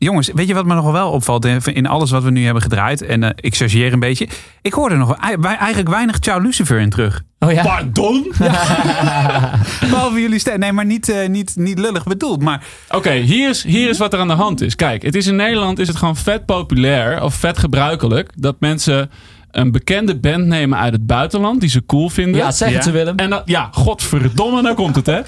Jongens, 0.04 0.30
weet 0.34 0.48
je 0.48 0.54
wat 0.54 0.66
me 0.66 0.74
nog 0.74 0.92
wel 0.92 1.10
opvalt 1.12 1.46
in 1.46 1.60
in 1.64 1.86
alles 1.86 2.12
wat 2.12 2.24
we 2.24 2.32
nu 2.32 2.44
hebben 2.46 2.62
gedraaid? 2.64 3.02
En 3.02 3.24
eh, 3.24 3.30
ik 3.36 3.56
chargeer 3.56 3.94
een 3.94 4.00
beetje. 4.00 4.28
Ik 4.62 4.74
hoorde 4.74 4.96
nog 4.96 5.16
ei- 5.18 5.36
wij- 5.40 5.56
eigenlijk 5.58 5.90
weinig 5.90 6.20
Ciao 6.20 6.40
Lucifer 6.40 6.80
in 6.80 6.90
terug. 6.90 7.22
Oh 7.40 7.52
ja. 7.52 7.64
Pardon? 7.64 8.32
Behalve 9.90 10.22
jullie 10.22 10.40
stem. 10.40 10.60
Nee, 10.60 10.72
maar 10.72 10.86
niet, 10.86 11.10
eh, 11.10 11.30
niet, 11.30 11.54
niet 11.56 11.80
lullig 11.80 12.04
bedoeld. 12.04 12.42
Maar 12.42 12.64
Oké, 12.90 13.12
hier, 13.14 13.50
is, 13.50 13.64
hier 13.64 13.90
is 13.90 13.98
wat 13.98 14.14
er 14.14 14.20
aan 14.20 14.28
de 14.28 14.34
hand 14.34 14.62
is. 14.62 14.76
Kijk, 14.76 15.02
het 15.02 15.16
is 15.16 15.28
in 15.28 15.36
Nederland 15.36 15.80
is 15.80 15.88
het 15.88 15.98
gewoon 15.98 16.16
vet 16.16 16.46
populair 16.46 17.22
of 17.24 17.34
vet 17.36 17.58
gebruikelijk 17.58 18.30
dat 18.36 18.56
mensen 18.60 19.12
een 19.54 19.72
bekende 19.72 20.16
band 20.20 20.46
nemen 20.46 20.78
uit 20.78 20.94
het 20.94 21.06
buitenland 21.08 21.60
die 21.60 21.70
ze 21.70 21.86
cool 21.86 22.10
vinden. 22.10 22.36
Ja, 22.36 22.52
zeg 22.52 22.68
het 22.68 22.78
Ja. 22.78 22.82
ze 22.84 22.92
Willem. 22.92 23.16
En 23.16 23.30
dan, 23.30 23.42
ja, 23.46 23.70
godverdomme, 23.72 24.62
nou 24.62 24.76
komt 24.76 24.96
het 24.96 25.06
hè. 25.06 25.20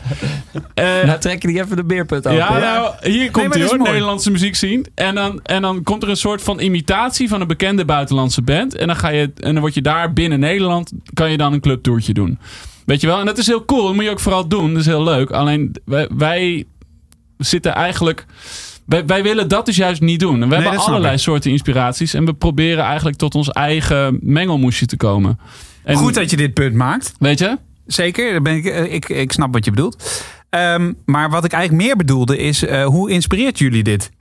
Eh, 0.73 1.03
Nou 1.05 1.19
trek 1.19 1.41
je 1.41 1.47
die 1.47 1.61
even 1.61 1.75
de 1.75 1.83
beerput 1.83 2.27
open. 2.27 2.37
ja, 2.37 2.57
nou, 2.59 2.93
hier 3.01 3.31
komt 3.31 3.53
dat 3.53 3.69
hij 3.69 3.77
hoor. 3.77 3.87
Nederlandse 3.87 4.31
muziek 4.31 4.55
zien. 4.55 4.85
En 4.95 5.15
dan, 5.15 5.39
en 5.43 5.61
dan 5.61 5.83
komt 5.83 6.03
er 6.03 6.09
een 6.09 6.17
soort 6.17 6.41
van 6.43 6.59
imitatie 6.59 7.27
van 7.29 7.41
een 7.41 7.47
bekende 7.47 7.85
buitenlandse 7.85 8.41
band. 8.41 8.75
En 8.75 8.87
dan, 8.87 8.95
ga 8.95 9.09
je, 9.09 9.31
en 9.35 9.51
dan 9.53 9.59
word 9.59 9.73
je 9.73 9.81
daar 9.81 10.13
binnen 10.13 10.39
Nederland, 10.39 10.91
kan 11.13 11.31
je 11.31 11.37
dan 11.37 11.53
een 11.53 11.59
clubtoertje 11.59 12.13
doen. 12.13 12.39
Weet 12.85 13.01
je 13.01 13.07
wel? 13.07 13.19
En 13.19 13.25
dat 13.25 13.37
is 13.37 13.47
heel 13.47 13.65
cool, 13.65 13.85
dat 13.85 13.93
moet 13.93 14.03
je 14.03 14.09
ook 14.09 14.19
vooral 14.19 14.47
doen. 14.47 14.69
Dat 14.71 14.79
is 14.81 14.85
heel 14.87 15.03
leuk. 15.03 15.31
Alleen 15.31 15.75
wij, 15.85 16.07
wij 16.17 16.65
zitten 17.37 17.73
eigenlijk... 17.73 18.25
Wij, 18.85 19.05
wij 19.05 19.23
willen 19.23 19.47
dat 19.47 19.65
dus 19.65 19.75
juist 19.75 20.01
niet 20.01 20.19
doen. 20.19 20.41
En 20.41 20.49
we 20.49 20.55
hebben 20.55 20.77
allerlei 20.77 21.17
soorten 21.17 21.51
inspiraties. 21.51 22.13
En 22.13 22.25
we 22.25 22.33
proberen 22.33 22.83
eigenlijk 22.83 23.17
tot 23.17 23.35
ons 23.35 23.49
eigen 23.49 24.19
mengelmoesje 24.21 24.85
te 24.85 24.97
komen. 24.97 25.39
En, 25.83 25.95
goed 25.95 26.13
dat 26.13 26.29
je 26.29 26.37
dit 26.37 26.53
punt 26.53 26.73
maakt. 26.73 27.13
Weet 27.19 27.39
je? 27.39 27.57
Zeker, 27.85 28.41
ben 28.41 28.55
ik, 28.55 28.65
eh, 28.65 28.93
ik, 28.93 29.09
ik 29.09 29.31
snap 29.31 29.53
wat 29.53 29.65
je 29.65 29.71
bedoelt. 29.71 30.23
Ehm, 30.49 30.93
maar 31.05 31.29
wat 31.29 31.45
ik 31.45 31.51
eigenlijk 31.51 31.83
meer 31.83 31.95
bedoelde 31.95 32.37
is, 32.37 32.65
eh, 32.65 32.85
hoe 32.85 33.09
inspireert 33.11 33.59
jullie 33.59 33.83
dit? 33.83 34.11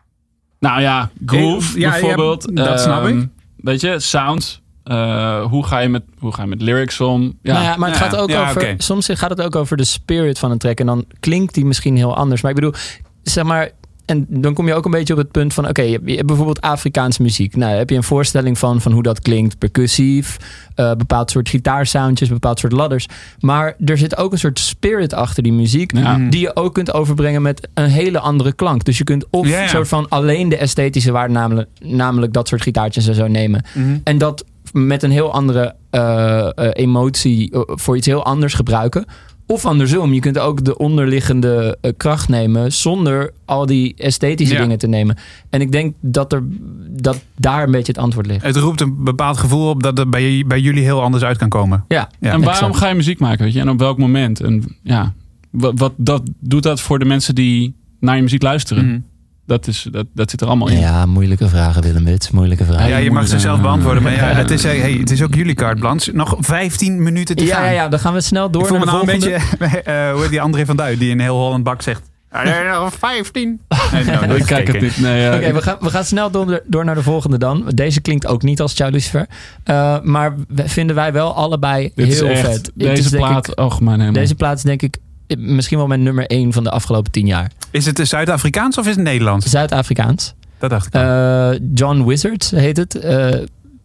Nou 0.60 0.80
ja, 0.80 1.10
groove 1.26 1.74
Eh, 1.74 1.80
ja, 1.80 1.90
bijvoorbeeld. 1.90 2.56
dat 2.56 2.80
snap 2.80 3.04
Ehm, 3.04 3.18
ik. 3.18 3.28
Weet 3.56 3.80
je, 3.80 4.00
sound. 4.00 4.62
Eh, 4.84 5.44
hoe, 5.44 5.66
ga 5.66 5.78
je 5.78 5.88
met, 5.88 6.02
hoe 6.18 6.34
ga 6.34 6.42
je 6.42 6.48
met 6.48 6.62
lyrics 6.62 7.00
om? 7.00 7.38
Ja, 7.42 7.52
Nou 7.52 7.64
ja, 7.64 7.76
maar 7.76 7.88
het 7.88 7.98
Ja, 7.98 8.04
gaat 8.04 8.16
ook 8.16 8.30
ja, 8.30 8.48
over. 8.48 8.74
Soms 8.78 9.08
gaat 9.12 9.30
het 9.30 9.42
ook 9.42 9.56
over 9.56 9.76
de 9.76 9.84
spirit 9.84 10.38
van 10.38 10.50
een 10.50 10.58
track. 10.58 10.78
En 10.80 10.86
dan 10.86 11.04
klinkt 11.20 11.54
die 11.54 11.64
misschien 11.64 11.96
heel 11.96 12.16
anders. 12.16 12.40
Maar 12.42 12.50
ik 12.50 12.56
bedoel, 12.56 12.74
zeg 13.22 13.44
maar. 13.44 13.70
En 14.04 14.26
dan 14.28 14.54
kom 14.54 14.66
je 14.66 14.74
ook 14.74 14.84
een 14.84 14.90
beetje 14.90 15.12
op 15.12 15.18
het 15.18 15.30
punt 15.30 15.54
van: 15.54 15.68
oké, 15.68 15.82
je, 15.82 15.92
hebt- 15.92 16.08
je 16.08 16.14
hebt 16.14 16.26
bijvoorbeeld 16.26 16.60
Afrikaanse 16.60 17.22
muziek. 17.22 17.56
Nou, 17.56 17.76
heb 17.76 17.90
je 17.90 17.96
een 17.96 18.02
voorstelling 18.02 18.58
van, 18.58 18.80
van 18.80 18.92
hoe 18.92 19.02
dat 19.02 19.20
klinkt, 19.20 19.58
percussief, 19.58 20.36
eh, 20.74 20.92
bepaald 20.94 21.30
soort 21.30 21.48
gitaarsoundjes, 21.48 22.28
bepaald 22.28 22.58
soort 22.58 22.72
ladders. 22.72 23.06
Maar 23.40 23.76
er 23.84 23.98
zit 23.98 24.16
ook 24.16 24.32
een 24.32 24.38
soort 24.38 24.58
spirit 24.58 25.12
achter 25.12 25.42
die 25.42 25.52
muziek, 25.52 25.96
Ja. 25.96 26.18
die 26.30 26.40
je 26.40 26.56
ook 26.56 26.74
kunt 26.74 26.94
overbrengen 26.94 27.42
met 27.42 27.68
een 27.74 27.88
hele 27.88 28.18
andere 28.20 28.52
klank. 28.52 28.84
Dus 28.84 28.98
je 28.98 29.04
kunt 29.04 29.24
of 29.30 29.48
ja. 29.48 29.66
soort 29.68 29.88
van 29.88 30.08
alleen 30.08 30.48
de 30.48 30.56
esthetische 30.56 31.12
waarde, 31.12 31.32
namelijk, 31.34 31.68
namelijk 31.80 32.32
dat 32.32 32.48
soort 32.48 32.62
gitaartjes 32.62 33.06
en 33.08 33.14
zo 33.14 33.26
nemen. 33.26 33.64
En 34.04 34.18
dat 34.18 34.44
met 34.72 35.02
een 35.02 35.10
heel 35.10 35.32
andere 35.32 35.74
eh, 35.90 36.38
eh, 36.40 36.70
emotie 36.72 37.52
voor 37.66 37.96
iets 37.96 38.06
heel 38.06 38.24
anders 38.24 38.54
gebruiken. 38.54 39.04
Of 39.46 39.64
andersom, 39.66 40.12
je 40.12 40.20
kunt 40.20 40.38
ook 40.38 40.64
de 40.64 40.76
onderliggende 40.78 41.78
eh, 41.80 41.92
kracht 41.96 42.28
nemen 42.28 42.72
zonder 42.72 43.32
al 43.44 43.66
die 43.66 43.94
esthetische 43.96 44.54
Ja. 44.54 44.60
dingen 44.60 44.78
te 44.78 44.86
nemen. 44.86 45.16
En 45.50 45.60
ik 45.60 45.72
denk 45.72 45.94
dat, 46.00 46.32
er, 46.32 46.42
dat 46.88 47.22
daar 47.36 47.62
een 47.62 47.70
beetje 47.70 47.92
het 47.92 48.00
antwoord 48.02 48.26
ligt. 48.26 48.42
Het 48.44 48.56
roept 48.56 48.80
een 48.80 49.04
bepaald 49.04 49.36
gevoel 49.38 49.68
op 49.68 49.82
dat 49.82 49.98
het 49.98 50.10
bij, 50.10 50.44
bij 50.46 50.60
jullie 50.60 50.82
heel 50.82 51.02
anders 51.02 51.24
uit 51.24 51.36
kan 51.36 51.48
komen. 51.48 51.84
Ja, 51.88 51.96
Ja. 52.20 52.30
en 52.32 52.40
waarom 52.40 52.48
exact. 52.64 52.76
ga 52.76 52.88
je 52.88 52.94
muziek 52.94 53.18
maken? 53.18 53.44
Weet 53.44 53.52
je? 53.52 53.60
En 53.60 53.68
op 53.68 53.78
welk 53.78 53.98
moment? 53.98 54.40
En 54.40 54.64
ja, 54.82 55.12
wat, 55.50 55.78
wat 55.78 55.92
dat, 55.96 56.22
doet 56.40 56.62
dat 56.62 56.80
voor 56.80 56.98
de 56.98 57.04
mensen 57.04 57.34
die 57.34 57.74
naar 58.00 58.16
je 58.16 58.22
muziek 58.22 58.42
luisteren? 58.42 58.86
Mhm. 58.86 58.98
Dat, 59.46 59.66
is, 59.66 59.86
dat, 59.90 60.06
dat 60.14 60.30
zit 60.30 60.40
er 60.40 60.46
allemaal 60.46 60.68
in. 60.68 60.78
Ja, 60.78 61.06
moeilijke 61.06 61.48
vragen 61.48 61.82
Willem 61.82 62.04
Wits, 62.04 62.30
moeilijke 62.30 62.64
vragen. 62.64 62.88
Ja, 62.88 62.96
je 62.96 63.10
mag 63.10 63.28
ze 63.28 63.38
zelf 63.40 63.60
beantwoorden. 63.60 64.02
Maar 64.02 64.12
ja, 64.12 64.24
het, 64.24 64.50
is, 64.50 64.62
hey, 64.62 64.92
het 64.92 65.10
is 65.10 65.22
ook 65.22 65.34
jullie 65.34 65.54
carte 65.54 65.80
blanche. 65.80 66.12
Nog 66.12 66.36
15 66.38 67.02
minuten 67.02 67.36
te 67.36 67.44
Ja, 67.44 67.54
gaan. 67.56 67.64
ja, 67.64 67.70
ja, 67.70 67.88
dan 67.88 67.98
gaan 67.98 68.12
we 68.12 68.20
snel 68.20 68.50
door 68.50 68.62
Ik 68.62 68.68
voel 68.68 68.76
naar 68.78 68.86
me 68.86 68.92
nou 68.92 69.10
een 69.10 69.18
beetje, 69.18 69.34
eh, 69.84 70.12
hoe 70.12 70.20
heet 70.20 70.30
die 70.30 70.40
André 70.40 70.64
van 70.66 70.76
Duin, 70.76 70.98
die 70.98 71.10
in 71.10 71.20
heel 71.20 71.36
Holland 71.36 71.64
Bak 71.64 71.82
zegt... 71.82 72.02
"Ja, 72.44 72.78
Nog 72.80 72.94
15. 72.98 73.60
Nee, 73.92 74.04
nou, 74.04 74.20
dat 74.26 74.36
ik 74.36 74.42
is 74.42 74.46
kijk 74.46 74.66
het 74.66 74.76
kicken. 74.76 74.82
niet. 74.82 74.98
Nee, 75.00 75.34
Oké, 75.36 75.52
we, 75.52 75.62
gaan, 75.62 75.76
we 75.80 75.90
gaan 75.90 76.04
snel 76.04 76.30
door, 76.30 76.62
door 76.66 76.84
naar 76.84 76.94
de 76.94 77.02
volgende 77.02 77.38
dan. 77.38 77.70
Deze 77.74 78.00
klinkt 78.00 78.26
ook 78.26 78.42
niet 78.42 78.60
als 78.60 78.74
Ciao 78.74 78.90
Lucifer. 78.90 79.26
Eh, 79.64 79.96
maar 80.02 80.34
we- 80.48 80.68
vinden 80.68 80.96
wij 80.96 81.12
wel 81.12 81.34
allebei 81.34 81.90
dit 81.94 82.06
is 82.06 82.18
heel 82.20 82.28
echt, 82.28 82.40
vet. 82.40 82.70
Deze 82.74 83.02
is 83.02 83.10
denk 83.10 83.24
plaat, 83.26 83.48
ik- 83.48 83.60
oh 83.60 83.78
mijn 83.78 83.98
hemel. 84.00 84.12
deze 84.14 84.34
plaat 84.34 84.56
is 84.56 84.62
denk 84.62 84.82
ik 84.82 84.96
misschien 85.38 85.78
wel 85.78 85.86
mijn 85.86 86.02
nummer 86.02 86.26
1 86.26 86.52
van 86.52 86.64
de 86.64 86.70
afgelopen 86.70 87.12
10 87.12 87.26
jaar. 87.26 87.50
Is 87.70 87.86
het 87.86 88.00
Zuid-Afrikaans 88.02 88.78
of 88.78 88.86
is 88.86 88.94
het 88.94 89.04
Nederlands? 89.04 89.46
Zuid-Afrikaans. 89.46 90.34
Dat 90.58 90.70
dacht 90.70 90.86
ik. 90.86 90.94
Eh, 90.94 91.50
John 91.74 92.04
Wizard 92.04 92.50
heet 92.50 92.76
het. 92.76 92.94
Eh, 92.98 93.30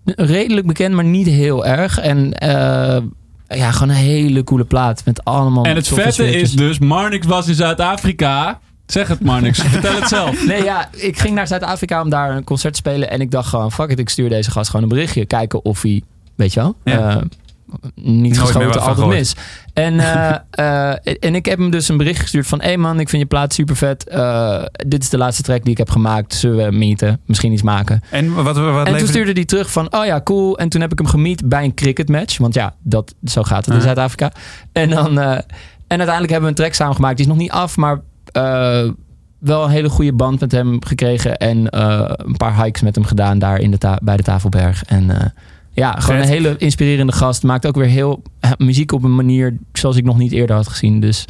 redelijk 0.06 0.68
bekend, 0.68 0.96
maar 0.96 1.04
niet 1.04 1.28
heel 1.28 1.66
erg. 1.66 2.00
En 2.00 2.34
eh, 2.34 3.02
ja, 3.58 3.72
gewoon 3.72 3.90
een 3.90 4.02
hele 4.02 4.44
coole 4.44 4.64
plaat. 4.64 5.02
Met 5.06 5.24
allemaal 5.24 5.64
En 5.64 5.76
het 5.76 5.88
vette 5.88 6.40
is 6.40 6.52
dus, 6.52 6.80
Marnix 6.80 7.26
was 7.26 7.48
in 7.48 7.56
Zuid-Afrika. 7.56 8.60
Zeg 8.86 9.08
het 9.08 9.20
Marnix, 9.20 9.60
vertel 9.64 9.96
het 9.96 10.08
zelf. 10.08 10.46
Nee, 10.46 10.64
ja, 10.64 10.90
ik 10.92 11.20
ging 11.20 11.36
naar 11.36 11.48
Zuid-Afrika 11.48 12.02
om 12.02 12.10
daar 12.10 12.36
een 12.36 12.44
concert 12.44 12.74
te 12.74 12.80
spelen. 12.80 13.10
En 13.10 13.22
ik 13.22 13.32
dacht 13.32 13.48
gewoon, 13.50 13.72
fuck 13.72 13.90
it, 13.92 14.00
ik 14.00 14.10
stuur 14.10 14.30
deze 14.30 14.52
gast 14.52 14.70
gewoon 14.70 14.84
een 14.84 14.90
berichtje. 14.96 15.26
Kijken 15.26 15.66
of 15.66 15.82
hij, 15.82 16.02
weet 16.36 16.54
je 16.54 16.60
wel, 16.60 16.76
Ja. 16.84 17.10
eh, 17.10 17.22
niet 17.96 18.40
geschoten, 18.40 18.82
altijd 18.82 18.96
gehoord. 18.96 19.16
mis. 19.16 19.36
En, 19.74 20.00
eh, 20.00 20.36
eh, 20.92 21.16
en 21.20 21.36
ik 21.36 21.46
heb 21.46 21.60
hem 21.60 21.70
dus 21.70 21.90
een 21.90 21.98
bericht 21.98 22.22
gestuurd 22.22 22.48
van... 22.48 22.60
Hé 22.60 22.68
hey 22.68 22.78
man, 22.78 23.00
ik 23.00 23.10
vind 23.10 23.22
je 23.22 23.28
plaat 23.28 23.54
super 23.54 23.76
vet. 23.76 24.04
dit 24.88 25.04
is 25.04 25.10
de 25.10 25.18
laatste 25.18 25.44
track 25.44 25.64
die 25.64 25.72
ik 25.72 25.78
heb 25.78 25.90
gemaakt. 25.90 26.34
Zullen 26.34 26.70
we 26.70 26.78
meeten? 26.78 27.20
Misschien 27.26 27.52
iets 27.52 27.62
maken? 27.62 28.02
En 28.10 28.34
wat, 28.34 28.44
wat, 28.44 28.74
wat 28.74 28.88
en 28.88 28.98
toen 28.98 29.08
stuurde 29.08 29.32
hij 29.32 29.46
terug 29.46 29.72
van, 29.72 29.94
oh 29.94 30.06
ja, 30.06 30.22
cool. 30.22 30.58
En 30.58 30.70
toen 30.70 30.82
heb 30.82 30.92
ik 30.92 30.98
hem 30.98 31.08
gemiet 31.08 31.50
bij 31.50 31.64
een 31.64 31.74
cricketmatch. 31.74 32.38
Want 32.38 32.54
ja, 32.54 32.74
dat, 32.84 33.16
zo 33.24 33.44
gaat 33.44 33.66
het 33.66 33.74
in 33.74 33.80
Ja. 33.80 33.86
Zuid-Afrika. 33.86 34.32
En, 34.72 34.90
dan, 34.90 35.20
eh, 35.20 35.32
en 35.88 35.98
uiteindelijk 35.98 36.30
hebben 36.30 36.42
we 36.42 36.48
een 36.48 36.64
track 36.64 36.74
samen 36.74 36.96
gemaakt. 36.96 37.18
Die 37.18 37.26
is 37.26 37.32
nog 37.32 37.42
niet 37.42 37.52
af, 37.52 37.78
maar 37.78 38.02
eh, 38.32 38.90
wel 39.40 39.64
een 39.64 39.70
hele 39.70 39.90
goede 39.90 40.14
band 40.14 40.40
met 40.40 40.52
hem 40.52 40.86
gekregen. 40.86 41.38
En 41.38 41.70
eh, 41.70 42.12
een 42.16 42.38
paar 42.38 42.64
hikes 42.64 42.82
met 42.82 42.96
hem 42.96 43.04
gedaan 43.04 43.40
daar 43.40 43.60
in 43.60 43.72
de 43.72 43.98
bij 44.02 44.18
de 44.18 44.24
Tafelberg. 44.24 44.84
En 44.84 45.10
eh, 45.10 45.26
ja, 45.80 45.92
gewoon 46.00 46.16
Vet. 46.20 46.26
een 46.30 46.34
hele 46.34 46.56
inspirerende 46.58 47.14
gast. 47.14 47.44
Maakt 47.44 47.68
ook 47.68 47.76
weer 47.76 47.86
heel 47.88 48.22
eh, 48.40 48.52
muziek 48.58 48.92
op 48.92 49.04
een 49.04 49.16
manier 49.16 49.58
zoals 49.74 49.96
ik 49.96 50.04
nog 50.04 50.18
niet 50.18 50.32
eerder 50.32 50.56
had 50.56 50.68
gezien. 50.68 51.00
Dus 51.00 51.26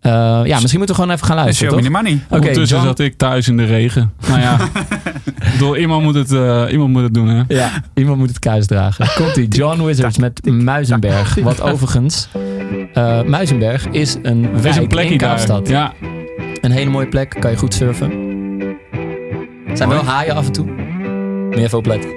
eh, 0.00 0.12
ja, 0.44 0.58
misschien 0.60 0.78
moeten 0.78 0.96
we 0.96 1.02
gewoon 1.02 1.10
even 1.10 1.26
gaan 1.26 1.36
luisteren, 1.36 1.72
Show 1.72 1.80
me 1.82 1.86
the 1.86 1.92
money. 1.92 2.20
Oké, 2.24 2.34
Ondertussen 2.34 2.76
John- 2.76 2.88
zat 2.88 2.98
ik 2.98 3.16
thuis 3.16 3.48
in 3.48 3.56
de 3.56 3.64
regen. 3.64 4.12
Nou 4.28 4.40
ja, 4.40 4.58
ik 5.46 5.52
bedoel, 5.52 5.76
iemand 5.76 6.02
moet 6.02 6.14
het, 6.14 6.32
eh, 6.32 6.64
iemand 6.70 6.90
moet 6.92 7.02
het 7.02 7.14
doen 7.14 7.28
hè. 7.28 7.42
Ja, 7.48 7.70
iemand 7.94 8.18
moet 8.18 8.28
het 8.28 8.38
kuis 8.38 8.66
dragen. 8.66 9.06
Komt-ie. 9.14 9.48
John 9.48 9.82
Wizards 9.84 10.18
met 10.18 10.40
Muizenberg. 10.50 11.34
Wat 11.34 11.60
overigens... 11.60 12.28
eh, 12.92 13.22
Muizenberg 13.22 13.86
is 13.86 14.16
een 14.22 14.44
Er 14.44 14.54
is 14.54 14.60
wijk 14.62 14.76
een 14.76 14.86
plekje 14.88 15.12
in 15.12 15.18
daar. 15.18 15.28
Kaapstad. 15.28 15.68
Ja, 15.68 15.92
Een 16.60 16.70
hele 16.70 16.90
mooie 16.90 17.08
plek. 17.08 17.36
Kan 17.40 17.50
je 17.50 17.56
goed 17.56 17.74
surfen. 17.74 18.10
Er 19.68 19.76
zijn 19.76 19.88
wel 19.88 20.04
haaien 20.04 20.34
af 20.34 20.46
en 20.46 20.52
toe. 20.52 20.66
Je 21.50 21.60
even 21.62 21.78
opletten. 21.78 22.12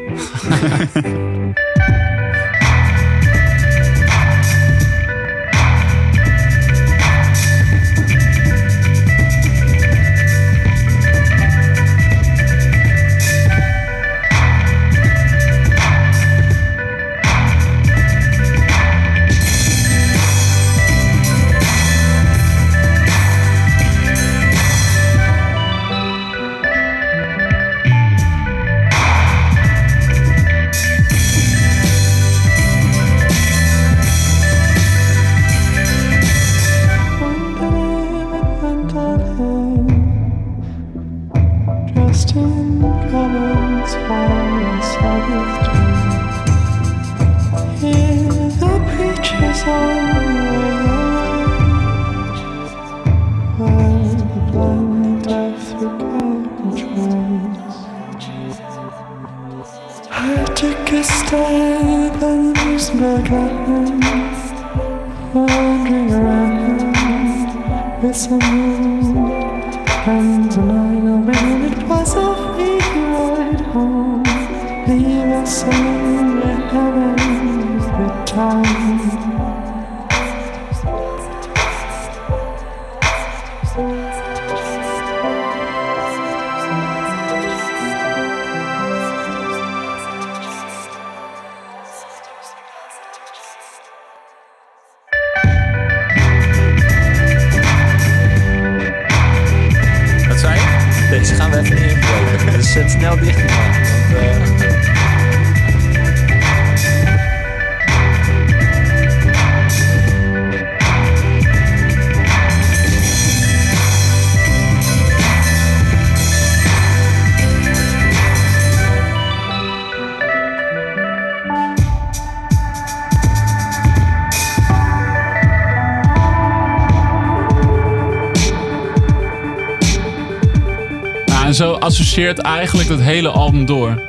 Zo 131.60 131.74
associeert 131.74 132.40
eigenlijk 132.40 132.90
het 132.90 133.02
hele 133.02 133.30
album 133.30 133.66
door. 133.66 134.02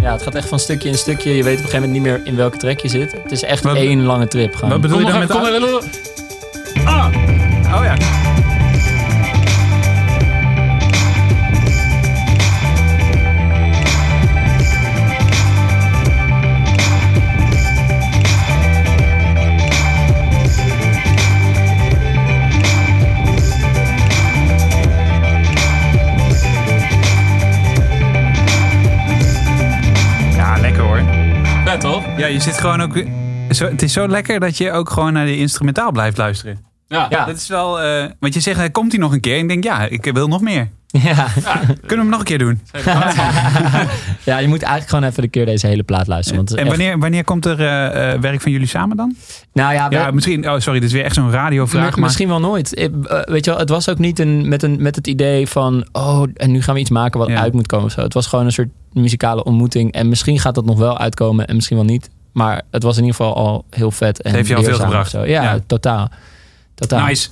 ja, 0.00 0.12
het 0.12 0.22
gaat 0.22 0.34
echt 0.34 0.48
van 0.48 0.58
stukje 0.58 0.88
in 0.88 0.94
stukje. 0.98 1.36
Je 1.36 1.42
weet 1.42 1.58
op 1.58 1.64
een 1.64 1.70
gegeven 1.70 1.88
moment 1.88 1.92
niet 2.04 2.12
meer 2.12 2.20
in 2.24 2.36
welke 2.36 2.56
track 2.56 2.80
je 2.80 2.88
zit. 2.88 3.12
Het 3.22 3.32
is 3.32 3.42
echt 3.42 3.62
Wat- 3.64 3.76
één 3.76 4.02
lange 4.02 4.28
trip. 4.28 4.54
Gewoon. 4.54 4.70
Wat 4.70 4.80
bedoel 4.80 4.98
je 4.98 5.02
Kom 5.04 5.12
dan 5.12 5.20
met... 5.20 5.30
even, 5.30 5.42
kom 5.80 6.01
zit 32.42 32.58
gewoon 32.60 32.80
ook... 32.82 33.02
Zo, 33.50 33.64
het 33.68 33.82
is 33.82 33.92
zo 33.92 34.08
lekker 34.08 34.40
dat 34.40 34.56
je 34.56 34.70
ook 34.72 34.90
gewoon 34.90 35.12
naar 35.12 35.26
die 35.26 35.36
instrumentaal 35.38 35.92
blijft 35.92 36.16
luisteren. 36.16 36.58
Ja. 36.88 37.06
Ja. 37.10 37.24
Dat 37.24 37.36
is 37.36 37.48
wel... 37.48 37.80
eh 37.80 38.10
want 38.20 38.34
je 38.34 38.40
zegt, 38.40 38.70
komt 38.70 38.92
hij 38.92 39.00
nog 39.00 39.12
een 39.12 39.20
keer? 39.20 39.34
En 39.36 39.40
ik 39.42 39.48
denk, 39.48 39.64
ja, 39.64 39.80
ik 39.88 40.10
wil 40.12 40.28
nog 40.28 40.40
meer. 40.40 40.68
Ja. 40.86 41.26
Kunnen 41.86 41.88
we 41.88 41.96
hem 41.96 42.08
nog 42.08 42.18
een 42.18 42.24
keer 42.24 42.38
doen? 42.38 42.60
ja, 44.24 44.38
je 44.38 44.48
moet 44.48 44.62
eigenlijk 44.62 44.88
gewoon 44.88 45.04
even 45.04 45.22
een 45.22 45.30
keer 45.30 45.46
deze 45.46 45.66
hele 45.66 45.82
plaat 45.82 46.06
luisteren. 46.06 46.38
Want 46.44 46.50
En 46.56 46.58
echt- 46.58 46.68
wanneer, 46.68 46.98
wanneer 46.98 47.24
komt 47.24 47.46
er 47.46 47.60
eh, 47.60 48.12
eh, 48.12 48.20
werk 48.20 48.40
van 48.40 48.52
jullie 48.52 48.66
samen 48.66 48.96
dan? 48.96 49.16
Nou 49.52 49.72
ja, 49.72 49.88
we- 49.88 49.94
Ja, 49.94 50.10
misschien... 50.10 50.50
Oh, 50.50 50.58
sorry, 50.58 50.80
dit 50.80 50.88
is 50.88 50.94
weer 50.94 51.04
echt 51.04 51.14
zo'n 51.14 51.30
radiovraag. 51.30 51.90
Maar 51.90 52.00
Misschien 52.00 52.28
wel 52.28 52.40
nooit. 52.40 52.78
Ik, 52.80 52.90
weet 53.24 53.44
je 53.44 53.50
wel, 53.50 53.60
het 53.60 53.68
was 53.68 53.88
ook 53.88 53.98
niet 53.98 54.18
een, 54.18 54.48
met, 54.48 54.62
een, 54.62 54.82
met 54.82 54.96
het 54.96 55.06
idee 55.06 55.46
van... 55.48 55.86
oh, 55.92 56.22
en 56.34 56.50
nu 56.50 56.62
gaan 56.62 56.74
we 56.74 56.80
iets 56.80 56.90
maken 56.90 57.18
wat 57.18 57.28
Ja. 57.28 57.40
uit 57.40 57.52
moet 57.52 57.66
komen 57.66 57.86
of 57.86 57.92
zo. 57.92 58.00
Het 58.00 58.14
was 58.14 58.26
gewoon 58.26 58.44
een 58.44 58.52
soort 58.52 58.68
muzikale 58.92 59.44
ontmoeting. 59.44 59.92
En 59.92 60.08
misschien 60.08 60.38
gaat 60.38 60.54
dat 60.54 60.64
nog 60.64 60.78
wel 60.78 60.98
uitkomen 60.98 61.46
en 61.46 61.54
misschien 61.54 61.76
wel 61.76 61.86
niet. 61.86 62.10
Maar 62.32 62.62
het 62.70 62.82
was 62.82 62.96
in 62.96 63.04
ieder 63.04 63.16
geval 63.16 63.36
al 63.36 63.64
heel 63.70 63.90
vet. 63.90 64.22
En 64.22 64.28
Het 64.30 64.36
heeft 64.36 64.48
je 64.48 64.56
al 64.56 64.62
veel 64.62 64.78
gebracht. 64.78 65.12
Ja, 65.12 65.24
Ja. 65.24 65.58
totaal. 65.66 66.08
totaal. 66.74 67.06
nice. 67.06 67.28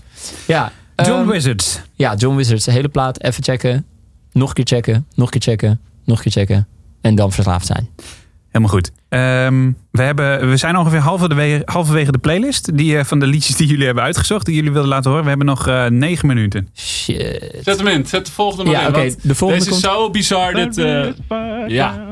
Ja, 0.46 0.72
John 0.96 1.10
ehm, 1.20 1.26
Wizards. 1.30 1.80
Ja, 1.94 2.14
John 2.14 2.36
Wizards. 2.36 2.64
De 2.64 2.70
hele 2.70 2.88
plaat 2.88 3.22
even 3.22 3.42
checken. 3.42 3.86
Nog 4.32 4.48
een 4.48 4.54
keer 4.54 4.64
checken. 4.66 5.06
Nog 5.14 5.26
een 5.26 5.40
keer 5.40 5.50
checken. 5.52 5.80
Nog 6.04 6.16
een 6.16 6.22
keer 6.22 6.32
checken. 6.32 6.66
En 7.00 7.14
dan 7.14 7.32
verslaafd 7.32 7.66
zijn. 7.66 7.88
Helemaal 8.50 8.74
goed. 8.74 8.92
Ehm, 9.08 9.70
we, 9.90 10.02
hebben, 10.02 10.48
we 10.48 10.56
zijn 10.56 10.76
ongeveer 10.76 10.98
halverwege, 10.98 11.62
halverwege 11.64 12.12
de 12.12 12.18
playlist 12.18 12.76
die, 12.76 12.98
eh, 12.98 13.04
van 13.04 13.18
de 13.18 13.26
liedjes 13.26 13.56
die 13.56 13.66
jullie 13.66 13.84
hebben 13.84 14.04
uitgezocht. 14.04 14.46
Die 14.46 14.54
jullie 14.54 14.72
willen 14.72 14.88
laten 14.88 15.04
horen. 15.04 15.22
We 15.22 15.28
hebben 15.28 15.46
nog 15.46 15.68
eh, 15.68 15.86
negen 15.86 16.26
minuten. 16.26 16.68
Shit. 16.74 17.58
Zet 17.62 17.78
hem 17.78 17.86
in. 17.86 18.06
Zet 18.06 18.26
de 18.26 18.32
volgende 18.32 18.64
maar 18.64 18.72
Ja, 18.72 18.80
in. 18.80 18.88
oké, 18.88 18.98
want 18.98 19.22
de 19.22 19.34
volgende 19.34 19.64
Deze 19.64 19.76
is 19.76 19.82
zo 19.82 20.10
bizar. 20.10 20.54
Dit, 20.54 20.78
eh, 20.78 21.06
ja. 21.66 22.08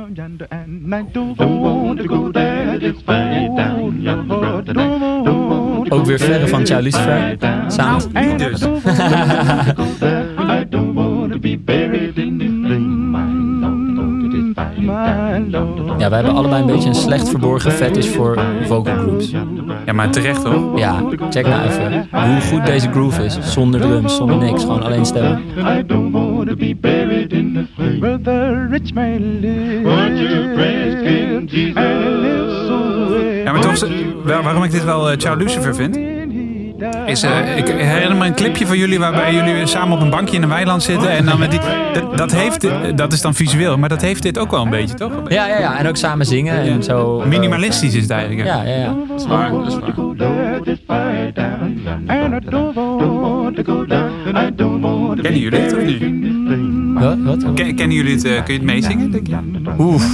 Ook 5.89 6.07
weer 6.07 6.19
verre 6.19 6.49
van 6.49 6.67
Ciao 6.67 6.81
Lucifer. 6.81 7.37
Samen. 7.69 8.03
Niet 8.13 8.39
dus. 8.39 8.61
Ja, 15.99 16.09
wij 16.09 16.19
hebben 16.19 16.37
allebei 16.37 16.61
een 16.61 16.67
beetje 16.67 16.89
een 16.89 16.95
slecht 16.95 17.29
verborgen 17.29 17.71
fetish 17.71 18.07
voor 18.09 18.39
vocal 18.67 18.95
groups. 18.97 19.31
Ja, 19.87 19.93
maar 19.93 20.11
terecht 20.11 20.45
hoor. 20.45 20.79
Ja, 20.79 21.03
check 21.31 21.47
nou 21.47 21.63
even 21.69 22.09
hoe 22.11 22.41
goed 22.41 22.67
deze 22.67 22.91
groove 22.91 23.25
is. 23.25 23.39
Zonder 23.41 23.81
drums, 23.81 24.17
zonder 24.17 24.37
niks. 24.37 24.63
Gewoon 24.63 24.83
alleen 24.83 25.07
stemmen. 25.07 25.41
I 25.59 25.87
don't 25.87 26.13
want 26.13 26.49
to 26.49 26.57
be 26.57 26.77
buried 26.81 27.33
in 27.33 27.53
the 27.55 27.65
flame 27.75 27.99
where 28.01 28.21
the 28.21 28.67
rich 28.71 28.95
man 28.95 29.39
lives. 29.41 29.83
Won't 29.83 30.19
you 30.19 30.53
praise 30.55 30.97
King 31.05 31.51
Jesus? 31.51 31.77
And 31.77 32.03
he 32.03 32.11
lives 32.11 32.67
so 32.67 33.09
well. 33.09 33.43
Ja, 33.45 33.53
maar 33.53 33.61
toch, 33.61 33.89
waar- 34.25 34.43
waarom 34.43 34.63
ik 34.65 34.71
dit 34.71 34.85
wel 34.85 35.11
eh 35.11 35.17
Ciao 35.17 35.37
Lucifer 35.37 35.75
vind, 35.75 35.99
is, 37.09 37.23
eh, 37.23 37.57
ik 37.57 37.67
herinner 37.69 38.17
me 38.17 38.27
een 38.27 38.35
clipje 38.35 38.67
van 38.67 38.79
jullie 38.79 38.99
waarbij 38.99 39.35
jullie 39.35 39.67
samen 39.67 39.97
op 39.97 40.03
een 40.03 40.11
bankje 40.11 40.37
in 40.37 40.43
een 40.43 40.49
weiland 40.49 40.83
zitten. 40.83 41.11
En 41.11 41.25
dan 41.25 41.39
met 41.39 41.51
die, 41.51 41.61
dat, 41.93 42.17
dat, 42.19 42.33
heeft, 42.33 42.65
eh, 42.65 42.73
dat 42.95 43.13
is 43.13 43.21
dan 43.21 43.35
visueel, 43.35 43.79
maar 43.79 43.89
dat 43.89 44.01
heeft 44.03 44.23
dit 44.23 44.39
ook 44.39 44.51
wel 44.51 44.63
een 44.63 44.71
beetje, 44.71 44.95
toch? 44.95 45.13
Ja, 45.29 45.47
ja, 45.47 45.59
ja. 45.59 45.79
En 45.79 45.87
ook 45.89 45.97
samen 45.97 46.27
zingen 46.27 46.61
en 46.63 46.83
zo. 46.83 47.21
eh, 47.21 47.27
Minimalistisch 47.27 47.95
is 47.95 48.03
het 48.03 48.11
eigenlijk. 48.11 48.47
Ja, 48.49 48.63
ja, 48.63 48.77
ja. 48.77 48.95
Dat 49.09 49.21
is 49.21 49.27
waar. 49.27 49.51
Dat 49.51 49.67
is 49.67 49.79
waar. 50.87 51.07
Kennen 55.23 55.39
jullie 55.41 55.59
het 55.61 55.75
of 55.75 55.83
niet? 55.85 56.03
Wat? 57.01 57.17
Wat? 57.25 57.53
Ken- 57.55 57.75
kennen 57.75 57.97
jullie 57.97 58.15
het? 58.15 58.25
eh, 58.25 58.33
kun 58.45 58.53
je 58.55 58.59
het 58.61 58.63
meezingen? 58.69 59.11
Denk 59.11 59.27
je? 59.27 59.37
Oef. 59.79 60.07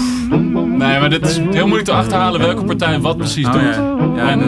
Nee, 0.78 1.01
maar 1.01 1.11
dit 1.11 1.26
is 1.26 1.36
heel 1.38 1.64
moeilijk 1.66 1.84
te 1.84 1.92
achterhalen 1.92 2.40
welke 2.40 2.64
partij 2.64 3.01
wat 3.01 3.16
precies 3.16 3.47
Oh, 3.47 3.53
doet. 3.53 3.62
ja. 3.62 3.95
Ja, 4.16 4.28
En 4.30 4.40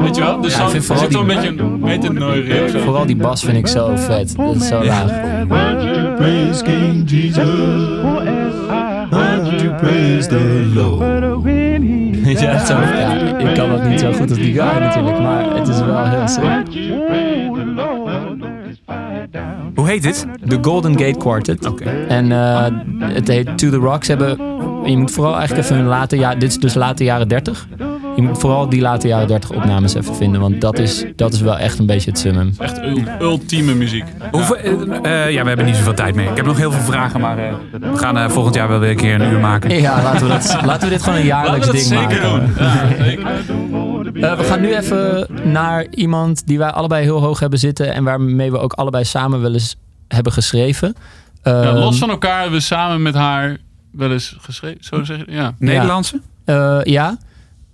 Weet 0.00 0.16
je 0.16 0.22
wel? 0.22 0.40
Dus 0.40 0.56
Ja, 0.56 0.64
ik 0.64 0.70
vind 0.70 0.84
vooral 0.84 1.04
zit 1.04 1.12
wel 1.12 1.22
een 1.22 1.28
die- 1.28 1.36
beetje 1.84 2.08
een 2.08 2.70
zo. 2.70 2.78
Vooral 2.78 3.06
die 3.06 3.16
bas 3.16 3.44
vind 3.44 3.56
ik 3.56 3.66
zo 3.66 3.90
vet. 3.96 4.36
Dat 4.36 4.54
is 4.54 4.68
zo 4.68 4.84
laag. 4.84 5.06
The 10.28 10.64
Ja, 12.40 12.64
zo, 12.66 12.74
ja, 12.74 13.12
ik 13.38 13.54
kan 13.54 13.68
dat 13.70 13.88
niet 13.88 14.00
zo 14.00 14.12
goed 14.12 14.28
als 14.30 14.38
die 14.38 14.52
guy 14.52 14.78
natuurlijk, 14.80 15.18
maar 15.20 15.56
het 15.56 15.68
is 15.68 15.78
wel 15.80 16.04
heel 16.04 16.28
sick. 16.28 16.90
Hoe 19.74 19.86
heet 19.88 20.02
dit? 20.02 20.26
De 20.44 20.58
Golden 20.62 20.98
Gate 20.98 21.18
Quartet. 21.18 21.66
Oké. 21.66 21.84
En 22.08 22.32
eh, 22.32 22.64
het 23.00 23.28
heet 23.28 23.58
To 23.58 23.70
The 23.70 23.76
Rocks. 23.76 24.08
Hebben, 24.08 24.36
je 24.84 24.96
moet 24.96 25.10
vooral 25.10 25.34
eigenlijk 25.36 25.64
even 25.64 25.76
hun 25.76 25.86
late 25.86 26.16
jaren... 26.16 26.38
Dit 26.38 26.48
is 26.50 26.58
dus 26.58 26.74
late 26.74 27.04
jaren 27.04 27.28
30. 27.28 27.66
Je 28.16 28.22
moet 28.22 28.38
vooral 28.38 28.68
die 28.68 28.80
late 28.80 29.08
jaren 29.08 29.26
30 29.28 29.50
opnames 29.50 29.94
even 29.94 30.14
vinden. 30.14 30.40
Want 30.40 30.60
dat 30.60 30.78
is, 30.78 31.04
dat 31.16 31.32
is 31.32 31.40
wel 31.40 31.58
echt 31.58 31.78
een 31.78 31.86
beetje 31.86 32.10
het 32.10 32.18
summum. 32.18 32.54
Echt 32.58 32.78
ul- 32.82 33.02
ultieme 33.20 33.74
muziek. 33.74 34.04
Hoeveel, 34.30 34.56
eh, 34.56 35.24
eh, 35.24 35.32
ja, 35.32 35.42
we 35.42 35.48
hebben 35.48 35.66
niet 35.66 35.76
zoveel 35.76 35.94
tijd 35.94 36.14
meer. 36.14 36.30
Ik 36.30 36.36
heb 36.36 36.46
nog 36.46 36.56
heel 36.56 36.72
veel 36.72 36.82
vragen, 36.92 37.20
maar 37.20 37.38
eh, 37.38 37.54
we 37.80 37.96
gaan 37.96 38.18
eh, 38.18 38.28
volgend 38.28 38.54
jaar 38.54 38.68
wel 38.68 38.78
weer 38.78 38.90
een 38.90 38.96
keer 38.96 39.20
een 39.20 39.32
uur 39.32 39.40
maken. 39.40 39.80
Ja, 39.80 40.02
laten 40.02 40.22
we, 40.26 40.32
dat, 40.32 40.58
laten 40.64 40.88
we 40.88 40.94
dit 40.94 41.02
gewoon 41.02 41.18
een 41.18 41.24
jaarlijks 41.24 41.66
Laten 41.66 41.82
we 41.88 41.94
dat 41.94 41.98
ding 41.98 42.10
zeker 42.10 42.30
maken. 42.30 42.54
doen. 42.54 42.64
Ja, 42.66 43.04
zeker. 43.04 44.36
We 44.36 44.44
gaan 44.44 44.60
nu 44.60 44.74
even 44.76 45.26
naar 45.52 45.86
iemand 45.90 46.46
die 46.46 46.58
wij 46.58 46.70
allebei 46.70 47.02
heel 47.02 47.20
hoog 47.20 47.40
hebben 47.40 47.58
zitten. 47.58 47.94
En 47.94 48.04
waarmee 48.04 48.50
we 48.50 48.58
ook 48.58 48.72
allebei 48.72 49.04
samen 49.04 49.40
wel 49.40 49.52
eens 49.52 49.76
hebben 50.08 50.32
geschreven. 50.32 50.94
Ja, 51.42 51.62
Ehm, 51.62 51.74
los 51.76 51.98
van 51.98 52.10
elkaar 52.10 52.40
hebben 52.40 52.58
we 52.58 52.64
samen 52.64 53.02
met 53.02 53.14
haar 53.14 53.56
wel 53.90 54.12
eens 54.12 54.36
geschreven. 54.40 54.84
Zo 54.84 55.04
zeg 55.04 55.16
je, 55.16 55.24
ja. 55.28 55.54
Nederlandse? 55.58 56.20
Eh, 56.44 56.78
ja. 56.82 57.16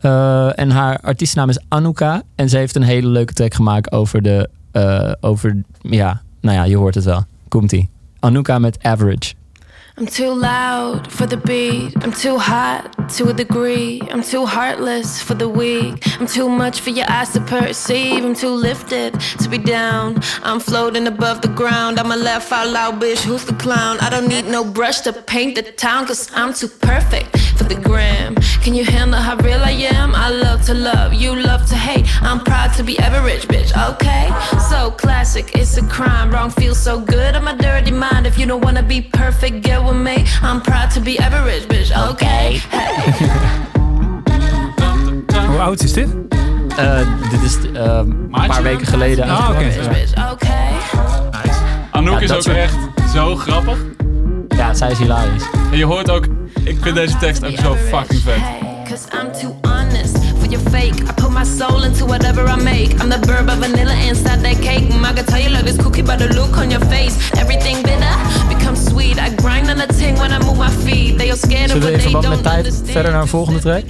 Eh, 0.02 0.58
en 0.58 0.70
haar 0.70 0.98
artiestennaam 1.00 1.48
is 1.48 1.58
Anouka. 1.68 2.22
En 2.34 2.48
ze 2.48 2.56
heeft 2.56 2.76
een 2.76 2.82
hele 2.82 3.08
leuke 3.08 3.32
track 3.32 3.54
gemaakt 3.54 3.92
over 3.92 4.22
de... 4.22 4.48
eh, 4.72 5.12
over, 5.20 5.62
ja, 5.80 6.22
nou 6.40 6.56
ja, 6.56 6.64
je 6.64 6.76
hoort 6.76 6.94
het 6.94 7.04
wel. 7.04 7.24
Komt-ie. 7.48 7.90
Anouka 8.20 8.58
met 8.58 8.82
Average. 8.82 9.34
I'm 9.98 10.06
too 10.06 10.32
loud 10.32 11.12
for 11.12 11.26
the 11.26 11.36
beat. 11.36 12.02
I'm 12.02 12.12
too 12.12 12.38
hot 12.38 13.10
to 13.10 13.28
a 13.28 13.34
degree. 13.34 14.00
I'm 14.10 14.22
too 14.22 14.46
heartless 14.46 15.20
for 15.20 15.34
the 15.34 15.50
weak. 15.50 16.02
I'm 16.18 16.26
too 16.26 16.48
much 16.48 16.80
for 16.80 16.88
your 16.88 17.04
eyes 17.10 17.30
to 17.34 17.40
perceive. 17.40 18.24
I'm 18.24 18.34
too 18.34 18.48
lifted 18.48 19.20
to 19.20 19.48
be 19.50 19.58
down. 19.58 20.18
I'm 20.42 20.60
floating 20.60 21.06
above 21.06 21.42
the 21.42 21.48
ground. 21.48 22.00
I'm 22.00 22.10
a 22.10 22.16
laugh 22.16 22.50
out 22.52 22.68
loud 22.68 23.02
bitch. 23.02 23.22
Who's 23.22 23.44
the 23.44 23.52
clown? 23.54 23.98
I 24.00 24.08
don't 24.08 24.28
need 24.28 24.46
no 24.46 24.64
brush 24.64 25.02
to 25.02 25.12
paint 25.12 25.56
the 25.56 25.62
town. 25.62 26.06
Cause 26.06 26.30
I'm 26.34 26.54
too 26.54 26.68
perfect 26.68 27.36
for 27.58 27.64
the 27.64 27.74
gram. 27.74 28.34
Can 28.62 28.74
you 28.74 28.84
handle 28.84 29.20
how 29.20 29.36
real 29.36 29.60
I 29.60 29.72
am? 29.72 30.14
I 30.14 30.30
love 30.30 30.64
to 30.66 30.74
love. 30.74 31.12
You 31.12 31.36
love 31.36 31.68
to 31.68 31.76
hate. 31.76 32.06
I'm 32.22 32.40
proud 32.40 32.72
to 32.76 32.82
be 32.82 32.98
average 32.98 33.46
bitch. 33.46 33.72
Okay? 33.92 34.30
So 34.70 34.90
classic. 34.92 35.54
It's 35.54 35.76
a 35.76 35.86
crime. 35.86 36.30
Wrong 36.30 36.48
feels 36.48 36.78
so 36.78 36.98
good. 36.98 37.34
I'm 37.34 37.46
a 37.46 37.56
dirty 37.56 37.90
mind. 37.90 38.26
If 38.26 38.38
you 38.38 38.46
don't 38.46 38.64
wanna 38.64 38.82
be 38.82 39.02
perfect, 39.02 39.62
get 39.62 39.81
with 39.84 39.94
me. 40.02 40.24
I'm 40.42 40.60
proud 40.60 40.90
to 40.90 41.00
be 41.00 41.18
average, 41.20 41.66
bitch. 41.66 42.10
Okay. 42.10 42.60
Hey. 42.68 42.94
Hoe 45.46 45.58
oud 45.60 45.82
is 45.82 45.92
dit? 45.92 46.08
Eh, 46.76 46.98
dit 47.30 47.42
is 47.42 47.56
eh, 47.74 47.82
een 47.82 48.28
paar 48.30 48.62
weken 48.62 48.86
geleden. 48.86 49.24
Ah, 49.28 49.48
oké. 49.50 49.64
Anouk 51.90 52.14
Ja, 52.14 52.20
is 52.20 52.32
ook 52.32 52.42
soort- 52.42 52.56
echt 52.56 52.76
zo 53.12 53.36
grappig. 53.36 53.78
Ja, 54.48 54.74
zij 54.74 54.90
is 54.90 54.98
hilarisch. 54.98 55.44
En 55.70 55.78
je 55.78 55.84
hoort 55.84 56.10
ook, 56.10 56.26
ik 56.64 56.78
vind 56.80 56.94
deze 56.94 57.16
tekst 57.16 57.44
ook 57.44 57.56
zo 57.56 57.74
fucking 57.74 58.20
vet. 58.20 58.40
Hey, 60.52 60.60
Cause 60.60 60.68
I'm 60.68 60.76
too 60.76 60.76
honest 60.76 60.76
for 60.76 60.88
your 60.88 60.94
fake. 60.94 61.08
I 61.08 61.12
put 61.22 61.30
my 61.32 61.44
soul 61.44 61.82
into 61.84 62.04
whatever 62.04 62.42
I 62.46 62.56
make. 62.56 63.00
I'm 63.00 63.08
the 63.08 63.16
burb 63.26 63.48
of 63.48 63.58
vanilla 63.58 63.94
inside 64.08 64.40
that 64.42 64.60
cake. 64.60 64.84
Mm, 64.92 65.04
I 65.04 65.12
can 65.14 65.24
tell 65.24 65.40
you 65.40 65.48
like 65.50 65.64
this 65.64 65.76
cookie 65.76 66.02
by 66.02 66.16
the 66.16 66.28
look 66.34 66.56
on 66.58 66.70
your 66.70 66.84
face. 66.86 67.30
Everything 67.32 67.82
bitter 67.82 68.14
becomes 68.48 68.84
sweet. 68.84 69.18
I 69.18 69.34
grind 69.34 69.68
on 69.70 69.76
the 69.78 69.86
ting 69.98 70.18
when 70.18 70.30
I 70.32 70.38
move 70.44 70.56
my 70.58 70.70
feet. 70.84 71.18
They 71.18 71.30
all 71.30 71.36
scared 71.36 71.70
of 71.70 71.82
Zullen 71.82 71.86
we 71.86 72.10
what 72.12 72.22
they 72.22 72.30
don't 72.30 72.42
tijd 72.42 72.56
understand. 72.56 72.90
verder 72.90 73.12
naar 73.12 73.20
een 73.20 73.28
volgende 73.28 73.60
track? 73.60 73.84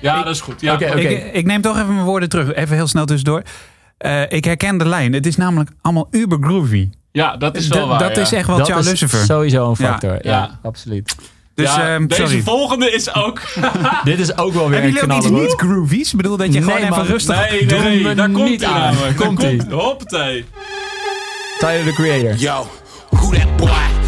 Ja, 0.00 0.22
dat 0.22 0.34
is 0.34 0.40
goed. 0.40 0.60
Ja. 0.60 0.74
Oké, 0.74 0.84
oké. 0.86 0.98
Ik, 0.98 1.32
ik 1.34 1.46
neem 1.46 1.60
toch 1.60 1.76
even 1.76 1.94
mijn 1.94 2.06
woorden 2.06 2.28
terug. 2.28 2.54
Even 2.54 2.76
heel 2.76 2.86
snel 2.88 3.04
tussendoor. 3.04 3.42
Eh, 3.98 4.22
ik 4.28 4.44
herken 4.44 4.78
de 4.78 4.86
lijn. 4.88 5.12
Het 5.12 5.26
is 5.26 5.36
namelijk 5.36 5.70
allemaal 5.80 6.08
uber 6.10 6.38
groovy. 6.40 6.90
Ja, 7.12 7.36
dat 7.36 7.56
is 7.56 7.68
wel 7.68 7.84
D- 7.84 7.88
waar. 7.88 7.98
dat 7.98 8.14
ja. 8.16 8.22
is 8.22 8.32
echt 8.32 8.46
wel 8.46 8.56
Dat 8.56 8.66
Ciao 8.66 8.78
is 8.78 8.86
Lucifer. 8.86 9.18
sowieso 9.24 9.64
een 9.70 9.74
Ja. 9.78 9.86
factor. 9.90 10.10
Ja, 10.12 10.18
Ja. 10.22 10.58
absoluut. 10.62 11.14
Dus 11.60 11.74
ja, 11.74 11.94
ehm, 11.94 12.06
deze 12.06 12.22
sorry. 12.22 12.42
volgende 12.42 12.90
is 12.90 13.14
ook... 13.14 13.40
Dit 14.04 14.18
is 14.18 14.36
ook 14.36 14.52
wel 14.52 14.68
weer 14.68 14.84
een 14.84 14.92
jullie 14.92 15.02
ook 15.02 15.12
iets 15.12 15.28
niet 15.28 15.54
groovies? 15.56 16.10
Ik 16.10 16.16
bedoel 16.16 16.36
dat 16.36 16.46
je 16.54 16.60
Nee, 16.60 16.62
gewoon 16.62 16.92
even 16.92 17.06
rustig... 17.06 17.50
Nee, 17.50 17.66
nee, 17.66 17.80
nee, 17.80 18.04
we 18.04 18.14
daar 18.14 18.30
komt 18.30 18.48
niet 18.48 18.60
hij 18.60 18.70
aan. 18.70 18.94
Komt-ie. 19.16 19.56
komt 19.56 19.72
Hoppatee. 19.72 20.44
Tyler, 21.58 21.84
the 21.84 21.92
Creator. 21.92 22.34
Yo, 22.34 22.66
who 23.10 23.30
that 23.30 23.56
boy? 23.56 23.99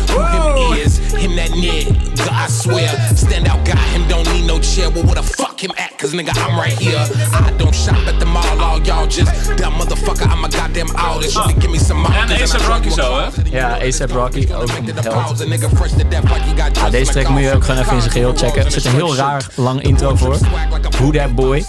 Him 1.23 1.37
that 1.37 1.51
nigga, 1.51 1.87
I 2.33 2.49
swear. 2.49 2.89
Stand 3.15 3.47
out 3.47 3.65
guy, 3.65 3.79
him 3.95 4.09
don't 4.09 4.27
need 4.33 4.45
no 4.45 4.59
chair. 4.59 4.91
Well, 4.91 5.05
where 5.05 5.15
the 5.15 5.23
fuck 5.23 5.61
him 5.63 5.71
at? 5.79 5.97
Cause 5.97 6.13
nigga, 6.13 6.35
I'm 6.35 6.59
right 6.59 6.73
here. 6.73 6.99
I 7.33 7.55
don't 7.59 7.73
shop 7.73 7.95
at 8.09 8.19
the 8.19 8.27
mall, 8.27 8.61
all 8.61 8.81
y'all 8.83 9.07
just 9.07 9.31
dumb 9.57 9.75
motherfucker. 9.75 10.27
I'm 10.27 10.45
a 10.45 10.49
goddamn 10.49 10.91
artist. 10.97 11.37
You 11.37 11.55
give 11.61 11.71
me 11.71 11.79
some 11.79 12.05
En 12.05 12.13
markers 12.13 12.55
A$AP 12.55 12.61
I 12.61 12.67
Rocky 12.67 12.91
zo, 12.91 13.19
hè? 13.19 13.29
Ja, 13.51 13.69
A$AP 13.69 14.11
Rocky, 14.11 14.49
ook 14.53 14.69
een 14.69 14.85
held. 15.03 15.39
Ja, 16.75 16.91
deze 16.91 17.13
track 17.13 17.29
moet 17.29 17.41
je 17.41 17.55
ook 17.55 17.65
gewoon 17.65 17.81
even 17.81 17.95
in 17.95 18.01
zijn 18.01 18.13
geheel 18.13 18.35
checken. 18.37 18.65
Er 18.65 18.71
zit 18.71 18.85
een 18.85 18.93
heel 18.93 19.17
raar 19.17 19.47
lang 19.55 19.83
intro 19.83 20.17
voor. 20.17 20.37
Who 20.91 21.11
That 21.11 21.35
Boy. 21.35 21.65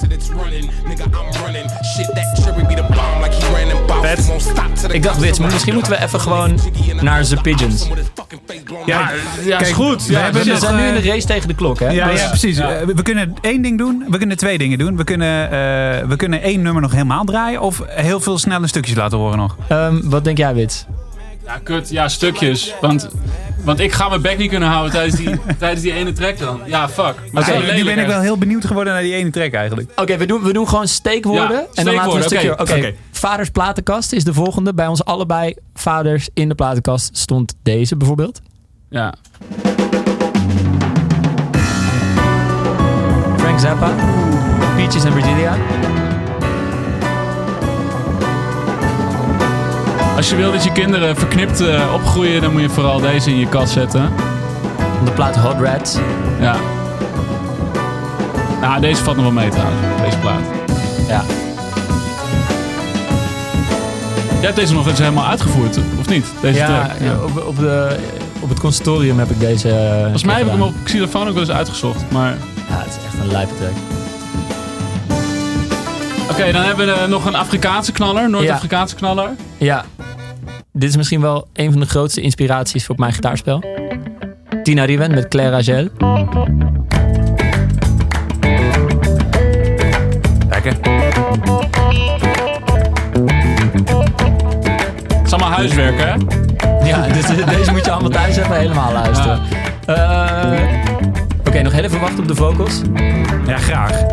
Vet. 4.04 4.32
Ik 4.91 5.04
dacht, 5.04 5.20
Wits, 5.20 5.39
maar 5.39 5.51
misschien 5.51 5.74
moeten 5.74 5.91
we 5.91 6.01
even 6.01 6.20
gewoon 6.20 6.60
naar 7.01 7.26
The 7.26 7.38
Pigeons. 7.41 7.88
Ja, 8.86 9.12
Ja, 9.45 9.60
is 9.60 9.72
goed. 9.72 10.06
we 10.06 10.14
Ja, 10.14 10.32
We 10.32 10.58
zijn 10.58 10.76
nu 10.76 10.84
in 10.84 10.93
de 10.93 11.10
race 11.10 11.28
tegen 11.28 11.47
de 11.47 11.56
klok, 11.56 11.80
hè? 11.80 11.89
Ja, 11.89 12.08
Dus- 12.08 12.22
ja, 12.22 12.28
precies. 12.28 12.58
Eh, 12.58 12.68
we 12.95 13.01
kunnen 13.01 13.34
één 13.41 13.62
ding 13.62 13.78
doen. 13.78 14.06
We 14.10 14.18
kunnen 14.18 14.38
twee 14.38 14.58
dingen 14.58 14.78
doen. 14.78 14.97
We 14.97 15.04
kunnen, 15.04 15.43
eh, 15.45 16.08
we 16.08 16.16
kunnen 16.16 16.41
één 16.41 16.62
nummer 16.62 16.82
nog 16.82 16.91
helemaal 16.91 17.24
draaien. 17.24 17.62
Of 17.62 17.82
heel 17.88 18.20
veel 18.20 18.38
snelle 18.38 18.68
stukjes 18.68 18.95
laten 18.95 19.18
horen 19.18 19.38
nog. 19.38 19.58
Ehm, 19.68 19.99
wat 20.04 20.24
denk 20.24 20.38
jij, 20.38 20.54
Wits? 20.54 20.86
Ja, 21.45 21.60
kut. 21.64 21.89
Ja, 21.89 22.08
stukjes. 22.10 22.74
Want, 22.82 23.10
want 23.64 23.80
ik 23.80 23.91
ga 23.91 24.10
mijn 24.10 24.22
bek 24.22 24.38
niet 24.38 24.49
kunnen 24.49 24.70
houden 24.70 24.91
tijdens 24.91 25.16
die, 25.16 25.30
tijdens 25.60 25.82
die 25.82 25.93
ene 25.93 26.12
track 26.12 26.38
dan. 26.39 26.62
Ja, 26.66 26.89
fuck. 26.89 27.16
Maar 27.32 27.43
Oké, 27.49 27.68
zo 27.68 27.74
nu 27.74 27.84
ben 27.84 27.99
ik 27.99 28.08
wel 28.08 28.22
heel 28.22 28.38
benieuwd 28.38 28.66
geworden 28.66 28.93
naar 28.93 29.01
die 29.01 29.14
ene 29.14 29.30
track 29.30 29.54
eigenlijk. 29.54 29.91
Oké, 29.95 30.18
we, 30.18 30.26
doen, 30.26 30.43
we 30.43 30.54
doen 30.54 30.68
gewoon 30.70 30.88
steekwoorden. 30.88 31.58
Ja, 31.58 31.68
en 31.74 31.86
dan 31.86 31.93
laten 31.93 32.12
we 32.12 32.18
een 32.18 32.24
stukje... 32.24 32.51
Oké, 32.51 32.62
oké 32.74 32.93
vaders 33.28 33.49
platenkast 33.49 34.11
is 34.11 34.24
de 34.24 34.34
volgende. 34.34 34.74
Bij 34.74 34.88
ons 34.88 35.05
allebei 35.05 35.55
vaders 35.74 36.30
in 36.34 36.49
de 36.49 36.55
platenkast 36.55 37.17
stond 37.17 37.53
deze 37.61 37.97
bijvoorbeeld. 37.97 38.41
Ja. 38.89 39.13
Frank 43.38 43.59
Zappa, 43.59 43.91
Peaches 44.76 45.03
en 45.03 45.11
Virginia. 45.11 45.55
Als 50.15 50.30
je 50.30 50.36
wil 50.36 50.51
dat 50.51 50.63
je 50.63 50.71
kinderen 50.71 51.15
verknipt 51.15 51.61
eh, 51.61 51.93
opgroeien, 51.93 52.41
dan 52.41 52.51
moet 52.51 52.61
je 52.61 52.69
vooral 52.69 52.99
deze 52.99 53.30
in 53.30 53.38
je 53.38 53.49
kast 53.49 53.74
zetten. 53.74 54.11
De 55.05 55.11
plaat 55.11 55.36
Hot 55.36 55.59
Rats. 55.59 55.97
Ja. 56.39 56.55
Nou, 58.61 58.82
deze 58.82 59.03
valt 59.03 59.15
nog 59.15 59.26
wel 59.26 59.34
mee 59.34 59.49
trouwens. 59.49 59.82
Deze 60.03 60.17
plaat. 60.17 60.43
Ja. 61.07 61.42
Jij 64.43 64.51
hebt 64.51 64.55
deze 64.61 64.73
nog 64.73 64.87
eens 64.87 64.99
helemaal 64.99 65.25
uitgevoerd, 65.25 65.77
of 65.99 66.09
niet? 66.09 66.25
Deze 66.41 66.57
ja, 66.59 66.85
track. 66.85 66.99
ja, 66.99 67.23
Op, 67.23 67.45
op, 67.47 67.57
de, 67.57 67.97
op 68.39 68.49
het 68.49 68.59
conservatorium 68.59 69.19
heb 69.19 69.29
ik 69.29 69.39
deze. 69.39 69.69
eh, 69.69 70.01
Volgens 70.01 70.23
mij 70.23 70.35
heb 70.35 70.45
ik 70.45 70.51
hem 70.51 70.61
op 70.61 70.73
xylofoon 70.83 71.27
ook 71.27 71.33
wel 71.33 71.41
eens 71.43 71.51
uitgezocht. 71.51 72.11
Maar 72.11 72.29
Ja, 72.69 72.77
het 72.77 72.87
is 72.87 73.05
echt 73.05 73.23
een 73.23 73.31
lijpe 73.31 73.53
track. 73.55 73.71
oké, 76.31 76.51
dan 76.51 76.61
hebben 76.63 76.85
we 76.85 76.91
eh, 76.91 77.07
nog 77.07 77.25
een 77.25 77.35
Afrikaanse 77.35 77.91
knaller, 77.91 78.29
Noord-Afrikaanse 78.29 78.95
knaller. 78.95 79.29
Ja. 79.57 79.85
Dit 80.73 80.89
is 80.89 80.95
misschien 80.97 81.21
wel 81.21 81.47
een 81.53 81.71
van 81.71 81.79
de 81.81 81.87
grootste 81.87 82.21
inspiraties 82.21 82.85
voor 82.85 82.95
mijn 82.97 83.13
gitaarspel. 83.13 83.63
Tina 84.63 84.83
Riven 84.85 85.13
met 85.13 85.27
Claire 85.27 85.55
Agel. 85.55 85.87
Lekker. 90.49 90.77
Het 95.64 95.72
is 95.72 95.78
allemaal 95.78 95.78
huiswerk, 95.78 95.99
hè? 95.99 96.14
Ja, 96.88 97.07
dus 97.14 97.26
deze 97.57 97.72
moet 97.72 97.86
je 97.86 97.91
allemaal 97.91 98.09
thuis 98.09 98.38
even 98.38 98.55
helemaal 98.55 98.91
luisteren. 98.91 99.39
Eh, 99.86 100.59
Oké, 101.47 101.61
nog 101.61 101.74
heel 101.74 101.84
even 101.84 101.99
wachten 101.99 102.20
op 102.20 102.28
de 102.28 102.36
vocals. 102.36 102.82
Ja, 103.45 103.57
graag. 103.57 104.03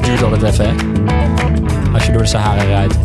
Duurt 0.00 0.22
altijd 0.22 0.42
even, 0.42 0.64
hè? 0.64 0.72
Als 1.92 2.06
je 2.06 2.12
door 2.12 2.22
de 2.22 2.28
Sahara 2.28 2.62
rijdt. 2.62 2.94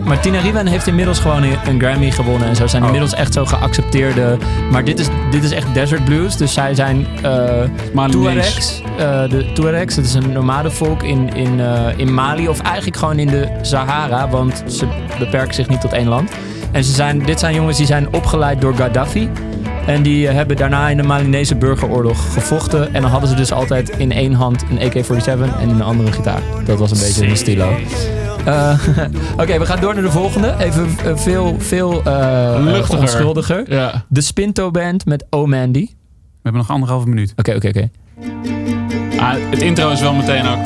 Martina 0.00 0.40
Riven 0.40 0.66
heeft 0.66 0.86
inmiddels 0.86 1.18
gewoon 1.18 1.42
een, 1.42 1.80
Grammy 1.80 2.10
gewonnen. 2.10 2.48
En 2.48 2.56
zo 2.56 2.66
zijn 2.66 2.82
Oh. 2.82 2.88
inmiddels 2.88 3.14
echt 3.20 3.32
zo 3.32 3.44
geaccepteerde. 3.44 4.36
Maar 4.70 4.84
dit 4.84 4.98
is, 4.98 5.06
dit 5.30 5.44
is 5.44 5.50
echt 5.50 5.66
desert 5.74 6.04
blues. 6.04 6.36
Dus 6.36 6.52
zij 6.52 6.74
zijn 6.74 7.06
eh 7.22 7.62
Tuaregs. 8.10 8.82
eh, 8.98 9.28
de 9.28 9.50
Tuaregs, 9.54 9.94
dat 9.94 10.04
is 10.04 10.14
een 10.14 10.32
nomadenvolk 10.32 11.02
in, 11.02 11.34
in, 11.34 11.60
eh, 11.60 11.86
in 11.96 12.14
Mali. 12.14 12.48
Of 12.48 12.60
eigenlijk 12.60 12.96
gewoon 12.96 13.18
in 13.18 13.26
de 13.26 13.48
Sahara. 13.62 14.28
Want 14.28 14.62
ze 14.66 14.86
beperken 15.18 15.54
zich 15.54 15.68
niet 15.68 15.80
tot 15.80 15.92
één 15.92 16.08
land. 16.08 16.30
En 16.72 16.84
ze 16.84 16.92
zijn, 16.92 17.18
dit 17.18 17.38
zijn 17.40 17.54
jongens 17.54 17.76
die 17.76 17.86
zijn 17.86 18.12
opgeleid 18.14 18.60
door 18.60 18.74
Gaddafi. 18.74 19.30
En 19.86 20.02
die 20.02 20.28
hebben 20.28 20.56
daarna 20.56 20.88
in 20.88 20.96
de 20.96 21.02
Malinese 21.02 21.56
burgeroorlog 21.56 22.32
gevochten. 22.32 22.94
En 22.94 23.02
dan 23.02 23.10
hadden 23.10 23.28
ze 23.28 23.34
dus 23.34 23.52
altijd 23.52 23.88
in 23.96 24.12
één 24.12 24.32
hand 24.32 24.64
een 24.70 24.78
AK-47 24.78 25.60
en 25.60 25.68
in 25.68 25.76
de 25.76 25.82
andere 25.82 26.08
een 26.08 26.14
gitaar. 26.14 26.40
Dat 26.64 26.78
was 26.78 26.90
een 26.90 26.98
beetje 26.98 27.26
hun 27.26 27.36
stilo. 27.36 27.68
Eh, 28.44 28.78
Oké, 29.42 29.58
we 29.58 29.66
gaan 29.66 29.80
door 29.80 29.94
naar 29.94 30.02
de 30.02 30.10
volgende. 30.10 30.54
Even 30.58 30.88
eh, 31.04 31.16
veel, 31.16 31.56
veel 31.58 32.02
eh, 32.04 32.54
Luchtiger. 32.58 32.98
onschuldiger. 33.00 33.72
Ja. 33.72 34.04
De 34.08 34.20
Spinto 34.20 34.70
Band 34.70 35.06
met 35.06 35.26
Oh 35.30 35.48
Mandy. 35.48 35.86
We 35.86 36.48
hebben 36.48 36.60
nog 36.60 36.70
anderhalve 36.70 37.08
minuut. 37.08 37.32
Oké, 37.36 37.54
oké, 37.54 37.68
oké. 37.68 37.90
Ah, 39.18 39.32
het 39.50 39.62
intro 39.62 39.90
is 39.90 40.00
wel 40.00 40.12
meteen 40.12 40.46
ook. 40.48 40.58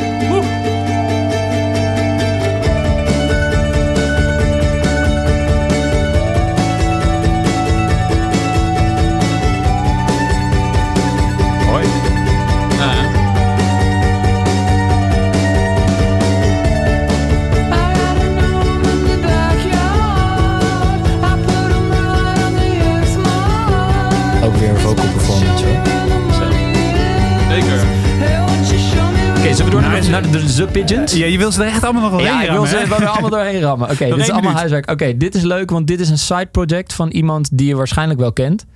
Naar, 30.01 30.21
Nice. 30.23 30.31
naar 30.33 30.43
de 30.47 30.55
The 30.55 30.67
Pigeons? 30.67 31.13
Ja, 31.13 31.27
je 31.27 31.39
wil 31.39 31.53
ze 31.53 31.63
er 31.65 31.69
echt 31.69 31.85
allemaal 31.85 32.03
nog 32.03 32.11
wel 32.11 32.21
Ja, 32.21 32.27
heen 32.27 32.45
ik 32.45 32.51
wil 32.51 32.67
rammen, 32.67 32.89
ze 32.89 32.95
er 32.95 33.07
allemaal 33.09 33.31
doorheen 33.31 33.61
rammen. 33.61 33.91
Oké, 33.91 34.05
dit 34.15 34.17
is 34.17 34.23
allemaal 34.23 34.41
minuut. 34.41 34.59
huiswerk. 34.59 34.91
Oké, 34.91 35.17
dit 35.17 35.35
is 35.35 35.43
leuk, 35.43 35.71
want 35.71 35.87
dit 35.87 36.01
is 36.01 36.11
een 36.11 36.19
side 36.19 36.49
project 36.51 36.93
van 36.93 37.09
iemand 37.09 37.59
die 37.59 37.67
je 37.67 37.77
waarschijnlijk 37.77 38.21
wel 38.21 38.33
kent. 38.33 38.67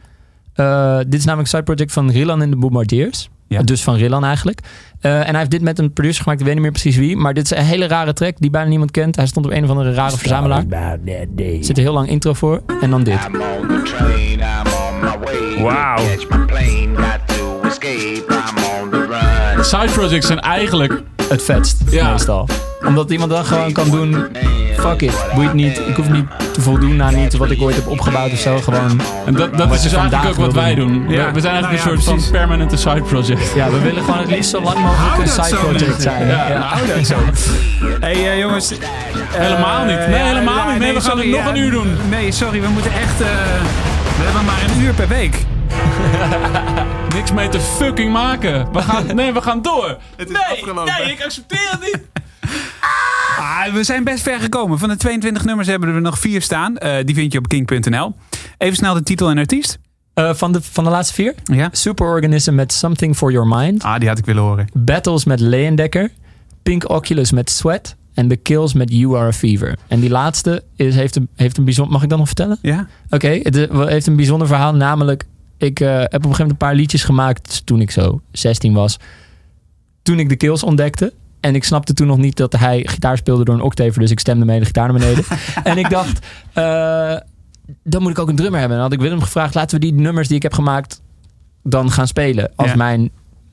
Eh, 0.54 0.96
dit 0.96 1.14
is 1.14 1.24
namelijk 1.24 1.52
een 1.52 1.58
side 1.58 1.62
project 1.62 1.92
van 1.92 2.10
Rilan 2.10 2.42
in 2.42 2.50
de 2.50 2.56
Bombardiers. 2.56 3.28
Ja. 3.48 3.62
Dus 3.62 3.82
van 3.82 3.94
Rilan 3.94 4.24
eigenlijk. 4.24 4.60
Eh, 5.00 5.18
en 5.18 5.26
hij 5.26 5.38
heeft 5.38 5.50
dit 5.50 5.62
met 5.62 5.78
een 5.78 5.92
producer 5.92 6.22
gemaakt, 6.22 6.40
ik 6.40 6.46
weet 6.46 6.54
niet 6.54 6.64
meer 6.64 6.72
precies 6.72 6.96
wie. 6.96 7.16
Maar 7.16 7.34
dit 7.34 7.44
is 7.44 7.50
een 7.50 7.64
hele 7.64 7.86
rare 7.86 8.12
track 8.12 8.34
die 8.38 8.50
bijna 8.50 8.68
niemand 8.68 8.90
kent. 8.90 9.16
Hij 9.16 9.26
stond 9.26 9.46
op 9.46 9.52
een 9.52 9.64
of 9.64 9.70
andere 9.70 9.92
rare 9.92 10.16
verzamelaar. 10.16 10.64
Er 10.68 11.28
zit 11.60 11.76
een 11.76 11.82
heel 11.82 11.92
lang 11.92 12.08
intro 12.08 12.32
voor. 12.32 12.62
En 12.80 12.90
dan 12.90 13.04
dit. 13.04 13.28
Wauw. 15.62 15.98
Side 19.70 19.92
projects 19.92 20.26
zijn 20.26 20.40
eigenlijk... 20.40 21.02
Het 21.28 21.42
vetst, 21.42 21.82
Ja. 21.90 22.10
meestal. 22.10 22.48
Omdat 22.86 23.10
iemand 23.10 23.30
dan 23.30 23.44
gewoon 23.44 23.72
kan 23.72 23.90
doen... 23.90 24.26
Fuck 24.78 25.00
it, 25.02 25.24
boeit 25.34 25.52
niet. 25.52 25.78
Ik 25.88 25.94
hoef 25.96 26.08
niet 26.08 26.24
te 26.52 26.60
voldoen 26.60 27.02
aan 27.02 27.18
iets 27.18 27.34
wat 27.36 27.50
ik 27.50 27.62
ooit 27.62 27.74
heb 27.74 27.86
opgebouwd 27.86 28.32
of 28.32 28.38
zo. 28.38 28.58
Gewoon... 28.58 29.00
En 29.26 29.34
dat, 29.34 29.56
dat 29.58 29.72
is 29.74 29.82
dus 29.82 29.92
eigenlijk 29.92 30.28
ook 30.28 30.36
wat 30.36 30.52
wij 30.52 30.74
doen. 30.74 31.04
Ja. 31.08 31.32
We 31.32 31.40
zijn 31.40 31.52
eigenlijk 31.52 31.62
Nou 31.62 31.72
ja, 31.72 31.72
een 31.72 31.78
soort 31.78 32.04
precies. 32.04 32.22
van 32.22 32.32
permanente 32.32 32.76
side 32.76 33.02
project. 33.02 33.52
Ja, 33.54 33.70
we 33.70 33.78
willen 33.80 34.02
gewoon 34.04 34.18
het 34.18 34.30
liefst 34.30 34.50
zo 34.50 34.60
lang 34.60 34.78
mogelijk 34.78 35.18
een 35.18 35.44
side 35.44 35.56
project 35.56 36.02
zijn. 36.02 36.26
Ja, 36.26 36.60
hou 36.60 36.86
dat 36.86 37.06
zo. 37.06 37.16
hey, 38.00 38.30
eh, 38.30 38.38
jongens. 38.38 38.72
Helemaal 39.30 39.84
niet. 39.84 40.06
Nee, 40.08 40.22
helemaal 40.22 40.70
niet. 40.70 40.78
Nee, 40.78 40.94
we 40.94 41.00
gaan 41.00 41.18
het 41.18 41.26
nog 41.26 41.46
een 41.46 41.56
uur 41.56 41.70
doen. 41.70 41.96
Nee, 42.08 42.32
sorry, 42.32 42.60
we 42.60 42.68
moeten 42.68 42.92
echt... 42.92 43.20
eh, 43.20 43.26
we 44.18 44.24
hebben 44.24 44.44
maar 44.44 44.62
een 44.74 44.82
uur 44.82 44.92
per 44.94 45.08
week. 45.08 45.36
Niks 47.14 47.32
mee 47.32 47.48
te 47.48 47.60
fucking 47.60 48.12
maken. 48.12 48.72
We 48.72 48.82
gaan, 48.82 49.16
nee, 49.16 49.32
we 49.32 49.40
gaan 49.42 49.62
door. 49.62 49.96
is 50.16 50.26
nee, 50.26 50.36
afgelopen. 50.50 50.92
nee, 50.98 51.12
ik 51.12 51.22
accepteer 51.24 51.68
het 51.70 51.80
niet. 51.80 52.00
Ah, 53.38 53.72
we 53.72 53.84
zijn 53.84 54.04
best 54.04 54.22
ver 54.22 54.40
gekomen. 54.40 54.78
Van 54.78 54.88
de 54.88 54.96
22 54.96 55.44
nummers 55.44 55.68
hebben 55.68 55.88
we 55.88 55.94
er 55.94 56.00
nog 56.00 56.18
vier 56.18 56.42
staan. 56.42 56.76
Eh, 56.76 57.04
die 57.04 57.14
vind 57.14 57.32
je 57.32 57.38
op 57.38 57.48
king.nl. 57.48 58.14
Even 58.58 58.76
snel 58.76 58.94
de 58.94 59.02
titel 59.02 59.28
en 59.30 59.38
artiest. 59.38 59.78
Eh, 60.14 60.34
van, 60.34 60.52
de, 60.52 60.62
van 60.62 60.84
de 60.84 60.90
laatste 60.90 61.14
vier? 61.14 61.34
Ja. 61.44 61.68
Superorganism 61.72 62.54
met 62.54 62.72
Something 62.72 63.16
for 63.16 63.32
Your 63.32 63.48
Mind. 63.48 63.82
Ah, 63.82 63.98
die 63.98 64.08
had 64.08 64.18
ik 64.18 64.24
willen 64.24 64.42
horen. 64.42 64.66
Battles 64.72 65.24
met 65.24 65.40
Leyendecker. 65.40 66.10
Pink 66.62 66.88
Oculus 66.90 67.32
met 67.32 67.50
Sweat. 67.50 67.96
En 68.14 68.28
The 68.28 68.36
Kills 68.36 68.72
met 68.74 68.92
You 68.92 69.16
Are 69.16 69.26
a 69.26 69.32
Fever. 69.32 69.76
En 69.88 70.00
die 70.00 70.10
laatste 70.10 70.62
is, 70.76 70.94
heeft, 70.94 71.16
een, 71.16 71.28
heeft 71.36 71.58
een 71.58 71.64
bijzonder... 71.64 71.92
Mag 71.92 72.02
ik 72.02 72.08
dat 72.08 72.18
nog 72.18 72.26
vertellen? 72.26 72.58
Ja? 72.62 72.86
Oké, 73.10 73.28
het 73.42 73.56
is- 73.56 73.66
heeft 73.70 74.06
een 74.06 74.16
bijzonder 74.16 74.46
verhaal. 74.46 74.74
Namelijk, 74.74 75.24
ik 75.62 75.80
eh, 75.80 75.88
heb 75.88 75.98
op 75.98 76.12
een 76.12 76.20
gegeven 76.22 76.28
moment 76.28 76.50
een 76.50 76.56
paar 76.56 76.74
liedjes 76.74 77.04
gemaakt 77.04 77.66
toen 77.66 77.80
ik 77.80 77.90
zo 77.90 78.20
16 78.32 78.72
was. 78.72 78.96
Toen 80.02 80.18
ik 80.18 80.28
de 80.28 80.36
Kills 80.36 80.62
ontdekte. 80.62 81.12
En 81.40 81.54
ik 81.54 81.64
snapte 81.64 81.92
toen 81.94 82.06
nog 82.06 82.18
niet 82.18 82.36
dat 82.36 82.52
hij 82.52 82.82
gitaar 82.86 83.16
speelde 83.16 83.44
door 83.44 83.54
een 83.54 83.60
octaver. 83.60 84.00
Dus 84.00 84.10
ik 84.10 84.20
stemde 84.20 84.44
mee 84.44 84.58
de 84.58 84.64
gitaar 84.66 84.88
naar 84.92 84.98
beneden. 84.98 85.24
en 85.64 85.78
ik 85.78 85.90
dacht, 85.90 86.26
eh, 86.52 87.16
dan 87.84 88.02
moet 88.02 88.10
ik 88.10 88.18
ook 88.18 88.28
een 88.28 88.36
drummer 88.36 88.58
hebben. 88.60 88.76
En 88.76 88.82
dan 88.82 88.92
had 88.92 89.00
ik 89.00 89.06
Willem 89.08 89.22
gevraagd, 89.24 89.54
laten 89.54 89.80
we 89.80 89.86
die 89.86 89.94
nummers 89.94 90.28
die 90.28 90.36
ik 90.36 90.42
heb 90.42 90.52
gemaakt 90.52 91.02
dan 91.62 91.90
gaan 91.90 92.06
spelen. 92.06 92.50
Als 92.56 92.70
Ja. 92.70 92.76
mijn 92.76 93.10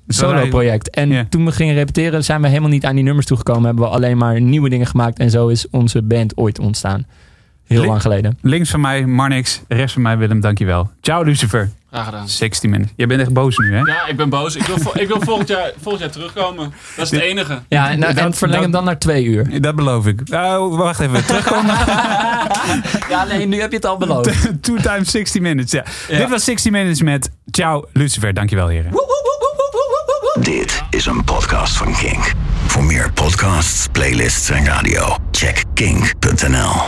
solo 0.08 0.47
project. 0.47 0.89
En 0.89 1.10
Ja. 1.10 1.26
toen 1.30 1.45
we 1.45 1.51
gingen 1.51 1.76
repeteren 1.76 2.24
zijn 2.24 2.41
we 2.41 2.47
helemaal 2.47 2.70
niet 2.70 2.86
aan 2.86 2.95
die 2.95 3.03
nummers 3.03 3.26
toegekomen. 3.28 3.64
Hebben 3.66 3.84
we 3.84 3.89
alleen 3.89 4.18
maar 4.18 4.41
nieuwe 4.41 4.70
dingen 4.70 4.88
gemaakt. 4.88 5.20
En 5.20 5.30
zo 5.30 5.47
is 5.47 5.70
onze 5.70 6.01
band 6.01 6.38
ooit 6.38 6.60
ontstaan. 6.60 7.05
Heel 7.66 7.78
Link- 7.78 7.89
lang 7.89 8.01
geleden. 8.01 8.38
Links 8.41 8.70
van 8.70 8.82
mij 8.82 9.05
Marnix, 9.05 9.62
rechts 9.68 9.93
van 9.93 10.01
mij 10.01 10.18
Willem, 10.18 10.39
dankjewel. 10.39 10.89
Ciao 11.01 11.24
Lucifer. 11.24 11.70
Graag 12.02 12.10
gedaan. 12.14 12.30
60 12.30 12.70
minutes. 12.70 12.93
Jij 12.95 13.08
bent 13.08 13.22
echt 13.22 13.34
boos 13.34 13.58
nu, 13.58 13.74
hè? 13.76 13.80
Ja, 13.80 14.06
ik 14.08 14.16
ben 14.18 14.30
boos. 14.30 14.56
Ik 14.56 14.64
wil, 14.66 14.78
ik 14.93 15.08
wil 15.08 15.22
volgend, 15.22 15.48
jaar, 15.48 15.72
volgend 15.82 16.02
jaar 16.04 16.12
terugkomen. 16.12 16.74
Dat 16.95 17.06
is 17.06 17.12
het 17.12 17.22
enige. 17.22 17.62
Ja, 17.70 17.89
en, 17.89 18.04
en 18.04 18.16
Dat- 18.16 18.38
verleng 18.38 18.62
hem 18.62 18.72
dan 18.72 18.84
naar 18.84 19.00
twee 19.00 19.24
uur. 19.24 19.62
Dat 19.62 19.76
beloof 19.76 20.06
ik. 20.06 20.30
Nou, 20.30 20.78
wacht 20.78 21.00
even. 21.00 21.26
Terugkomen. 21.26 21.76
Ja, 23.10 23.24
nee, 23.24 23.45
nu 23.48 23.60
heb 23.62 23.70
je 23.70 23.76
het 23.76 23.86
al 23.86 23.98
beloofd. 23.98 24.62
Two 24.62 24.76
times 24.76 25.12
60 25.12 25.41
minutes. 25.41 25.72
Ja. 25.72 25.84
Dit 26.08 26.30
was 26.30 26.43
60 26.43 26.72
minutes 26.72 27.02
met 27.02 27.30
Ciao 27.52 27.86
Lucifer. 27.93 28.34
Dankjewel, 28.34 28.68
heren. 28.68 28.91
Dit 30.39 30.84
is 30.89 31.06
een 31.06 31.24
podcast 31.24 31.78
van 31.78 31.95
Kink. 31.95 32.32
Voor 32.68 32.84
meer 32.84 33.12
podcasts, 33.14 33.88
playlists 33.91 34.50
en 34.50 34.66
radio, 34.66 35.16
check 35.32 35.64
kink.nl. 35.74 36.82